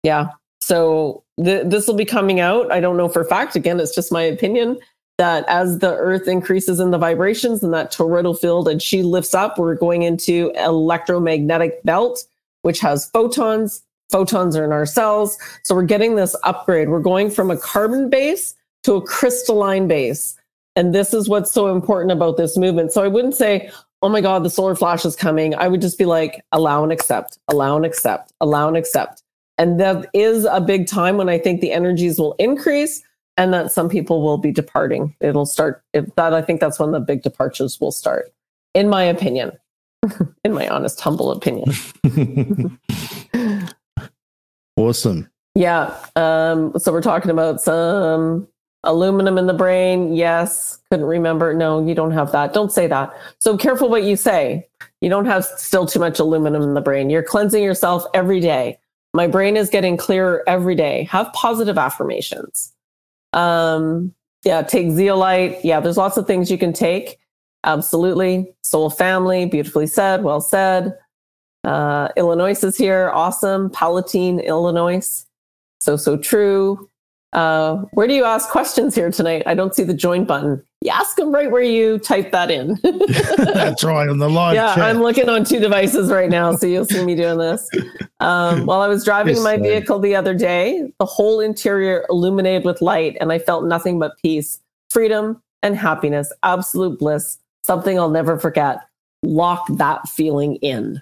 [0.04, 0.30] Yeah.
[0.62, 2.72] So th- this will be coming out.
[2.72, 3.56] I don't know for a fact.
[3.56, 4.78] Again, it's just my opinion
[5.18, 9.34] that as the earth increases in the vibrations and that toroidal field and she lifts
[9.34, 12.24] up, we're going into electromagnetic belt,
[12.64, 15.38] which has photons, photons are in our cells.
[15.64, 16.90] So we're getting this upgrade.
[16.90, 20.36] We're going from a carbon base to a crystalline base.
[20.76, 22.92] And this is what's so important about this movement.
[22.92, 23.70] So I wouldn't say,
[24.02, 25.54] oh my God, the solar flash is coming.
[25.54, 29.21] I would just be like, allow and accept, allow and accept, allow and accept.
[29.62, 33.04] And that is a big time when I think the energies will increase
[33.38, 35.16] and that some people will be departing.
[35.22, 38.34] It'll start, that I think that's when the big departures will start,
[38.74, 39.52] in my opinion,
[40.44, 41.72] in my honest, humble opinion.
[44.78, 45.30] Awesome.
[45.54, 45.96] Yeah.
[46.16, 48.48] Um, so we're talking about some
[48.84, 50.16] aluminum in the brain.
[50.16, 50.80] Yes.
[50.90, 51.54] Couldn't remember.
[51.54, 52.54] No, you don't have that.
[52.54, 53.14] Don't say that.
[53.40, 54.68] So careful what you say.
[55.02, 57.10] You don't have still too much aluminum in the brain.
[57.10, 58.80] You're cleansing yourself every day.
[59.14, 61.04] My brain is getting clearer every day.
[61.12, 62.74] Have positive affirmations.
[63.34, 64.14] Um,
[64.44, 65.64] yeah, take zeolite.
[65.64, 67.18] Yeah, there's lots of things you can take.
[67.64, 68.54] Absolutely.
[68.64, 70.98] Soul family, beautifully said, well said.
[71.64, 73.12] Uh, Illinois is here.
[73.14, 73.70] Awesome.
[73.70, 75.26] Palatine, Illinois.
[75.80, 76.90] So, so true.
[77.34, 79.44] Uh, where do you ask questions here tonight?
[79.46, 80.64] I don't see the join button.
[80.84, 82.80] You ask them right where you type that in.
[83.38, 84.56] That's right on the live.
[84.56, 84.84] Yeah, chat.
[84.84, 87.70] I'm looking on two devices right now, so you'll see me doing this.
[88.20, 92.66] Um, while I was driving yes, my vehicle the other day, the whole interior illuminated
[92.66, 94.60] with light, and I felt nothing but peace,
[94.90, 97.38] freedom, and happiness, absolute bliss.
[97.64, 98.80] Something I'll never forget.
[99.22, 101.00] Lock that feeling in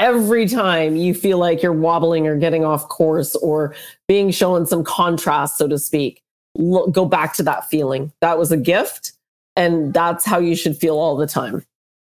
[0.00, 3.74] every time you feel like you're wobbling or getting off course or
[4.08, 6.22] being shown some contrast, so to speak,
[6.56, 8.12] look, go back to that feeling.
[8.20, 9.12] That was a gift.
[9.56, 11.64] And that's how you should feel all the time.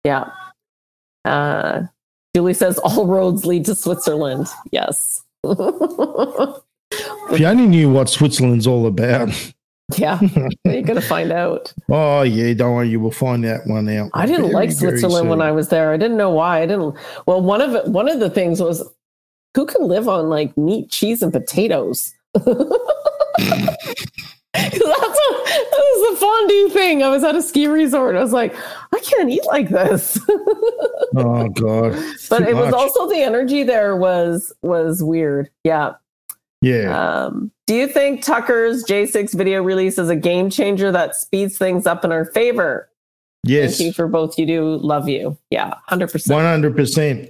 [0.04, 0.30] Yeah.
[1.26, 1.84] Uh,
[2.36, 4.48] Julie says all roads lead to Switzerland.
[4.72, 5.24] Yes.
[5.44, 9.30] if you only knew what Switzerland's all about.
[9.98, 10.20] Yeah,
[10.66, 11.72] you're gonna find out.
[11.92, 14.10] Oh yeah, don't worry, you will find that one out.
[14.16, 15.42] I didn't very, like Switzerland when.
[15.42, 15.92] I was there.
[15.92, 16.62] I didn't know why.
[16.62, 16.96] I didn't.
[17.28, 18.84] Well, one of it, one of the things was
[19.54, 22.14] who can live on like meat, cheese, and potatoes.
[23.38, 27.04] That's a, that was the fondue thing.
[27.04, 28.16] I was at a ski resort.
[28.16, 28.56] I was like,
[28.94, 30.20] I can't eat like this.
[31.18, 31.98] Oh god,
[32.30, 35.50] but it was also the energy there was was weird.
[35.64, 35.94] Yeah.
[36.62, 37.26] yeah.
[37.26, 41.86] Um, do you think Tucker's J6 video release is a game changer that speeds things
[41.86, 42.90] up in our favor?
[43.46, 44.38] yes, Thank you for both.
[44.38, 45.38] You do love you.
[45.52, 46.36] Yeah, hundred percent.
[46.36, 47.30] one hundred percent.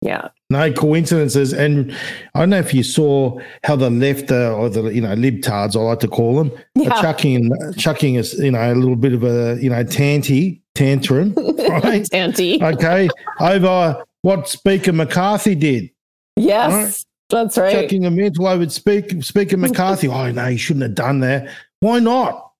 [0.00, 1.94] Yeah, No coincidences, and
[2.34, 5.76] I don't know if you saw how the left uh, or the you know libtards,
[5.76, 6.50] I like to call them,
[6.90, 11.34] are chucking chucking us you know a little bit of a you know tanty tantrum,
[11.68, 12.08] right?
[12.14, 12.62] Auntie.
[12.62, 13.10] okay,
[13.40, 15.90] over what Speaker McCarthy did,
[16.36, 17.04] yes, Right.
[17.28, 17.72] that's right.
[17.82, 20.08] chucking a mental over Speaker Speaker McCarthy.
[20.12, 21.50] oh no, he shouldn't have done that.
[21.80, 22.52] Why not?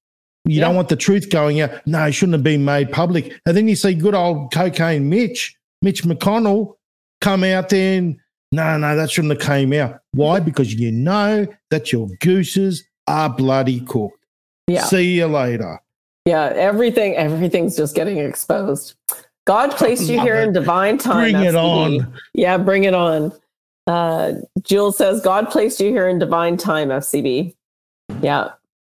[0.44, 0.66] You Yeah.
[0.66, 1.86] don't want the truth going out.
[1.86, 3.40] No, it shouldn't have been made public.
[3.46, 6.74] And then you see good old cocaine Mitch, Mitch McConnell,
[7.20, 8.20] come out then.
[8.52, 10.00] no, no, that shouldn't have came out.
[10.12, 10.40] Why?
[10.40, 14.14] Because you know that your gooses are bloody cooked.
[14.66, 15.80] Yeah, See you later.
[16.26, 16.52] yeah.
[16.54, 18.94] Everything, everything's just getting exposed.
[19.46, 20.48] God placed you here it.
[20.48, 21.32] in divine time.
[21.32, 22.12] Bring it on.
[22.34, 23.32] Yeah, bring it on.
[23.86, 26.88] Uh, Jules says God placed you here in divine time.
[26.88, 27.54] FCB.
[28.20, 28.50] Yeah,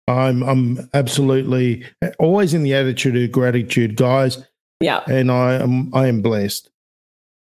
[0.07, 1.85] I'm I'm absolutely
[2.21, 4.45] always in the attitude of gratitude, guys,
[4.81, 5.03] yeah.
[5.09, 6.71] and I am I am blessed.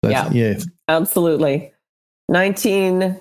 [0.02, 0.58] That's, yeah.
[0.88, 1.72] Absolutely.
[2.28, 3.20] 19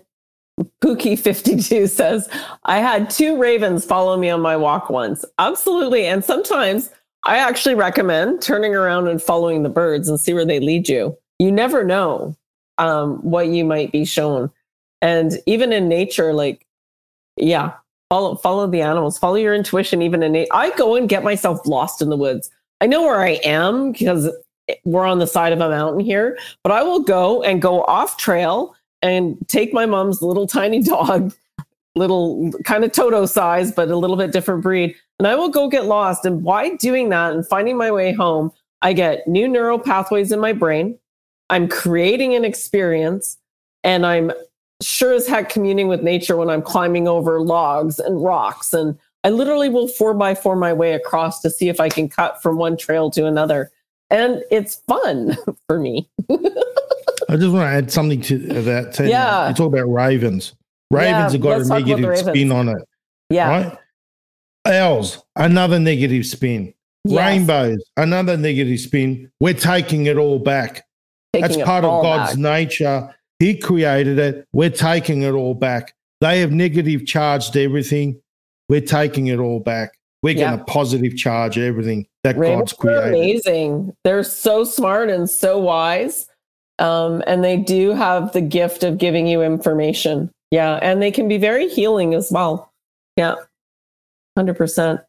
[0.82, 2.30] Pookie 52 says,
[2.66, 5.26] I had two ravens follow me on my walk once.
[5.40, 6.06] Absolutely.
[6.06, 6.90] And sometimes
[7.24, 11.18] I actually recommend turning around and following the birds and see where they lead you.
[11.40, 12.36] You never know
[12.78, 14.52] um, what you might be shown.
[15.02, 16.66] And even in nature, like,
[17.38, 17.74] yeah,
[18.10, 20.02] follow follow the animals, follow your intuition.
[20.02, 22.52] Even in nature, I go and get myself lost in the woods.
[22.82, 24.30] I know where I am because
[24.84, 28.18] we're on the side of a mountain here, but I will go and go off
[28.18, 31.34] trail and take my mom's little tiny dog,
[31.96, 34.96] little kind of Toto size, but a little bit different breed.
[35.20, 36.26] And I will go get lost.
[36.26, 40.40] And by doing that and finding my way home, I get new neural pathways in
[40.40, 40.98] my brain.
[41.50, 43.38] I'm creating an experience
[43.84, 44.32] and I'm
[44.82, 48.74] sure as heck communing with nature when I'm climbing over logs and rocks.
[48.74, 52.10] And I literally will four by four my way across to see if I can
[52.10, 53.72] cut from one trail to another.
[54.12, 55.36] And it's fun
[55.68, 56.10] for me.
[56.30, 58.94] I just want to add something to that.
[58.94, 59.08] Too.
[59.08, 59.48] Yeah.
[59.50, 60.54] You talk about ravens.
[60.92, 62.84] Ravens Yeah, have got a talk about the negative spin on it,
[63.30, 63.48] Yeah.
[63.50, 63.78] right?
[64.66, 66.74] Owls, another negative spin.
[67.06, 67.18] Yes.
[67.18, 69.32] Rainbows, another negative spin.
[69.40, 70.86] We're taking it all back.
[71.34, 72.40] Taking That's part of God's back.
[72.40, 73.16] nature.
[73.40, 74.46] He created it.
[74.54, 75.96] We're taking it all back.
[76.20, 78.22] They have negative charged everything.
[78.70, 79.94] We're taking it all back.
[80.22, 80.48] We're Yeah.
[80.50, 83.08] going to positive charge everything that Ravens God's are created.
[83.08, 83.96] amazing.
[84.04, 86.28] They're so smart and so wise.
[86.80, 90.32] Um, and they do have the gift of giving you information.
[90.50, 90.80] Yeah.
[90.82, 92.72] And they can be very healing as well.
[93.18, 93.36] Yeah.
[94.38, 95.04] 100%.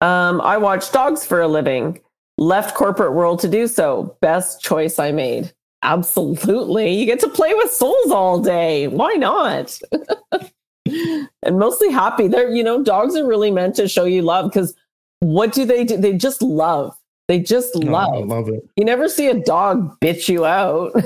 [0.00, 2.00] Um, I watch dogs for a living.
[2.38, 4.16] Left corporate world to do so.
[4.20, 5.52] Best choice I made.
[5.82, 6.92] Absolutely.
[6.92, 8.88] You get to play with souls all day.
[8.88, 9.78] Why not?
[10.86, 12.28] and mostly happy.
[12.28, 14.74] They're, you know, dogs are really meant to show you love because
[15.20, 15.96] what do they do?
[15.96, 16.94] They just love.
[17.28, 18.26] They just Oh, I love.
[18.26, 18.66] love it.
[18.76, 20.92] You never see a dog bitch you out.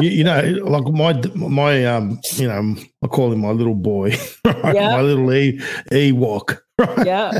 [0.00, 4.16] You, you know, like my my um, you know, I call him my little boy,
[4.44, 4.74] right?
[4.74, 4.92] Yeah.
[4.96, 5.60] my little e
[5.92, 6.58] Ewok.
[6.78, 7.06] Right?
[7.06, 7.38] yeah.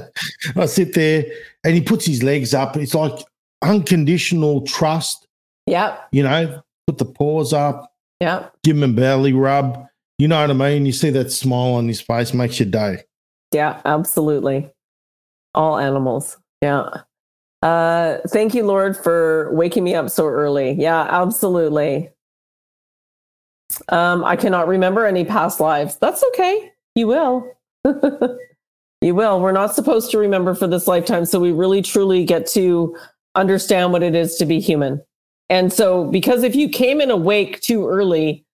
[0.54, 1.24] I sit there
[1.64, 2.76] and he puts his legs up.
[2.76, 3.18] It's like
[3.62, 5.26] unconditional trust.
[5.66, 5.96] Yeah.
[6.12, 7.90] You know, put the paws up,
[8.20, 8.48] Yeah.
[8.62, 9.86] give him a belly rub.
[10.18, 10.84] You know what I mean?
[10.86, 12.98] You see that smile on his face, makes your day.
[13.52, 13.80] Yeah.
[13.86, 14.70] Absolutely.
[15.54, 16.38] All animals.
[16.60, 16.88] Yeah.
[17.62, 20.72] Uh, thank you, Lord, for waking me up so early.
[20.72, 22.10] Yeah, absolutely.
[23.88, 25.96] Um, I cannot remember any past lives.
[25.98, 26.72] That's okay.
[26.94, 27.52] You will.
[29.00, 29.40] you will.
[29.40, 31.24] We're not supposed to remember for this lifetime.
[31.24, 32.96] So we really truly get to
[33.34, 35.00] understand what it is to be human.
[35.48, 38.44] And so, because if you came in awake too early,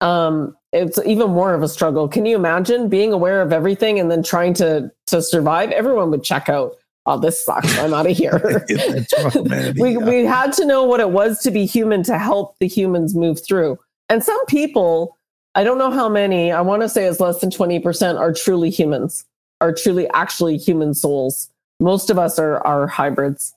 [0.00, 2.08] um, it's even more of a struggle.
[2.08, 5.70] Can you imagine being aware of everything and then trying to to survive?
[5.70, 6.72] Everyone would check out.
[7.06, 7.78] Oh, this sucks.
[7.78, 8.64] I'm out of here.
[8.68, 9.74] That's right, man.
[9.78, 13.14] we we had to know what it was to be human to help the humans
[13.14, 13.78] move through.
[14.08, 15.16] And some people,
[15.54, 18.70] I don't know how many, I want to say it's less than 20% are truly
[18.70, 19.24] humans,
[19.60, 21.50] are truly actually human souls.
[21.80, 23.54] Most of us are are hybrids.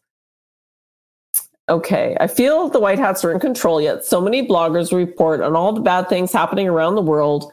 [1.70, 4.04] Okay, I feel the White Hats are in control yet.
[4.04, 7.52] So many bloggers report on all the bad things happening around the world.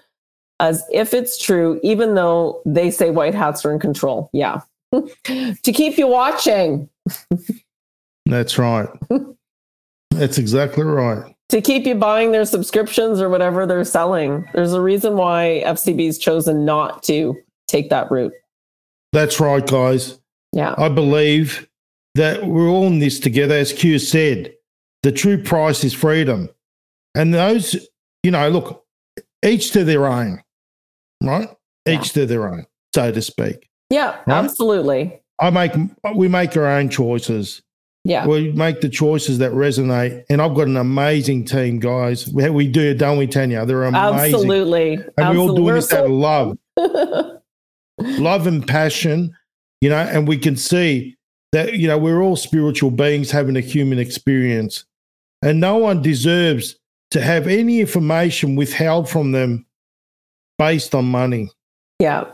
[0.58, 4.30] as if it's true, even though they say white hats are in control.
[4.32, 4.62] Yeah.
[5.24, 6.88] to keep you watching.
[8.24, 8.88] That's right.
[10.10, 11.34] That's exactly right.
[11.50, 14.48] To keep you buying their subscriptions or whatever they're selling.
[14.54, 17.36] There's a reason why FCB's chosen not to
[17.68, 18.32] take that route.
[19.12, 20.18] That's right, guys.
[20.52, 20.74] Yeah.
[20.78, 21.68] I believe
[22.16, 23.54] that we're all in this together.
[23.54, 24.54] As Q said,
[25.02, 26.48] the true price is freedom.
[27.14, 27.76] And those,
[28.22, 28.84] you know, look,
[29.44, 30.42] each to their own,
[31.22, 31.48] right?
[31.86, 32.00] Yeah.
[32.00, 33.68] Each to their own, so to speak.
[33.90, 34.44] Yeah, Right?
[34.44, 35.20] absolutely.
[35.38, 35.72] I make,
[36.14, 37.62] we make our own choices.
[38.04, 38.26] Yeah.
[38.26, 40.24] We make the choices that resonate.
[40.30, 42.28] And I've got an amazing team, guys.
[42.32, 43.66] We, we do, don't we, Tanja?
[43.66, 44.34] They're amazing.
[44.34, 44.94] Absolutely.
[45.18, 46.56] And we're all doing this out of love.
[47.98, 49.36] love and passion,
[49.80, 51.15] you know, and we can see
[51.56, 54.84] that, you know, we're all spiritual beings having a human experience.
[55.40, 56.76] And no one deserves
[57.12, 59.64] to have any information withheld from them
[60.58, 61.50] based on money
[61.98, 62.24] yeah.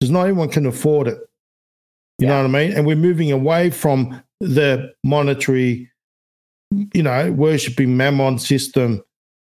[0.00, 1.18] because not everyone can afford it.
[2.18, 2.72] You know what I mean?
[2.72, 5.90] And we're moving away from the monetary,
[6.94, 9.02] you know, worshipping mammon system,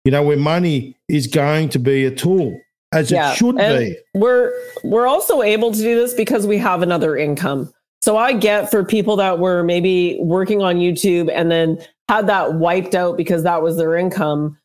[0.05, 2.59] you know, where money is going to be a tool
[2.93, 3.97] as Yeah, it should and- be.
[4.15, 4.53] we're
[4.83, 7.73] we're also able to do this because we have another income.
[8.07, 12.55] So I get for people that were maybe working on YouTube and then had that
[12.55, 14.57] wiped out because that was their income,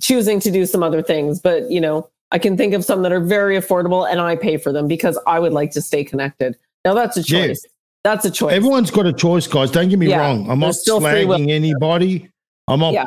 [0.00, 1.38] choosing to do some other things.
[1.38, 4.56] But you know, I can think of some that are very affordable and I pay
[4.56, 6.56] for them because I would like to stay connected.
[6.84, 7.46] Now that's a Yeah.
[7.46, 7.64] choice.
[8.02, 8.52] That's a choice.
[8.52, 9.70] Everyone's got a choice, guys.
[9.70, 10.50] Don't get me Yeah, wrong.
[10.50, 12.28] I'm not slagging anybody.
[12.66, 13.04] I'm not Yeah.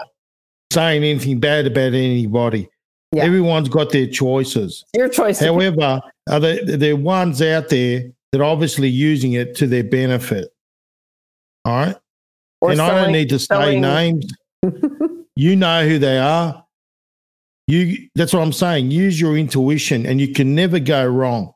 [0.72, 2.70] saying anything bad about anybody.
[3.12, 3.26] Yeah.
[3.26, 4.86] Everyone's got their choices.
[4.96, 5.42] Your choice.
[5.42, 6.00] However,
[6.30, 10.50] are there, there are ones out there that are obviously using it to their benefit.
[11.66, 11.96] All right.
[12.62, 14.26] or and I don't need to say selling- names.
[15.36, 16.66] You know who they are.
[17.68, 18.92] You that's what I'm saying.
[18.92, 21.54] Use your intuition and you can never go wrong.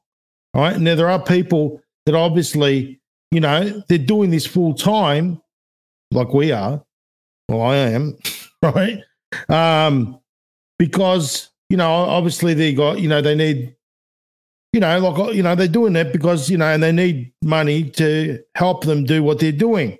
[0.53, 0.79] All right.
[0.79, 2.99] Now there are people that obviously,
[3.31, 5.41] you know, they're doing this full time,
[6.11, 6.83] like we are.
[7.49, 8.17] Well, I am,
[8.63, 8.99] right?
[9.49, 10.19] Um,
[10.79, 13.74] because, you know, obviously they got, you know, they need,
[14.75, 17.89] you know, like you know, they're doing that because, you know, and they need money
[17.91, 19.97] to help them do what they're doing.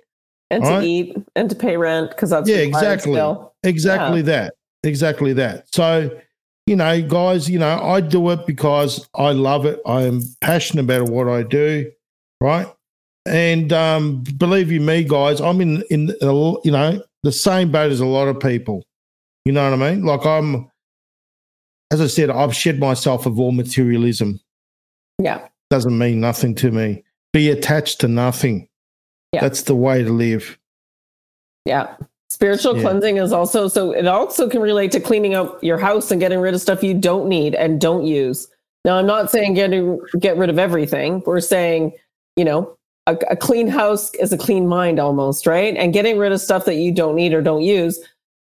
[0.50, 0.84] and to Alright.
[0.84, 3.18] eat and to pay rent because that's Yeah, exactly.
[3.64, 4.54] Exactly that.
[4.84, 5.64] Exactly that.
[5.74, 6.10] So,
[6.66, 9.80] you know, guys, you know, I do it because I love it.
[9.86, 11.90] I am passionate about what I do,
[12.42, 12.66] right?
[13.26, 18.00] And um, believe you me, guys, I'm in in you know the same boat as
[18.00, 18.84] a lot of people.
[19.46, 20.04] You know what I mean?
[20.04, 20.70] Like I'm,
[21.90, 24.38] as I said, I've shed myself of all materialism.
[25.18, 25.48] Yeah.
[25.70, 27.04] Doesn't mean nothing to me.
[27.32, 28.68] Be attached to nothing.
[29.32, 29.40] Yeah.
[29.40, 30.58] That's the way to live.
[31.64, 31.96] Yeah.
[32.28, 32.82] Spiritual Yeah.
[32.82, 36.40] cleansing is also so it also can relate to cleaning up your house and getting
[36.40, 38.48] rid of stuff you don't need and don't use.
[38.84, 41.22] Now I'm not saying getting get rid of everything.
[41.26, 41.92] We're saying,
[42.36, 42.76] you know,
[43.06, 45.76] a, a clean house is a clean mind almost, right?
[45.76, 47.98] And getting rid of stuff that you don't need or don't use.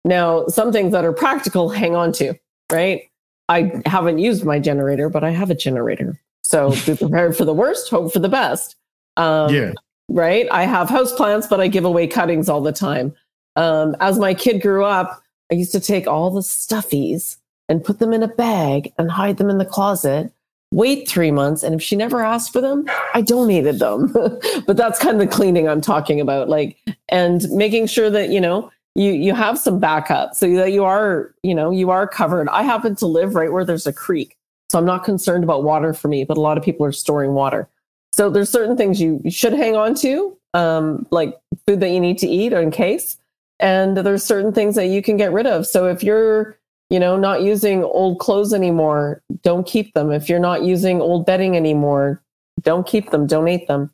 [0.04, 2.34] Now, some things that are practical, hang on to,
[2.70, 3.02] right?
[3.48, 6.20] I haven't used my generator, but I have a generator.
[6.54, 8.76] So be prepared for the worst, hope for the best.
[9.16, 9.72] Um, yeah.
[10.08, 10.46] right?
[10.52, 13.12] I have houseplants, but I give away cuttings all the time.
[13.56, 15.20] Um, as my kid grew up,
[15.50, 19.38] I used to take all the stuffies and put them in a bag and hide
[19.38, 20.32] them in the closet.
[20.70, 24.12] Wait three months, and if she never asked for them, I donated them.
[24.66, 26.78] but that's kind of the cleaning I'm talking about, like,
[27.08, 31.34] and making sure that you know you you have some backup so that you are
[31.42, 32.48] you know you are covered.
[32.48, 34.36] I happen to live right where there's a creek,
[34.70, 36.24] so I'm not concerned about water for me.
[36.24, 37.68] But a lot of people are storing water.
[38.12, 41.36] So there's certain things you should hang on to, um, like
[41.66, 43.16] food that you need to eat or in case.
[43.60, 45.66] And there's certain things that you can get rid of.
[45.66, 46.56] So if you're,
[46.90, 50.12] you know, not using old clothes anymore, don't keep them.
[50.12, 52.22] If you're not using old bedding anymore,
[52.60, 53.90] don't keep them, donate them.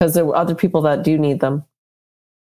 [0.00, 1.64] Because there are other people that do need them.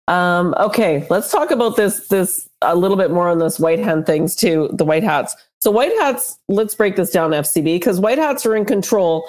[0.07, 4.05] Um, okay, let's talk about this this a little bit more on this white hand
[4.05, 5.35] things too, the white hats.
[5.65, 9.27] So white hats, let's break this down, FCB, because white hats are in control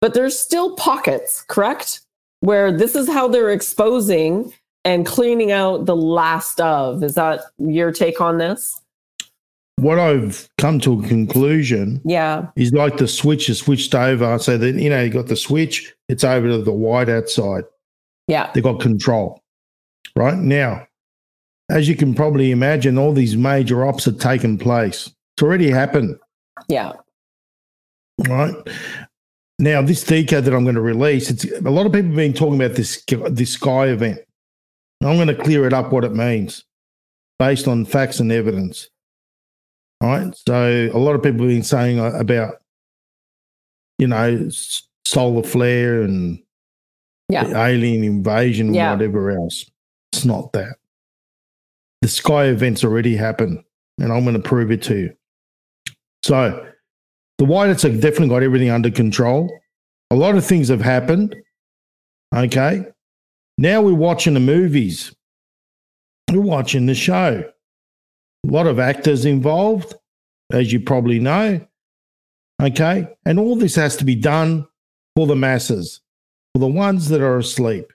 [0.00, 2.00] but there's still pockets, correct?
[2.40, 4.52] Where this is how they're exposing
[4.84, 7.02] and cleaning out the last of.
[7.02, 8.80] Is that your take on this?
[9.76, 12.48] What I've come to a conclusion Yeah.
[12.54, 14.38] is like the switch is switched over.
[14.38, 17.64] So then you know you got the switch, it's over to the white outside.
[18.28, 18.50] Yeah.
[18.54, 19.40] They got control.
[20.16, 20.86] Right now,
[21.70, 25.10] as you can probably imagine, all these major ops have taken place.
[25.36, 26.16] It's already happened.
[26.68, 26.92] Yeah.
[28.28, 28.54] Right.
[29.58, 32.32] Now, this deco that I'm going to release, it's a lot of people have been
[32.32, 34.18] talking about this this sky event.
[35.02, 36.64] I'm going to clear it up what it means
[37.38, 38.88] based on facts and evidence.
[40.00, 40.34] All right.
[40.46, 42.56] So a lot of people have been saying uh, about
[43.98, 44.48] you know,
[45.06, 46.40] solar flare and
[47.28, 47.66] Yeah.
[47.66, 48.92] alien invasion Yeah.
[48.92, 49.70] whatever else.
[50.12, 50.76] It's not that.
[52.02, 53.62] The sky events already happened,
[53.98, 55.16] and I'm going to prove it to you.
[56.24, 56.66] So,
[57.36, 59.54] the White Hats have definitely got everything under control.
[60.10, 61.36] A lot of things have happened.
[62.34, 62.86] Okay.
[63.58, 65.14] Now we're watching the movies.
[66.32, 67.44] We're watching the show.
[68.48, 69.92] A lot of actors involved,
[70.50, 71.60] as you probably know.
[72.62, 73.06] Okay.
[73.26, 74.66] And all this has to be done
[75.16, 76.00] for the masses,
[76.54, 77.92] for the ones that are asleep.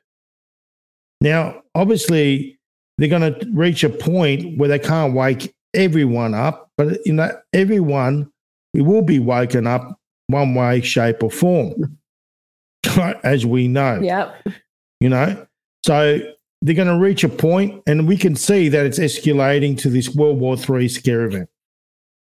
[1.19, 2.59] Now, obviously,
[2.99, 7.29] they're going to reach a point where they can't wake everyone up, but you know,
[7.51, 8.31] everyone
[8.73, 11.97] it will be woken up one way, shape, or form,
[13.23, 13.99] as we know.
[13.99, 14.47] Yep.
[15.01, 15.45] You know,
[15.85, 16.19] so
[16.61, 20.15] they're going to reach a point, and we can see that it's escalating to this
[20.15, 21.49] World War III scare event.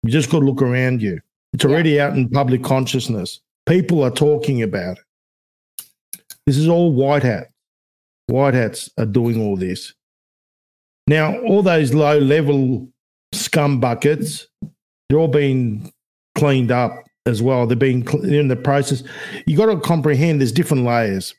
[0.04, 1.20] You just got to look around you.
[1.52, 3.40] It's already out in public consciousness.
[3.66, 5.84] People are talking about it.
[6.46, 7.48] This is all white hat.
[8.28, 9.92] White hats are doing all this.
[11.06, 12.88] Now, all those low level
[13.32, 14.46] scum buckets,
[15.08, 15.92] they're all being
[16.36, 16.92] cleaned up
[17.26, 17.66] as well.
[17.66, 19.02] They're being in the process.
[19.46, 21.34] You got to comprehend there's different layers.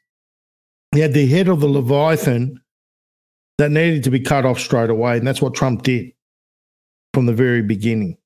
[0.94, 2.62] You had the head of the Leviathan
[3.58, 5.18] that needed to be cut off straight away.
[5.18, 6.12] And that's what Trump did
[7.14, 8.18] from the very beginning.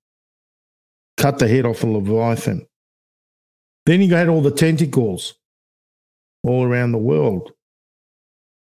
[1.18, 2.66] Cut the head off the Leviathan.
[3.86, 5.36] Then you had all the tentacles
[6.44, 7.52] all around the world.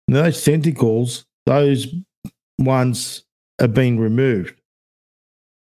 [0.08, 1.88] And those tentacles, those
[2.58, 3.24] ones
[3.60, 4.61] have been removed.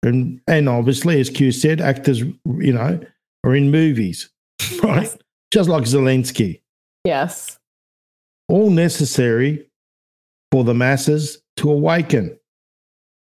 [0.02, 3.00] And and obviously, as Q said, actors, you know,
[3.44, 4.30] are in movies,
[4.82, 5.14] right?
[5.52, 6.60] Just like Zelensky
[7.04, 7.58] Yes.
[8.48, 9.66] all necessary
[10.52, 12.38] for the masses to awaken.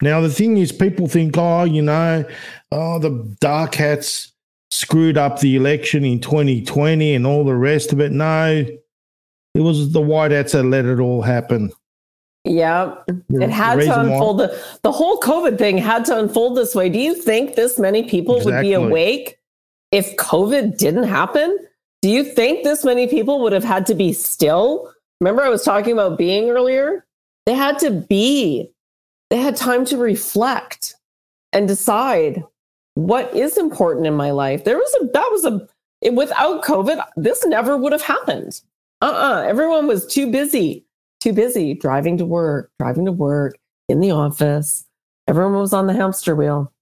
[0.03, 2.25] Now, the thing is, people think, oh, you know,
[2.73, 4.33] oh, the dark hats
[4.71, 8.11] screwed up the election in 2020 and all the rest of it.
[8.11, 8.67] No,
[9.55, 11.71] it was the white hats that let it all happen.
[12.45, 12.97] Yeah.
[13.31, 14.39] It had to unfold.
[14.39, 16.89] The, the whole COVID thing had to unfold this way.
[16.89, 19.39] Do you think this many people would be awake
[19.93, 21.57] if COVID didn't happen?
[22.01, 24.93] Do you think this many people would have had to be still?
[25.21, 27.07] Remember, I was talking about being earlier?
[27.47, 28.71] They had to be,
[29.31, 30.97] they had time to reflect
[31.53, 32.43] and decide
[32.95, 34.65] what is important in my life.
[34.65, 35.69] There was a, that was a,
[36.01, 38.61] it, without COVID, this never would have happened.
[39.01, 40.85] Uh uh Everyone was too busy
[41.23, 43.57] too busy driving to work, driving to work,
[43.89, 44.87] in the office.
[45.29, 46.73] Everyone was on the hamster wheel.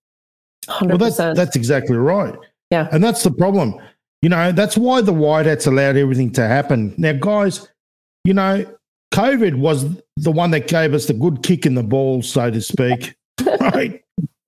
[0.67, 0.89] 100%.
[0.89, 2.35] Well, that's, that's exactly right.
[2.71, 2.89] Yeah.
[2.93, 3.75] And that's the problem.
[4.23, 6.95] You know, that's why the white hats allowed everything to happen.
[6.97, 7.69] Now, guys,
[8.25, 8.65] you know,
[9.12, 9.87] COVID was
[10.17, 13.17] the one that gave us the good kick in the balls, so to speak,
[13.61, 14.03] right?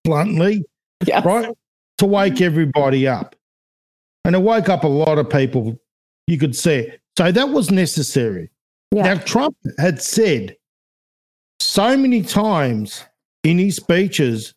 [0.05, 0.65] Bluntly,
[1.07, 1.25] yes.
[1.25, 1.55] right?
[1.99, 3.35] To wake everybody up.
[4.25, 5.79] And it woke up a lot of people,
[6.27, 6.99] you could say.
[7.19, 8.51] So that was necessary.
[8.93, 9.15] Yeah.
[9.15, 10.57] Now, Trump had said
[11.61, 13.05] so many times
[13.43, 14.55] in his speeches,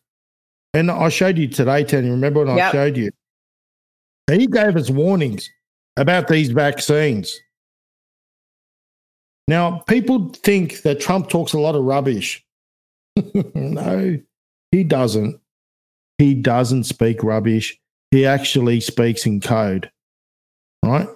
[0.74, 3.10] and I showed you today, Tanja, remember when I showed you?
[4.30, 5.48] He gave us warnings
[5.96, 7.40] about these vaccines.
[9.48, 12.44] Now, people think that Trump talks a lot of rubbish.
[13.54, 14.18] no,
[14.70, 15.40] he doesn't.
[16.18, 17.78] He doesn't speak rubbish.
[18.10, 19.90] He actually speaks in code,
[20.84, 21.08] right?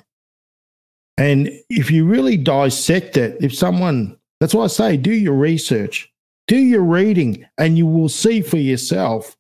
[1.21, 6.11] And if you really dissect it, if someone, that's why I say, do your research,
[6.49, 9.37] do your reading, and you will see for yourself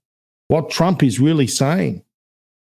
[0.48, 2.04] what Trump is really saying.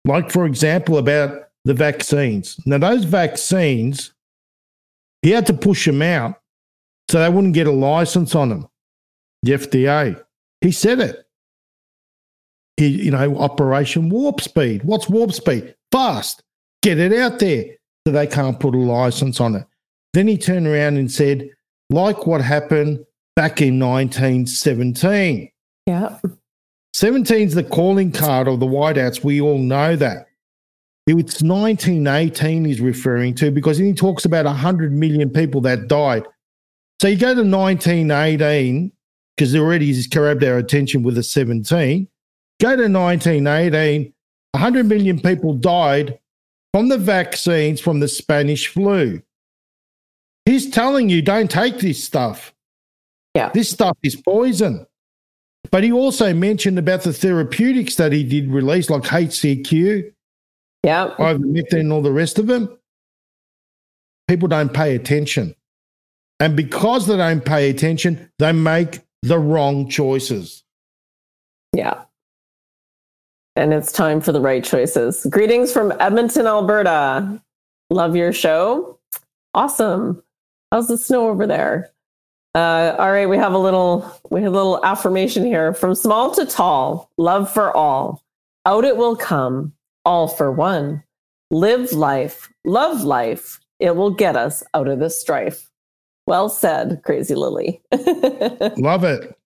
[0.06, 2.60] Like, for example, about the vaccines.
[2.66, 4.12] Now, those vaccines,
[5.22, 6.42] he had to push them out
[7.08, 8.68] so they wouldn't get a license on them,
[9.44, 10.20] the FDA.
[10.62, 11.28] He said it.
[12.78, 14.84] He, you know, Operation Warp Speed.
[14.84, 15.76] What's Warp Speed?
[15.92, 16.42] Fast.
[16.82, 17.66] Get it out there
[18.06, 19.66] so they can't put a license on it.
[20.14, 21.50] Then he turned around and said,
[21.90, 23.06] like what happened
[23.36, 25.52] back in 1917.
[25.88, 26.20] Yeah.
[26.94, 29.24] 17 is the calling card of the white hats.
[29.24, 30.28] We all know that.
[31.08, 36.26] It's 1918 he's referring to because he talks about 100 million people that died.
[37.02, 38.92] So you go to 1918,
[39.36, 42.08] because already he's grabbed our attention with the 17.
[42.62, 44.14] Go to 1918,
[44.54, 46.18] 100 million people died
[46.76, 49.22] from the vaccines from the Spanish flu.
[50.44, 52.54] He's telling you don't take this stuff.
[53.34, 53.50] Yeah.
[53.54, 54.86] This stuff is poison.
[55.72, 60.12] But he also mentioned about the therapeutics that he did release, like HCQ,
[60.84, 61.16] Yeah.
[61.18, 62.78] ivermectin, and all the rest of them.
[64.28, 65.56] People don't pay attention.
[66.42, 70.66] And because they don't pay attention, they make the wrong choices.
[71.72, 72.04] Yeah.
[73.56, 75.26] And it's time for the right choices.
[75.30, 77.42] Greetings from Edmonton, Alberta.
[77.90, 79.00] Love your show.
[79.54, 80.22] Awesome.
[80.72, 81.92] How's the snow over there?
[82.54, 85.74] Uh, all right, we have a little we have a little affirmation here.
[85.74, 88.24] From small to tall, love for all.
[88.66, 89.74] Out it will come,
[90.06, 91.04] all for one.
[91.52, 93.60] Live life, love life.
[93.80, 95.70] It will get us out of this strife.
[96.28, 97.82] Well said, Crazy Lily.
[98.78, 99.38] Love it.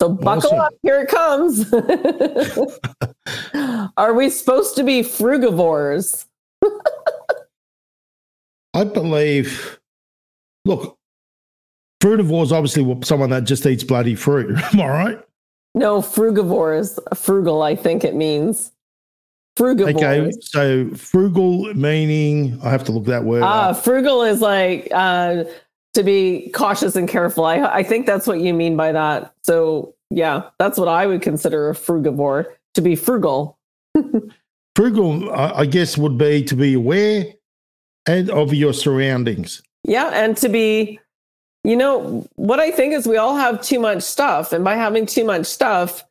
[0.00, 0.58] So buckle awesome.
[0.60, 1.72] up, here it comes.
[3.96, 6.26] Are we supposed to be frugivores?
[8.74, 9.78] I believe,
[10.66, 10.98] look,
[12.02, 14.50] Frutivore is obviously someone that just eats bloody fruit.
[14.74, 15.18] Am I right?
[15.74, 18.72] No, frugivore is frugal, I think it means.
[19.56, 19.88] frugal.
[19.88, 23.82] Okay, so frugal meaning, I have to look that word Ah, up.
[23.82, 25.44] frugal is like uh,
[25.96, 27.44] to be cautious and careful.
[27.44, 29.34] I, I think that's what you mean by that.
[29.42, 33.58] So, yeah, that's what I would consider a frugivore, to be frugal.
[34.76, 37.26] frugal, I guess, would be to be aware
[38.06, 39.62] and of your surroundings.
[39.84, 41.00] Yeah, and to be
[41.66, 44.52] you know, what I think is we all have too much stuff.
[44.52, 46.04] And by having too much stuff,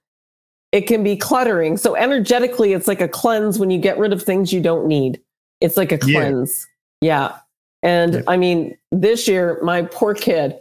[0.74, 1.78] it can be cluttering.
[1.78, 5.22] So energetically, it's like a cleanse when you get rid of things you don't need.
[5.62, 6.68] It's like a cleanse.
[7.00, 7.30] Yeah.
[7.30, 7.38] yeah.
[7.86, 8.22] And yeah.
[8.28, 10.60] I mean, this year, my poor kid,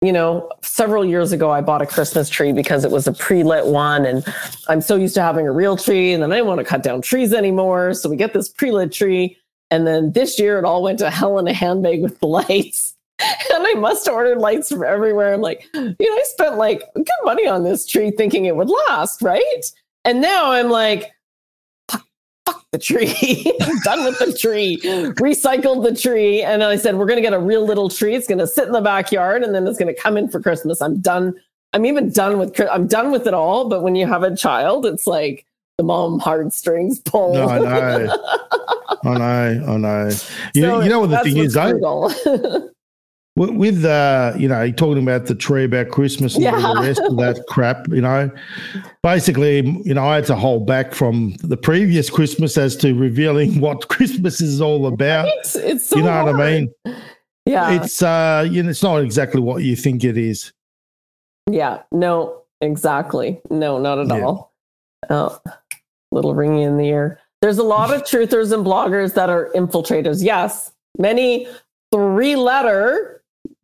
[0.00, 3.42] you know, several years ago, I bought a Christmas tree because it was a pre
[3.42, 4.06] lit one.
[4.06, 4.24] And
[4.68, 6.12] I'm so used to having a real tree.
[6.12, 7.94] And then I didn't want to cut down trees anymore.
[7.94, 9.36] So we get this pre lit tree.
[9.72, 12.94] And then this year, it all went to hell in a handbag with the lights.
[13.18, 15.34] and I must have ordered lights from everywhere.
[15.34, 18.70] I'm like, you know, I spent like good money on this tree thinking it would
[18.88, 19.64] last, right?
[20.04, 21.10] And now I'm like,
[22.46, 23.52] fuck, the tree.
[23.60, 24.78] I'm done with the tree.
[24.82, 26.42] Recycled the tree.
[26.42, 28.14] And I said, we're going to get a real little tree.
[28.14, 30.40] It's going to sit in the backyard and then it's going to come in for
[30.40, 30.80] Christmas.
[30.80, 31.34] I'm done.
[31.72, 33.68] I'm even done with, I'm done with it all.
[33.68, 35.44] But when you have a child, it's like,
[35.78, 37.36] the mom heartstrings pull.
[37.36, 37.92] Oh, no, oh, I
[39.04, 39.12] oh, know.
[39.12, 39.74] I know.
[39.74, 40.04] I know.
[40.54, 41.72] You, so you know what the thing is, I,
[43.36, 46.58] with uh, you know, talking about the tree about Christmas and yeah.
[46.58, 48.30] the rest of that crap, you know,
[49.02, 53.60] basically, you know, I had to hold back from the previous Christmas as to revealing
[53.60, 55.28] what Christmas is all about.
[55.28, 56.36] It's, it's so you know hard.
[56.36, 56.74] what I mean?
[57.44, 60.52] Yeah, it's uh, you know, it's not exactly what you think it is.
[61.48, 64.24] Yeah, no, exactly, no, not at yeah.
[64.24, 64.54] all.
[65.10, 65.38] Oh,
[66.10, 67.20] little ringy in the ear.
[67.42, 70.24] There's a lot of truthers and bloggers that are infiltrators.
[70.24, 71.46] Yes, many
[71.92, 73.15] three letter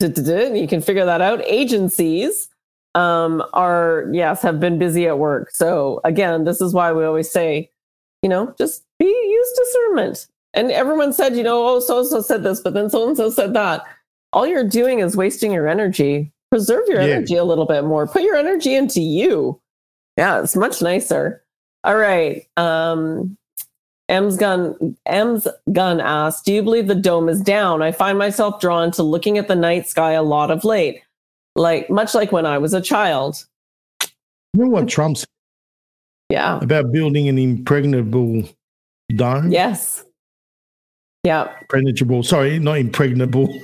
[0.02, 1.42] you can figure that out.
[1.46, 2.48] Agencies
[2.94, 5.50] um, are, yes, have been busy at work.
[5.50, 7.70] So again, this is why we always say,
[8.22, 10.26] you know, just be use discernment.
[10.54, 13.16] And everyone said, you know, oh, so and so said this, but then so and
[13.16, 13.82] so said that.
[14.32, 16.32] All you're doing is wasting your energy.
[16.50, 17.16] Preserve your yeah.
[17.16, 18.06] energy a little bit more.
[18.06, 19.60] Put your energy into you.
[20.18, 21.42] Yeah, it's much nicer.
[21.84, 22.46] All right.
[22.56, 23.36] Um,
[24.12, 27.80] M's gun M's gun asks, "Do you believe the dome is down?
[27.82, 31.00] I find myself drawn to looking at the night sky a lot of late,
[31.56, 33.46] like much like when I was a child."
[34.52, 35.26] You know what Trump's
[36.28, 38.44] yeah about building an impregnable
[39.16, 39.50] dome?
[39.50, 40.04] Yes.
[41.24, 41.48] Yeah.
[41.62, 42.22] Impregnable.
[42.22, 43.46] Sorry, not impregnable.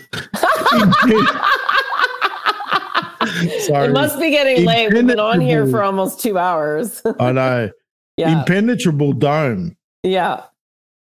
[3.60, 3.88] Sorry.
[3.88, 4.92] It must be getting late.
[4.92, 7.02] We've been on here for almost two hours.
[7.20, 7.70] I know.
[8.16, 8.40] Yeah.
[8.40, 9.76] Impenetrable dome.
[10.02, 10.44] Yeah.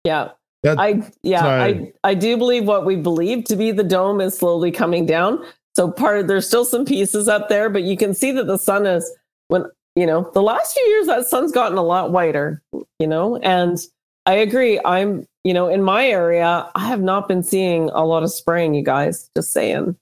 [0.04, 0.30] Yeah.
[0.62, 4.36] That, I yeah, I I do believe what we believe to be the dome is
[4.36, 5.42] slowly coming down.
[5.74, 8.58] So part of there's still some pieces up there, but you can see that the
[8.58, 9.10] sun is
[9.48, 9.64] when
[9.96, 12.62] you know the last few years that sun's gotten a lot whiter,
[12.98, 13.78] you know, and
[14.26, 14.78] I agree.
[14.84, 18.74] I'm you know in my area I have not been seeing a lot of spraying.
[18.74, 19.96] You guys, just saying,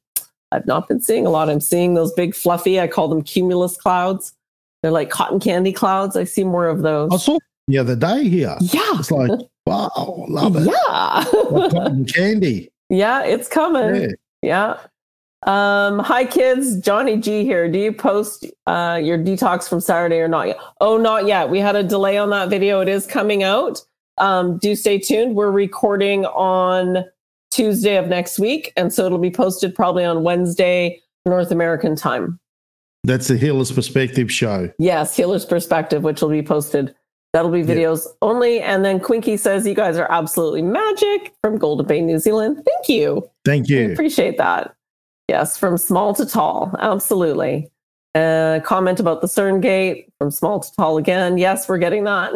[0.51, 1.49] I've not been seeing a lot.
[1.49, 2.81] I'm seeing those big fluffy.
[2.81, 4.35] I call them cumulus clouds.
[4.83, 6.17] They're like cotton candy clouds.
[6.17, 7.13] I see more of oh, those.
[7.13, 7.39] I saw
[7.69, 8.57] the other day here.
[8.61, 8.99] Yeah.
[8.99, 9.31] It's like,
[9.67, 10.67] wow, love it.
[10.67, 11.25] Yeah.
[11.71, 12.73] cotton candy.
[12.89, 14.03] Yeah, it's coming.
[14.03, 14.09] Yeah.
[14.43, 14.79] yeah.
[15.45, 17.71] Um, hi kids, Johnny G here.
[17.71, 20.59] Do you post uh, your detox from Saturday or not yet?
[20.81, 21.49] Oh, not yet.
[21.49, 22.81] We had a delay on that video.
[22.81, 23.81] It is coming out.
[24.17, 25.37] Um, do stay tuned.
[25.37, 27.05] We're recording on
[27.53, 32.41] Tuesday of next week, and so it'll be posted probably on Wednesday North American time.
[33.05, 34.73] That's the Healer's Perspective show.
[34.81, 36.97] Yes, Healer's Perspective, which will be posted
[37.33, 38.13] That'll be videos yeah.
[38.23, 38.61] only.
[38.61, 42.63] And then Quinky says, You guys are absolutely magic from Golden Bay, New Zealand.
[42.65, 43.29] Thank you.
[43.45, 43.93] Thank you.
[43.93, 44.75] appreciate that.
[45.29, 46.75] Yes, from small to tall.
[46.79, 47.71] Absolutely.
[48.15, 51.37] Uh, comment about the CERN gate from small to tall again.
[51.37, 52.33] Yes, we're getting that.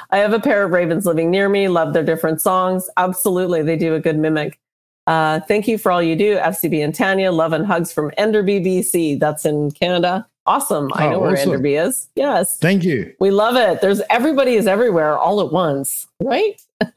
[0.10, 1.68] I have a pair of ravens living near me.
[1.68, 2.90] Love their different songs.
[2.96, 3.62] Absolutely.
[3.62, 4.58] They do a good mimic.
[5.06, 7.32] Uh, thank you for all you do, FCB and Tanja.
[7.32, 9.18] Love and hugs from Enderby, BC.
[9.18, 10.26] That's in Canada.
[10.48, 10.90] Awesome.
[10.94, 11.50] I Oh, know where awesome.
[11.52, 12.08] Enderby is.
[12.16, 12.58] Yes.
[12.58, 13.14] Thank you.
[13.20, 13.80] We love it.
[13.82, 16.60] There's everybody is everywhere all at once, right?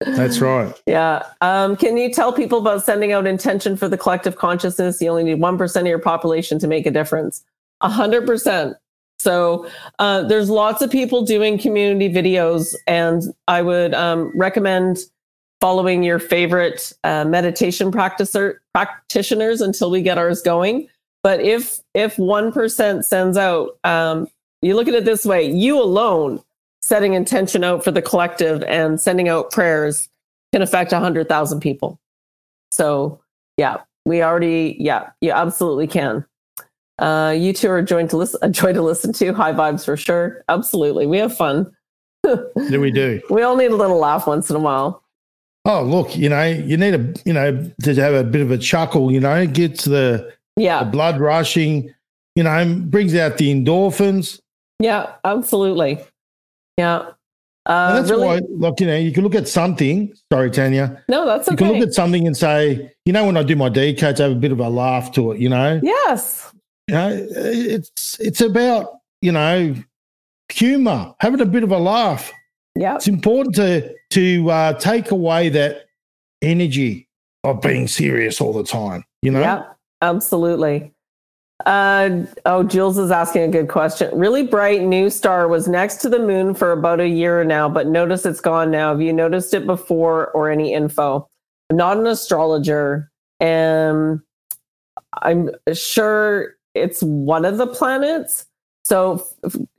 [0.00, 0.74] That's right.
[0.86, 1.24] Yeah.
[1.42, 5.00] Um, can you tell people about sending out intention for the collective consciousness?
[5.00, 7.44] You only need 1% of your population to make a difference.
[7.82, 8.74] 100%.
[9.18, 9.68] So
[10.00, 14.98] uh, there's lots of people doing community videos, and I would um, recommend
[15.60, 20.88] following your favorite uh, meditation practicer practitioners until we get ours going.
[21.22, 24.28] But if if one percent sends out, um,
[24.60, 26.42] you look at it this way: you alone
[26.82, 30.08] setting intention out for the collective and sending out prayers
[30.52, 31.98] can affect 100,000 people.
[32.70, 33.20] So,
[33.56, 36.24] yeah, we already, yeah, you absolutely can.
[36.98, 39.32] Uh, you two are a joy to listen, a joy to listen to.
[39.32, 40.44] High vibes for sure.
[40.48, 41.06] Absolutely.
[41.06, 41.72] We have fun.
[42.54, 43.20] There we do.
[43.30, 45.02] We all need a little laugh once in a while.
[45.64, 48.58] Oh, look, you know, you need a, you know, to have a bit of a
[48.58, 50.84] chuckle, you know, it gets the, the Yeah.
[50.84, 51.92] blood rushing,
[52.36, 54.40] you know, brings out the endorphins.
[54.80, 55.12] Yeah.
[55.24, 55.98] Absolutely.
[56.76, 57.10] Yeah.
[57.64, 58.26] Uh, that's really?
[58.26, 60.12] why, look, you know, you can look at something.
[60.32, 61.00] Sorry, Tanja.
[61.08, 61.52] no, that's okay.
[61.52, 64.24] You can look at something and say, you know, when I do my decodes, I
[64.24, 65.40] have a bit of a laugh to it.
[65.40, 66.52] You know, yes.
[66.88, 69.76] you know, it's it's about you know
[70.50, 72.32] humor, having a bit of a laugh.
[72.74, 72.96] Yeah.
[72.96, 75.84] It's important to to uh, take away that
[76.42, 77.06] energy
[77.44, 79.04] of being serious all the time.
[79.22, 79.62] You know, Yeah,
[80.02, 80.92] absolutely.
[81.66, 84.16] Uh, oh, Jules is asking a good question.
[84.18, 87.86] Really bright new star was next to the moon for about a year now, but
[87.86, 88.90] notice it's gone now.
[88.90, 91.28] Have you noticed it before or any info?
[91.70, 93.10] I'm not an astrologer,
[93.40, 94.20] and
[95.22, 98.46] I'm sure it's one of the planets.
[98.84, 99.24] So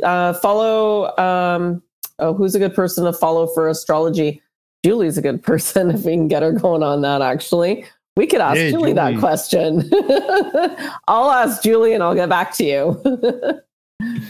[0.04, 1.16] uh, follow.
[1.18, 1.84] Um,
[2.20, 4.42] oh, who's a good person to follow for astrology?
[4.86, 7.22] Julie's a good person if we can get her going on that.
[7.22, 7.86] Actually,
[8.16, 9.90] we could ask Yeah, Julie, that question.
[11.08, 13.62] I'll ask Julie and I'll get back to you.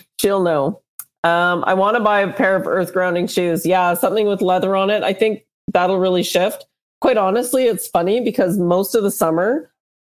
[0.20, 0.82] She'll know.
[1.24, 3.66] Um, I want to buy a pair of earth grounding shoes.
[3.66, 5.04] Yeah, something with leather on it.
[5.04, 6.66] I think that'll really shift.
[7.02, 9.70] Quite honestly, it's funny because most of the summer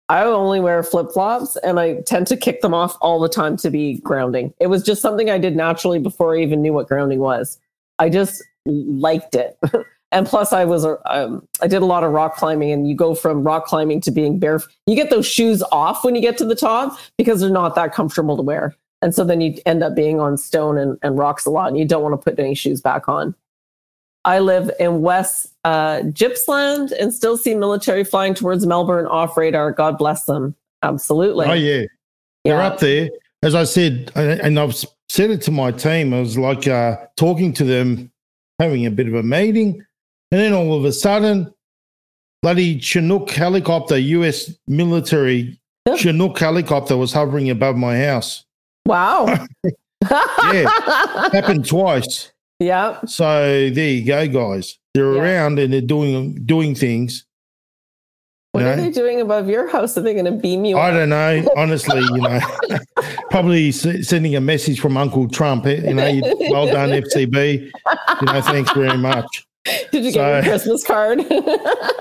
[0.09, 3.57] I only wear flip flops and I tend to kick them off all the time
[3.57, 4.53] to be grounding.
[4.59, 7.59] It was just something I did naturally before I even knew what grounding was.
[7.99, 9.57] I just liked it.
[10.13, 13.15] and plus, I was um, I did a lot of rock climbing, and you go
[13.15, 14.61] from rock climbing to being bare.
[14.85, 17.93] You get those shoes off when you get to the top because they're not that
[17.93, 21.45] comfortable to wear, and so then you end up being on stone and, and rocks
[21.45, 23.35] a lot, and you don't want to put any shoes back on.
[24.23, 29.71] I live in West uh, Gippsland and still see military flying towards Melbourne off radar.
[29.71, 30.55] God bless them.
[30.83, 31.47] Absolutely.
[31.47, 31.83] oh yeah,
[32.45, 33.09] they're up there.
[33.41, 34.75] As I said, and and I've
[35.09, 36.13] said it to my team.
[36.13, 38.11] I was like uh, talking to them,
[38.59, 39.83] having a bit of a meeting,
[40.33, 41.53] and then all of a sudden,
[42.41, 44.51] bloody Chinook helicopter, U.S.
[44.67, 45.95] military Yeah.
[45.95, 48.43] Chinook helicopter was hovering above my house.
[48.87, 49.45] Wow.
[50.51, 50.69] Yeah.
[51.31, 52.33] Happened twice.
[52.59, 52.99] yeah.
[53.05, 54.77] So there you go, guys.
[54.93, 55.21] They're Yeah.
[55.21, 57.25] around and they're doing doing things.
[58.51, 59.97] What you are they doing above your house?
[59.97, 60.93] Are they going to beam you I up?
[60.95, 61.47] don't know.
[61.57, 62.39] Honestly, you know,
[63.31, 65.65] probably s- sending a message from Uncle Trump.
[65.67, 67.71] eh, You know, well done, FCB.
[68.21, 69.45] You know, thanks very much.
[69.65, 71.19] Did you get your Christmas card?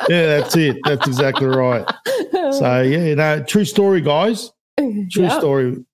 [0.08, 0.78] Yeah, that's it.
[0.84, 1.88] That's exactly right.
[2.32, 4.50] So yeah, you know, true story, guys.
[4.78, 5.84] True yeah, story.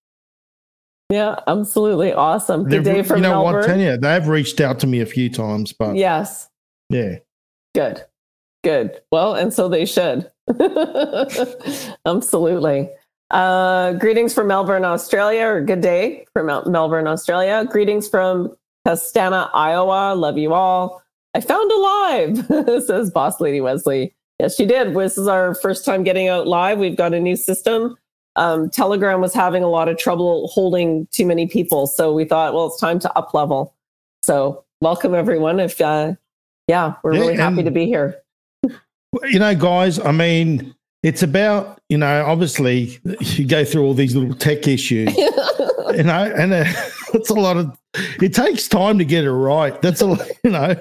[1.11, 2.65] yeah, absolutely awesome.
[2.65, 3.61] Good They've- day from you know Melbourne.
[3.61, 4.01] what, Tanja?
[4.01, 6.49] They've reached out to me a few times, but Yes,
[6.89, 7.17] yeah.
[7.75, 8.03] good,
[8.65, 9.01] good.
[9.13, 10.31] Well, and so they should.
[12.07, 12.89] absolutely.
[13.31, 17.67] Uh, greetings from Melbourne, Australia, or good day from Melbourne, Australia.
[17.71, 18.55] Greetings from
[18.87, 20.15] Castana, Iowa.
[20.15, 21.03] Love you all.
[21.35, 22.47] I found alive,
[22.85, 24.15] says Boss Lady Wesley.
[24.39, 24.95] Yes, she did.
[24.95, 26.79] This is our first time getting out live.
[26.79, 27.97] We've got a new system.
[28.37, 32.55] Um, Telegram was having a lot of trouble holding too many people, so we thought,
[32.55, 33.75] well, it's time to up level.
[34.23, 35.59] So, welcome everyone.
[35.59, 36.15] If uh,
[36.69, 38.23] yeah, we're Yeah, really happy to be here.
[39.25, 44.17] you know, guys, I mean, it's about, you know, obviously you go through all these
[44.17, 46.65] little tech issues, you know, and uh,
[47.15, 47.77] it's a lot of,
[48.21, 49.81] it takes time to get it right.
[49.81, 50.07] That's a,
[50.45, 50.75] you know,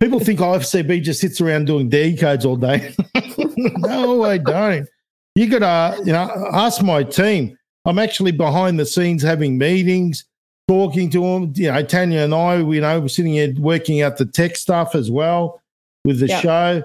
[0.00, 2.94] people think IFCB just sits around doing decodes all day.
[3.56, 4.88] no, I don't.
[5.34, 7.56] You got to, you know, ask my team.
[7.84, 10.24] I'm actually behind the scenes having meetings,
[10.68, 11.52] talking to them.
[11.56, 14.94] You know, Tanja and I, you know, we're sitting here working out the tech stuff
[14.94, 15.60] as well
[16.04, 16.40] with the Yeah.
[16.40, 16.82] show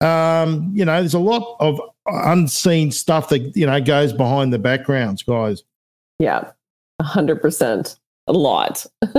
[0.00, 4.58] um, you know, there's a lot of unseen stuff that you know goes behind the
[4.58, 5.62] backgrounds, guys.
[6.18, 6.50] Yeah,
[6.98, 7.96] a hundred percent.
[8.28, 8.84] A lot.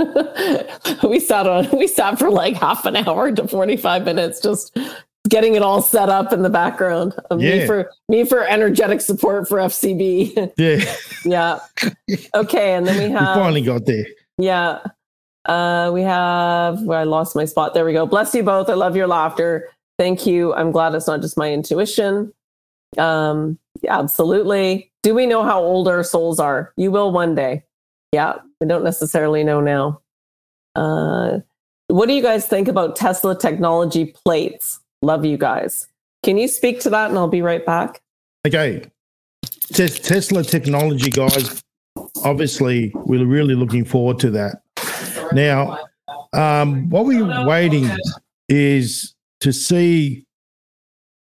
[1.02, 4.76] we sat on we sat for like half an hour to 45 minutes just
[5.30, 7.14] getting it all set up in the background.
[7.30, 7.66] Um, Me Yeah.
[7.66, 10.52] for me for energetic support for FCB.
[10.58, 10.94] Yeah,
[11.24, 11.60] yeah.
[12.34, 14.04] Okay, and then we we have finally got there.
[14.36, 14.80] yeah.
[15.46, 17.72] Uh, we have where I lost my spot.
[17.72, 18.04] There we go.
[18.04, 18.68] Bless you both.
[18.68, 19.70] I love your laughter.
[19.98, 20.54] Thank you.
[20.54, 22.32] I'm glad it's not just my intuition.
[22.96, 24.90] Um, yeah, absolutely.
[25.02, 26.72] Do we know how old our souls are?
[26.76, 27.64] You will one day.
[28.12, 30.00] Yeah, we don't necessarily know now.
[30.74, 31.40] Uh,
[31.88, 34.80] what do you guys think about Tesla technology plates?
[35.02, 35.88] Love you guys.
[36.22, 38.00] Can you speak to that and I'll be right back?
[38.46, 38.84] Okay,
[39.72, 41.62] Tes- Tesla technology, guys.
[42.24, 44.62] Obviously, we're really looking forward to that.
[45.32, 45.78] Now,
[46.32, 47.90] um, what we're waiting
[48.48, 50.24] is to see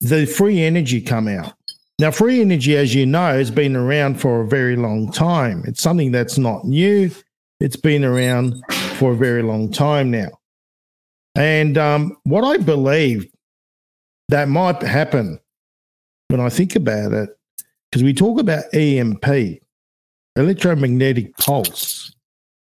[0.00, 1.54] the free energy come out.
[1.98, 5.64] Now, free energy, as you know, has been around for a very long time.
[5.66, 7.10] It's something that's not new.
[7.58, 8.62] It's been around
[8.96, 10.28] for a very long time now.
[11.34, 13.26] And um, what I believe
[14.28, 15.38] that might happen
[16.28, 17.30] when I think about it,
[17.90, 19.60] because we talk about EMP,
[20.36, 22.14] electromagnetic pulse.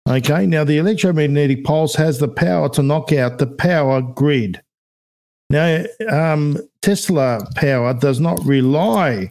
[0.08, 4.60] Okay, now the electromagnetic pulse has the power to knock out the power grid.
[5.52, 9.30] Now, um, Tesla power does not rely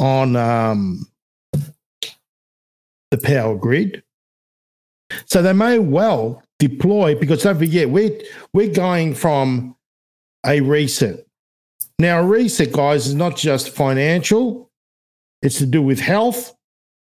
[0.00, 1.06] on um,
[1.52, 4.02] the power grid.
[5.26, 8.20] So they may well deploy, because don't forget, we're,
[8.52, 9.76] we're going from
[10.44, 11.24] a reset.
[12.00, 14.68] Now, a reset, guys, is not just financial,
[15.42, 16.56] it's to do with health,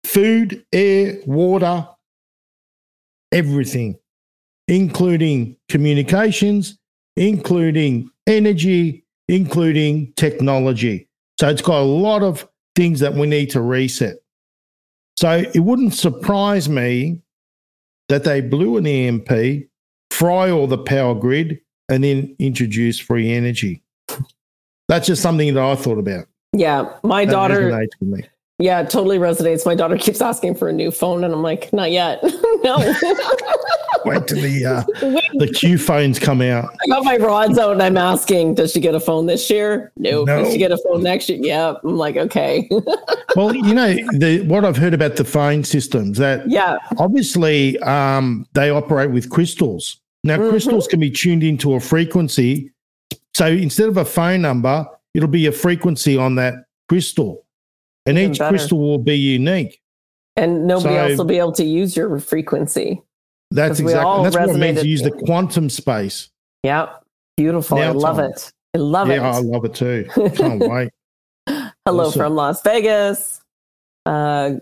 [0.04, 1.88] food, air, water,
[3.32, 3.98] everything,
[4.68, 6.78] including communications,
[7.22, 11.08] including energy, including technology.
[11.40, 14.18] So it's got a lot of things that we need to reset.
[15.18, 17.22] So it wouldn't surprise me
[18.10, 19.68] that they blew an EMP,
[20.10, 23.84] fry all the power grid, and then introduce free energy.
[24.88, 26.26] That's just something that I thought about.
[26.54, 27.88] Yeah, my That daughter.
[28.62, 28.66] Resonates with me.
[28.66, 29.66] Yeah, it totally resonates.
[29.66, 32.20] My daughter keeps asking for a new phone, and I'm like, not yet.
[32.64, 32.78] no.
[34.06, 34.84] Wait till the uh,
[35.36, 36.70] the Q phones come out.
[36.84, 39.92] I got my rods out, and I'm asking, does she get a phone this year?
[39.98, 40.24] No.
[40.24, 40.44] No.
[40.44, 41.40] Does she get a phone next year?
[41.42, 41.76] Yeah.
[41.84, 42.70] I'm like, okay.
[43.34, 46.78] Well, you know the what I've heard about the phone systems that yeah.
[46.98, 50.02] obviously um, they operate with crystals.
[50.26, 50.50] Now, Mhm.
[50.50, 52.74] crystals can be tuned into a frequency.
[53.34, 57.46] So instead of a phone number, it'll be a frequency on that crystal,
[58.06, 58.50] and Even each better.
[58.58, 59.80] crystal will be unique.
[60.36, 63.02] And nobody So- else will be able to use your frequency.
[63.52, 66.30] That's exactly that's what it means to use the quantum space.
[66.64, 66.90] Yeah.
[67.36, 67.78] Beautiful.
[67.78, 68.32] I Now love time.
[68.32, 68.52] it.
[68.74, 69.16] I love it.
[69.16, 70.06] yeah, I love it too.
[70.36, 70.90] Can't wait.
[71.86, 72.20] Hello Awesome.
[72.20, 73.42] from Las Vegas.
[74.06, 74.54] Uh,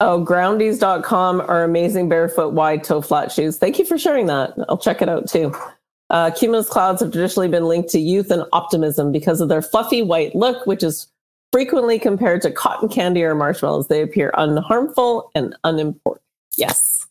[0.00, 3.56] oh, groundies.com are amazing barefoot wide toe flat shoes.
[3.58, 4.54] Thank you for sharing that.
[4.68, 5.54] I'll check it out too.
[6.10, 10.02] Uh, cumulus clouds have traditionally been linked to youth and optimism because of their fluffy
[10.02, 11.06] white look, which is
[11.52, 13.88] frequently compared to cotton candy or marshmallows.
[13.88, 16.24] They appear unharmful and unimportant.
[16.56, 17.06] Yes,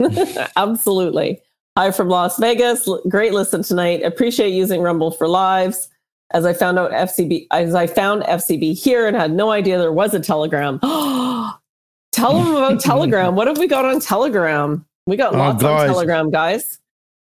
[0.56, 1.40] absolutely.
[1.76, 2.88] Hi from Las Vegas.
[3.08, 4.02] Great listen tonight.
[4.02, 5.88] Appreciate using Rumble for lives.
[6.32, 9.92] As I found out FCB, as I found FCB here and had no idea there
[9.92, 10.80] was a Telegram.
[12.12, 13.36] Tell them about Telegram.
[13.36, 14.84] What have we got on Telegram?
[15.06, 15.88] We got Oh, lots on guys.
[15.90, 16.78] Telegram, guys.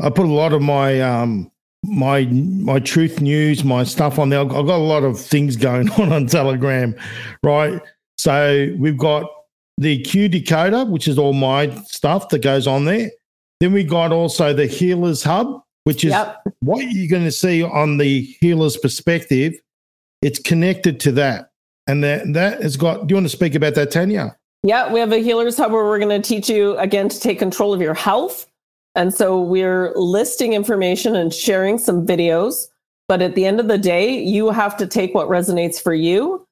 [0.00, 1.50] I put a lot of my um
[1.88, 4.40] my my truth news, my stuff on there.
[4.40, 6.94] I've got a lot of things going on on Telegram,
[7.42, 7.80] right?
[8.18, 9.30] So we've got
[9.78, 13.10] the Q decoder, which is all my stuff that goes on there.
[13.60, 16.42] Then we got also the Healers Hub, which is Yep.
[16.60, 19.54] what you're going to see on the Healers perspective.
[20.22, 21.50] It's connected to that,
[21.86, 23.06] and that that has got.
[23.06, 24.34] Do you want to speak about that, Tanja?
[24.62, 27.38] Yeah, we have a healers hub where we're going to teach you again to take
[27.38, 28.48] control of your health.
[28.96, 32.68] And so we're listing information and sharing some videos.
[33.08, 36.44] But at the end of the day, you have to take what resonates for you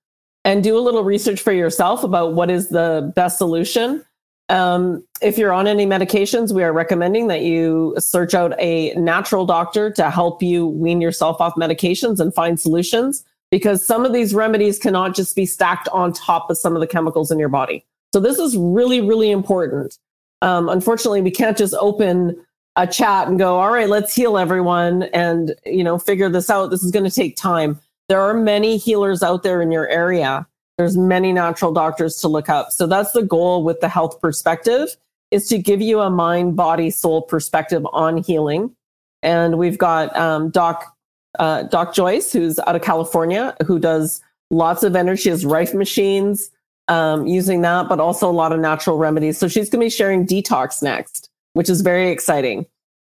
[0.45, 4.05] and do a little research for yourself about what is the best solution.
[4.51, 9.47] Um, if you're on any medications, we are recommending that you search out a natural
[9.47, 14.35] doctor to help you wean yourself off medications and find solutions because some of these
[14.35, 17.85] remedies cannot just be stacked on top of some of the chemicals in your body.
[18.13, 19.99] So this is really, really important.
[20.43, 22.37] Um, unfortunately, we can't just open
[22.77, 26.71] a chat and go, all right, let's heal everyone and, you know, figure this out.
[26.71, 27.81] This is going to take time.
[28.09, 30.47] There are many healers out there in your area.
[30.77, 32.73] There's many natural doctors to look up.
[32.73, 34.97] So that's the goal with the health perspective
[35.31, 38.75] is to give you a mind, body, soul perspective on healing.
[39.23, 40.95] And we've got um, Doc
[41.39, 45.31] uh, Doc Joyce, who's out of California, who does lots of energy.
[45.31, 46.51] Has Rife machines
[46.89, 49.39] um, using that, but also a lot of natural remedies.
[49.39, 52.67] So she's going to be sharing detox next, which is very exciting.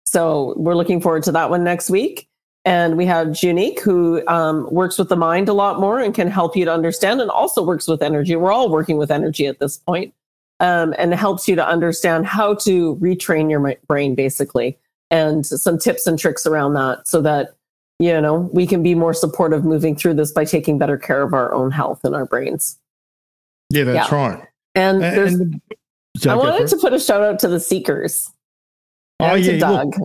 [0.06, 2.28] So we're looking forward to that one next week.
[2.66, 6.28] And we have Junique, who um, works with the mind a lot more and can
[6.28, 8.36] help you to understand, and also works with energy.
[8.36, 10.14] We're all working with energy at this point,
[10.60, 14.78] um, and helps you to understand how to retrain your brain, basically,
[15.10, 17.54] and some tips and tricks around that, so that
[17.98, 21.34] you know we can be more supportive moving through this by taking better care of
[21.34, 22.78] our own health and our brains.
[23.74, 24.16] Yeah, that's yeah.
[24.16, 24.48] right.
[24.74, 25.60] And, and
[26.26, 28.30] I wanted to put a shout out to the seekers.
[29.20, 29.96] Oh yeah, Doug.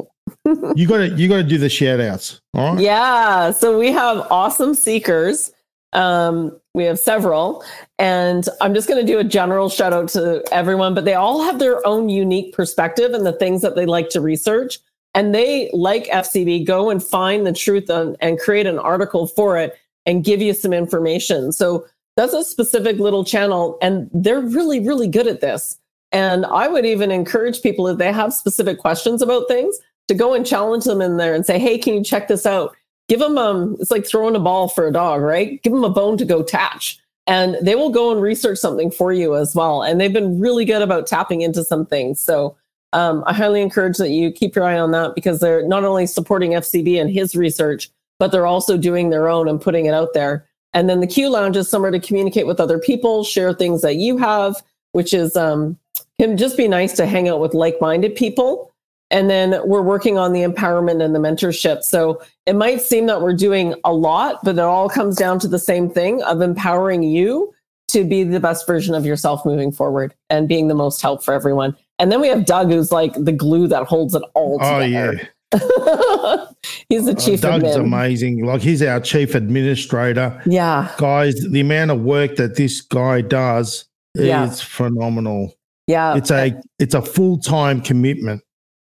[0.46, 2.42] Look, you gotta you gotta do the shout outs.
[2.54, 2.84] All right.
[2.84, 3.52] Yeah.
[3.52, 5.52] So we have awesome seekers.
[5.94, 7.64] Um, we have several,
[7.98, 11.60] and I'm just gonna do a general shout out to everyone, but they all have
[11.60, 14.80] their own unique perspective and the things that they like to research.
[15.16, 19.58] And they, like FCB, go and find the truth and, and create an article for
[19.58, 19.76] it
[20.06, 21.52] and give you some information.
[21.52, 21.88] So
[22.20, 25.80] that's a specific little channel, and they're really, really good at this.
[26.12, 29.80] And I would even encourage people if they have specific questions about things
[30.10, 32.76] to go and challenge them in there and say, "Hey, can you check this out?"
[33.08, 35.64] Give them um, it's like throwing a ball for a dog, right?
[35.64, 39.14] Give them a bone to go catch, and they will go and research something for
[39.14, 39.82] you as well.
[39.82, 42.20] And they've been really good about tapping into some things.
[42.20, 42.58] So
[42.92, 46.06] um, I highly encourage that you keep your eye on that because they're not only
[46.06, 50.14] supporting FCB and his research, but they're also doing their own and putting it out
[50.14, 50.49] there.
[50.74, 53.96] And then the Q Lounge is somewhere to communicate with other people, share things that
[53.96, 54.56] you have,
[54.92, 55.78] which is um,
[56.20, 58.70] can just be nice to hang out with like-minded people
[59.12, 61.84] and then we're working on the empowerment and the mentorship.
[61.84, 65.48] So it might seem that we're doing a lot, but it all comes down to
[65.48, 67.54] the same thing of empowering you
[67.90, 71.34] to be the best version of yourself moving forward and being the most help for
[71.34, 71.76] everyone.
[71.98, 74.76] And then we have Doug, who's like the glue that holds it all together.
[74.76, 75.26] Oh, yeah.
[76.90, 77.44] he's the uh, chief.
[77.44, 78.46] Uh, Doug's amazing.
[78.46, 80.42] Like he's our chief administrator.
[80.46, 83.86] Yeah, guys, the amount of work that this guy does
[84.16, 84.46] yeah.
[84.46, 85.56] is phenomenal.
[85.88, 88.44] Yeah, it's a it's a full time commitment.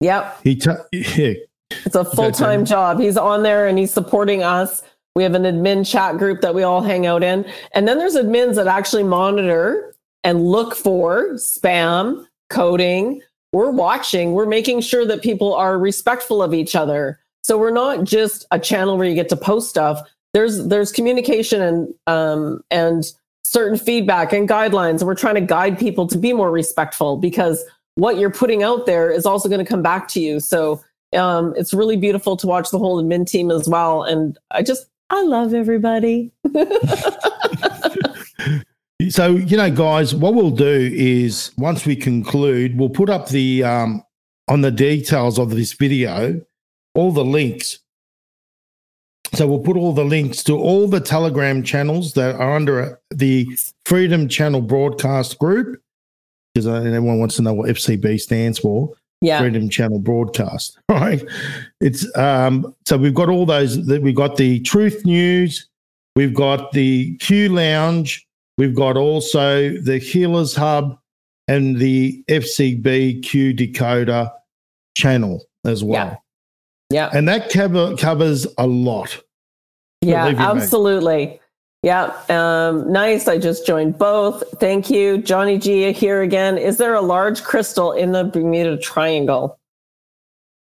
[0.02, 0.40] Yep.
[0.42, 1.34] He t- yeah.
[1.86, 3.00] It's a full time job.
[3.00, 4.82] He's on there and he's supporting us.
[5.14, 7.44] We have an admin chat group that we all hang out in.
[7.74, 13.22] And then there's admins that actually monitor and look for spam, coding.
[13.52, 17.18] We're watching, we're making sure that people are respectful of each other.
[17.42, 20.00] So we're not just a channel where you get to post stuff.
[20.32, 23.04] There's there's communication and um and
[23.44, 25.00] certain feedback and guidelines.
[25.00, 27.62] And we're trying to guide people to be more respectful because
[27.96, 30.40] what you're putting out there is also going to come back to you.
[30.40, 30.82] So
[31.14, 34.02] um, it's really beautiful to watch the whole admin team as well.
[34.02, 36.32] And I just, I love everybody.
[39.10, 43.64] so, you know, guys, what we'll do is once we conclude, we'll put up the,
[43.64, 44.02] um,
[44.48, 46.40] on the details of this video,
[46.94, 47.78] all the links.
[49.34, 53.46] So we'll put all the links to all the Telegram channels that are under the
[53.86, 55.80] Freedom Channel broadcast group
[56.54, 58.92] because everyone wants to know what FCB stands for.
[59.22, 59.38] Yeah.
[59.38, 60.78] Freedom Channel Broadcast.
[60.88, 61.24] Right.
[61.80, 65.68] It's um, so we've got all those that we've got the Truth News,
[66.16, 68.26] we've got the Q Lounge,
[68.58, 70.98] we've got also the Healers Hub
[71.48, 74.32] and the FCB Q Decoder
[74.96, 76.22] channel as well.
[76.90, 77.10] Yeah.
[77.10, 77.18] yeah.
[77.18, 79.22] And that cover, covers a lot.
[80.00, 81.26] Yeah, absolutely.
[81.26, 81.40] Me.
[81.82, 83.26] Yeah, um, nice.
[83.26, 84.44] I just joined both.
[84.60, 85.18] Thank you.
[85.18, 86.56] Johnny G here again.
[86.56, 89.58] Is there a large crystal in the Bermuda Triangle?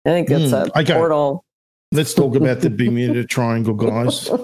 [0.06, 0.94] I think it's mm, a okay.
[0.94, 1.46] portal.
[1.94, 4.30] Let's talk about the Bermuda Triangle, guys.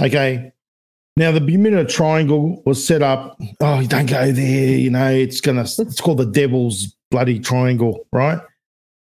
[0.00, 0.50] Okay.
[1.20, 3.38] Now the Bermuda Triangle was set up.
[3.60, 4.68] Oh, you don't go there.
[4.68, 5.62] You know, it's gonna.
[5.62, 8.40] It's called the Devil's Bloody Triangle, right?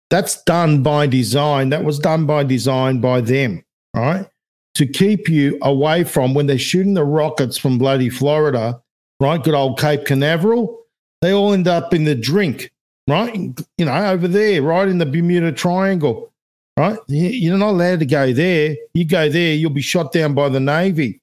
[0.10, 1.70] That's done by design.
[1.70, 3.64] That was done by design by them,
[3.94, 4.28] right?
[4.76, 8.80] to keep you away from when they're shooting the rockets from bloody Florida,
[9.20, 9.42] right?
[9.42, 10.84] Good old Cape Canaveral.
[11.22, 12.72] They all end up in the drink,
[13.08, 13.34] right?
[13.78, 16.32] You know, over there, right in the Bermuda Triangle,
[16.78, 17.00] right?
[17.08, 18.76] You're not allowed to go there.
[18.94, 21.22] You go there, you'll be shot down by the Navy,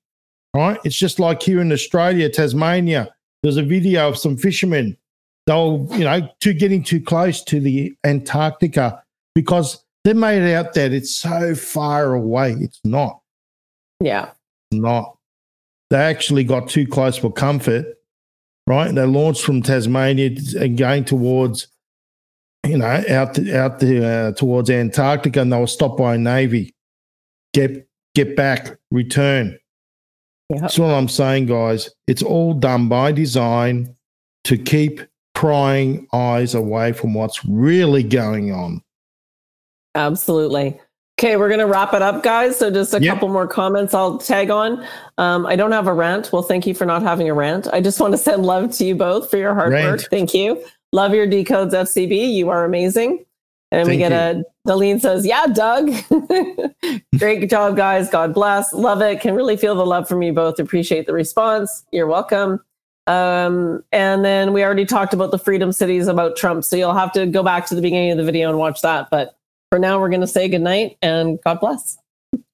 [0.54, 0.78] right?
[0.84, 3.08] It's just like here in Australia, Tasmania.
[3.42, 4.96] There's a video of some fishermen.
[5.46, 9.02] They'll, you know, to getting too close to the Antarctica
[9.34, 12.52] because they made it out that it's so far away.
[12.52, 13.20] It's not.
[14.00, 14.30] Yeah.
[14.70, 15.16] Not.
[15.90, 17.86] They actually got too close for comfort,
[18.66, 18.94] right?
[18.94, 21.68] They launched from Tasmania and going towards,
[22.66, 26.18] you know, out to, out to, uh, towards Antarctica, and they were stopped by a
[26.18, 26.74] navy.
[27.52, 29.58] Get get back, return.
[30.52, 30.60] Yep.
[30.60, 31.88] That's what I'm saying, guys.
[32.06, 33.96] It's all done by design
[34.44, 35.00] to keep
[35.34, 38.82] prying eyes away from what's really going on.
[39.94, 40.78] Absolutely.
[41.18, 42.58] Okay, we're going to wrap it up, guys.
[42.58, 43.14] So just a yep.
[43.14, 44.86] couple more comments I'll tag on.
[45.16, 46.30] Um, I don't have a rant.
[46.32, 47.68] Well, thank you for not having a rant.
[47.72, 50.02] I just want to send love to you both for your hard rant.
[50.02, 50.10] work.
[50.10, 50.62] Thank you.
[50.92, 52.34] Love your decodes FCB.
[52.34, 53.24] You are amazing.
[53.72, 54.42] And Thank we get you.
[54.42, 55.90] a Deline says, Yeah, Doug.
[57.18, 58.10] Great job, guys.
[58.10, 58.70] God bless.
[58.74, 59.22] Love it.
[59.22, 60.58] Can really feel the love from you both.
[60.58, 61.82] Appreciate the response.
[61.90, 62.60] You're welcome.
[63.06, 66.64] Um, and then we already talked about the freedom cities about Trump.
[66.64, 69.08] So you'll have to go back to the beginning of the video and watch that.
[69.10, 69.38] But
[69.70, 71.96] for now, we're going to say good night and God bless.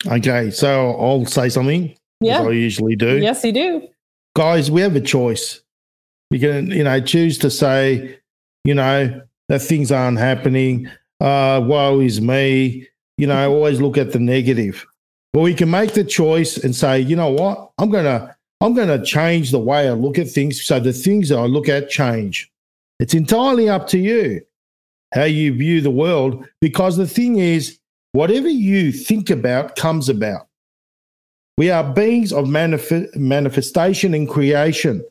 [0.07, 0.53] Okay.
[0.53, 1.97] So I'll say something.
[2.21, 2.43] Yeah.
[2.43, 3.19] I usually do.
[3.19, 3.89] Yes, you do.
[4.37, 5.63] Guys, we have a choice.
[6.31, 8.21] We can, you know, choose to say,
[8.63, 10.89] you know, that things aren't happening
[11.21, 12.87] uh, woe is me.
[13.17, 14.87] You know, always look at the negative.
[15.33, 19.05] But we can make the choice and say, you know what, I'm gonna I'm gonna
[19.05, 22.51] change the way I look at things so the things that I look at change.
[23.01, 24.41] It's entirely up to you
[25.15, 27.79] how you view the world, because the thing is,
[28.13, 30.47] whatever you think about comes about.
[31.57, 35.05] We are beings of manif- manifestation and creation.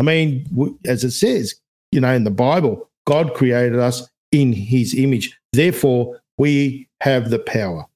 [0.00, 0.46] I mean,
[0.86, 1.54] as it says,
[1.92, 5.38] you know, in the Bible, God created us in his image.
[5.52, 7.86] Therefore, we have the power.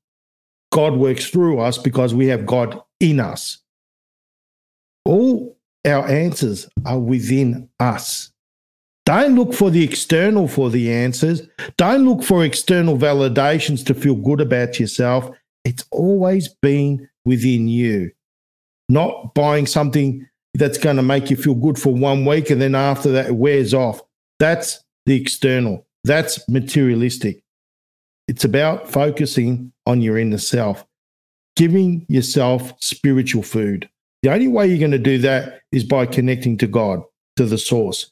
[0.73, 3.59] God works through us because we have God in us.
[5.05, 8.31] All our answers are within us.
[9.07, 11.43] Don't look for the external for the answers.
[11.77, 15.31] Don't look for external validations to feel good about yourself.
[15.65, 18.13] It's always been within you.
[18.89, 22.75] Not buying something that's going to make you feel good for one week and then
[22.75, 24.01] after that it wears off.
[24.39, 25.87] That's the external.
[26.05, 27.43] That's materialistic.
[28.29, 30.87] It's about focusing on your inner self,
[31.57, 33.89] giving yourself spiritual food.
[34.23, 37.03] The only way you're going to do that is by connecting to God,
[37.37, 38.11] to the source.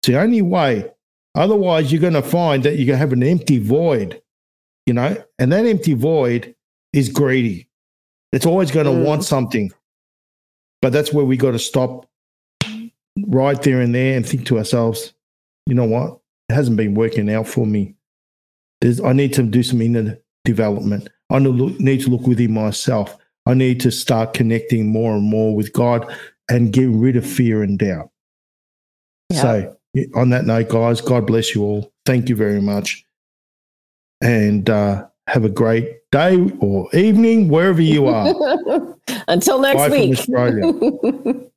[0.00, 0.90] It's the only way.
[1.34, 4.20] Otherwise, you're going to find that you're going to have an empty void,
[4.86, 6.54] you know, and that empty void
[6.92, 7.68] is greedy.
[8.32, 9.04] It's always going to mm.
[9.04, 9.72] want something.
[10.82, 12.06] But that's where we got to stop
[13.26, 15.12] right there and there and think to ourselves,
[15.66, 16.18] you know what?
[16.48, 17.94] It hasn't been working out for me.
[18.80, 21.08] There's, I need to do some inner development.
[21.30, 23.16] I need to look within myself.
[23.46, 26.14] I need to start connecting more and more with God
[26.50, 28.10] and get rid of fear and doubt.
[29.30, 29.42] Yeah.
[29.42, 29.76] So,
[30.14, 31.92] on that note, guys, God bless you all.
[32.04, 33.04] Thank you very much.
[34.20, 38.34] And uh, have a great day or evening, wherever you are.
[39.28, 41.40] Until next Bye week.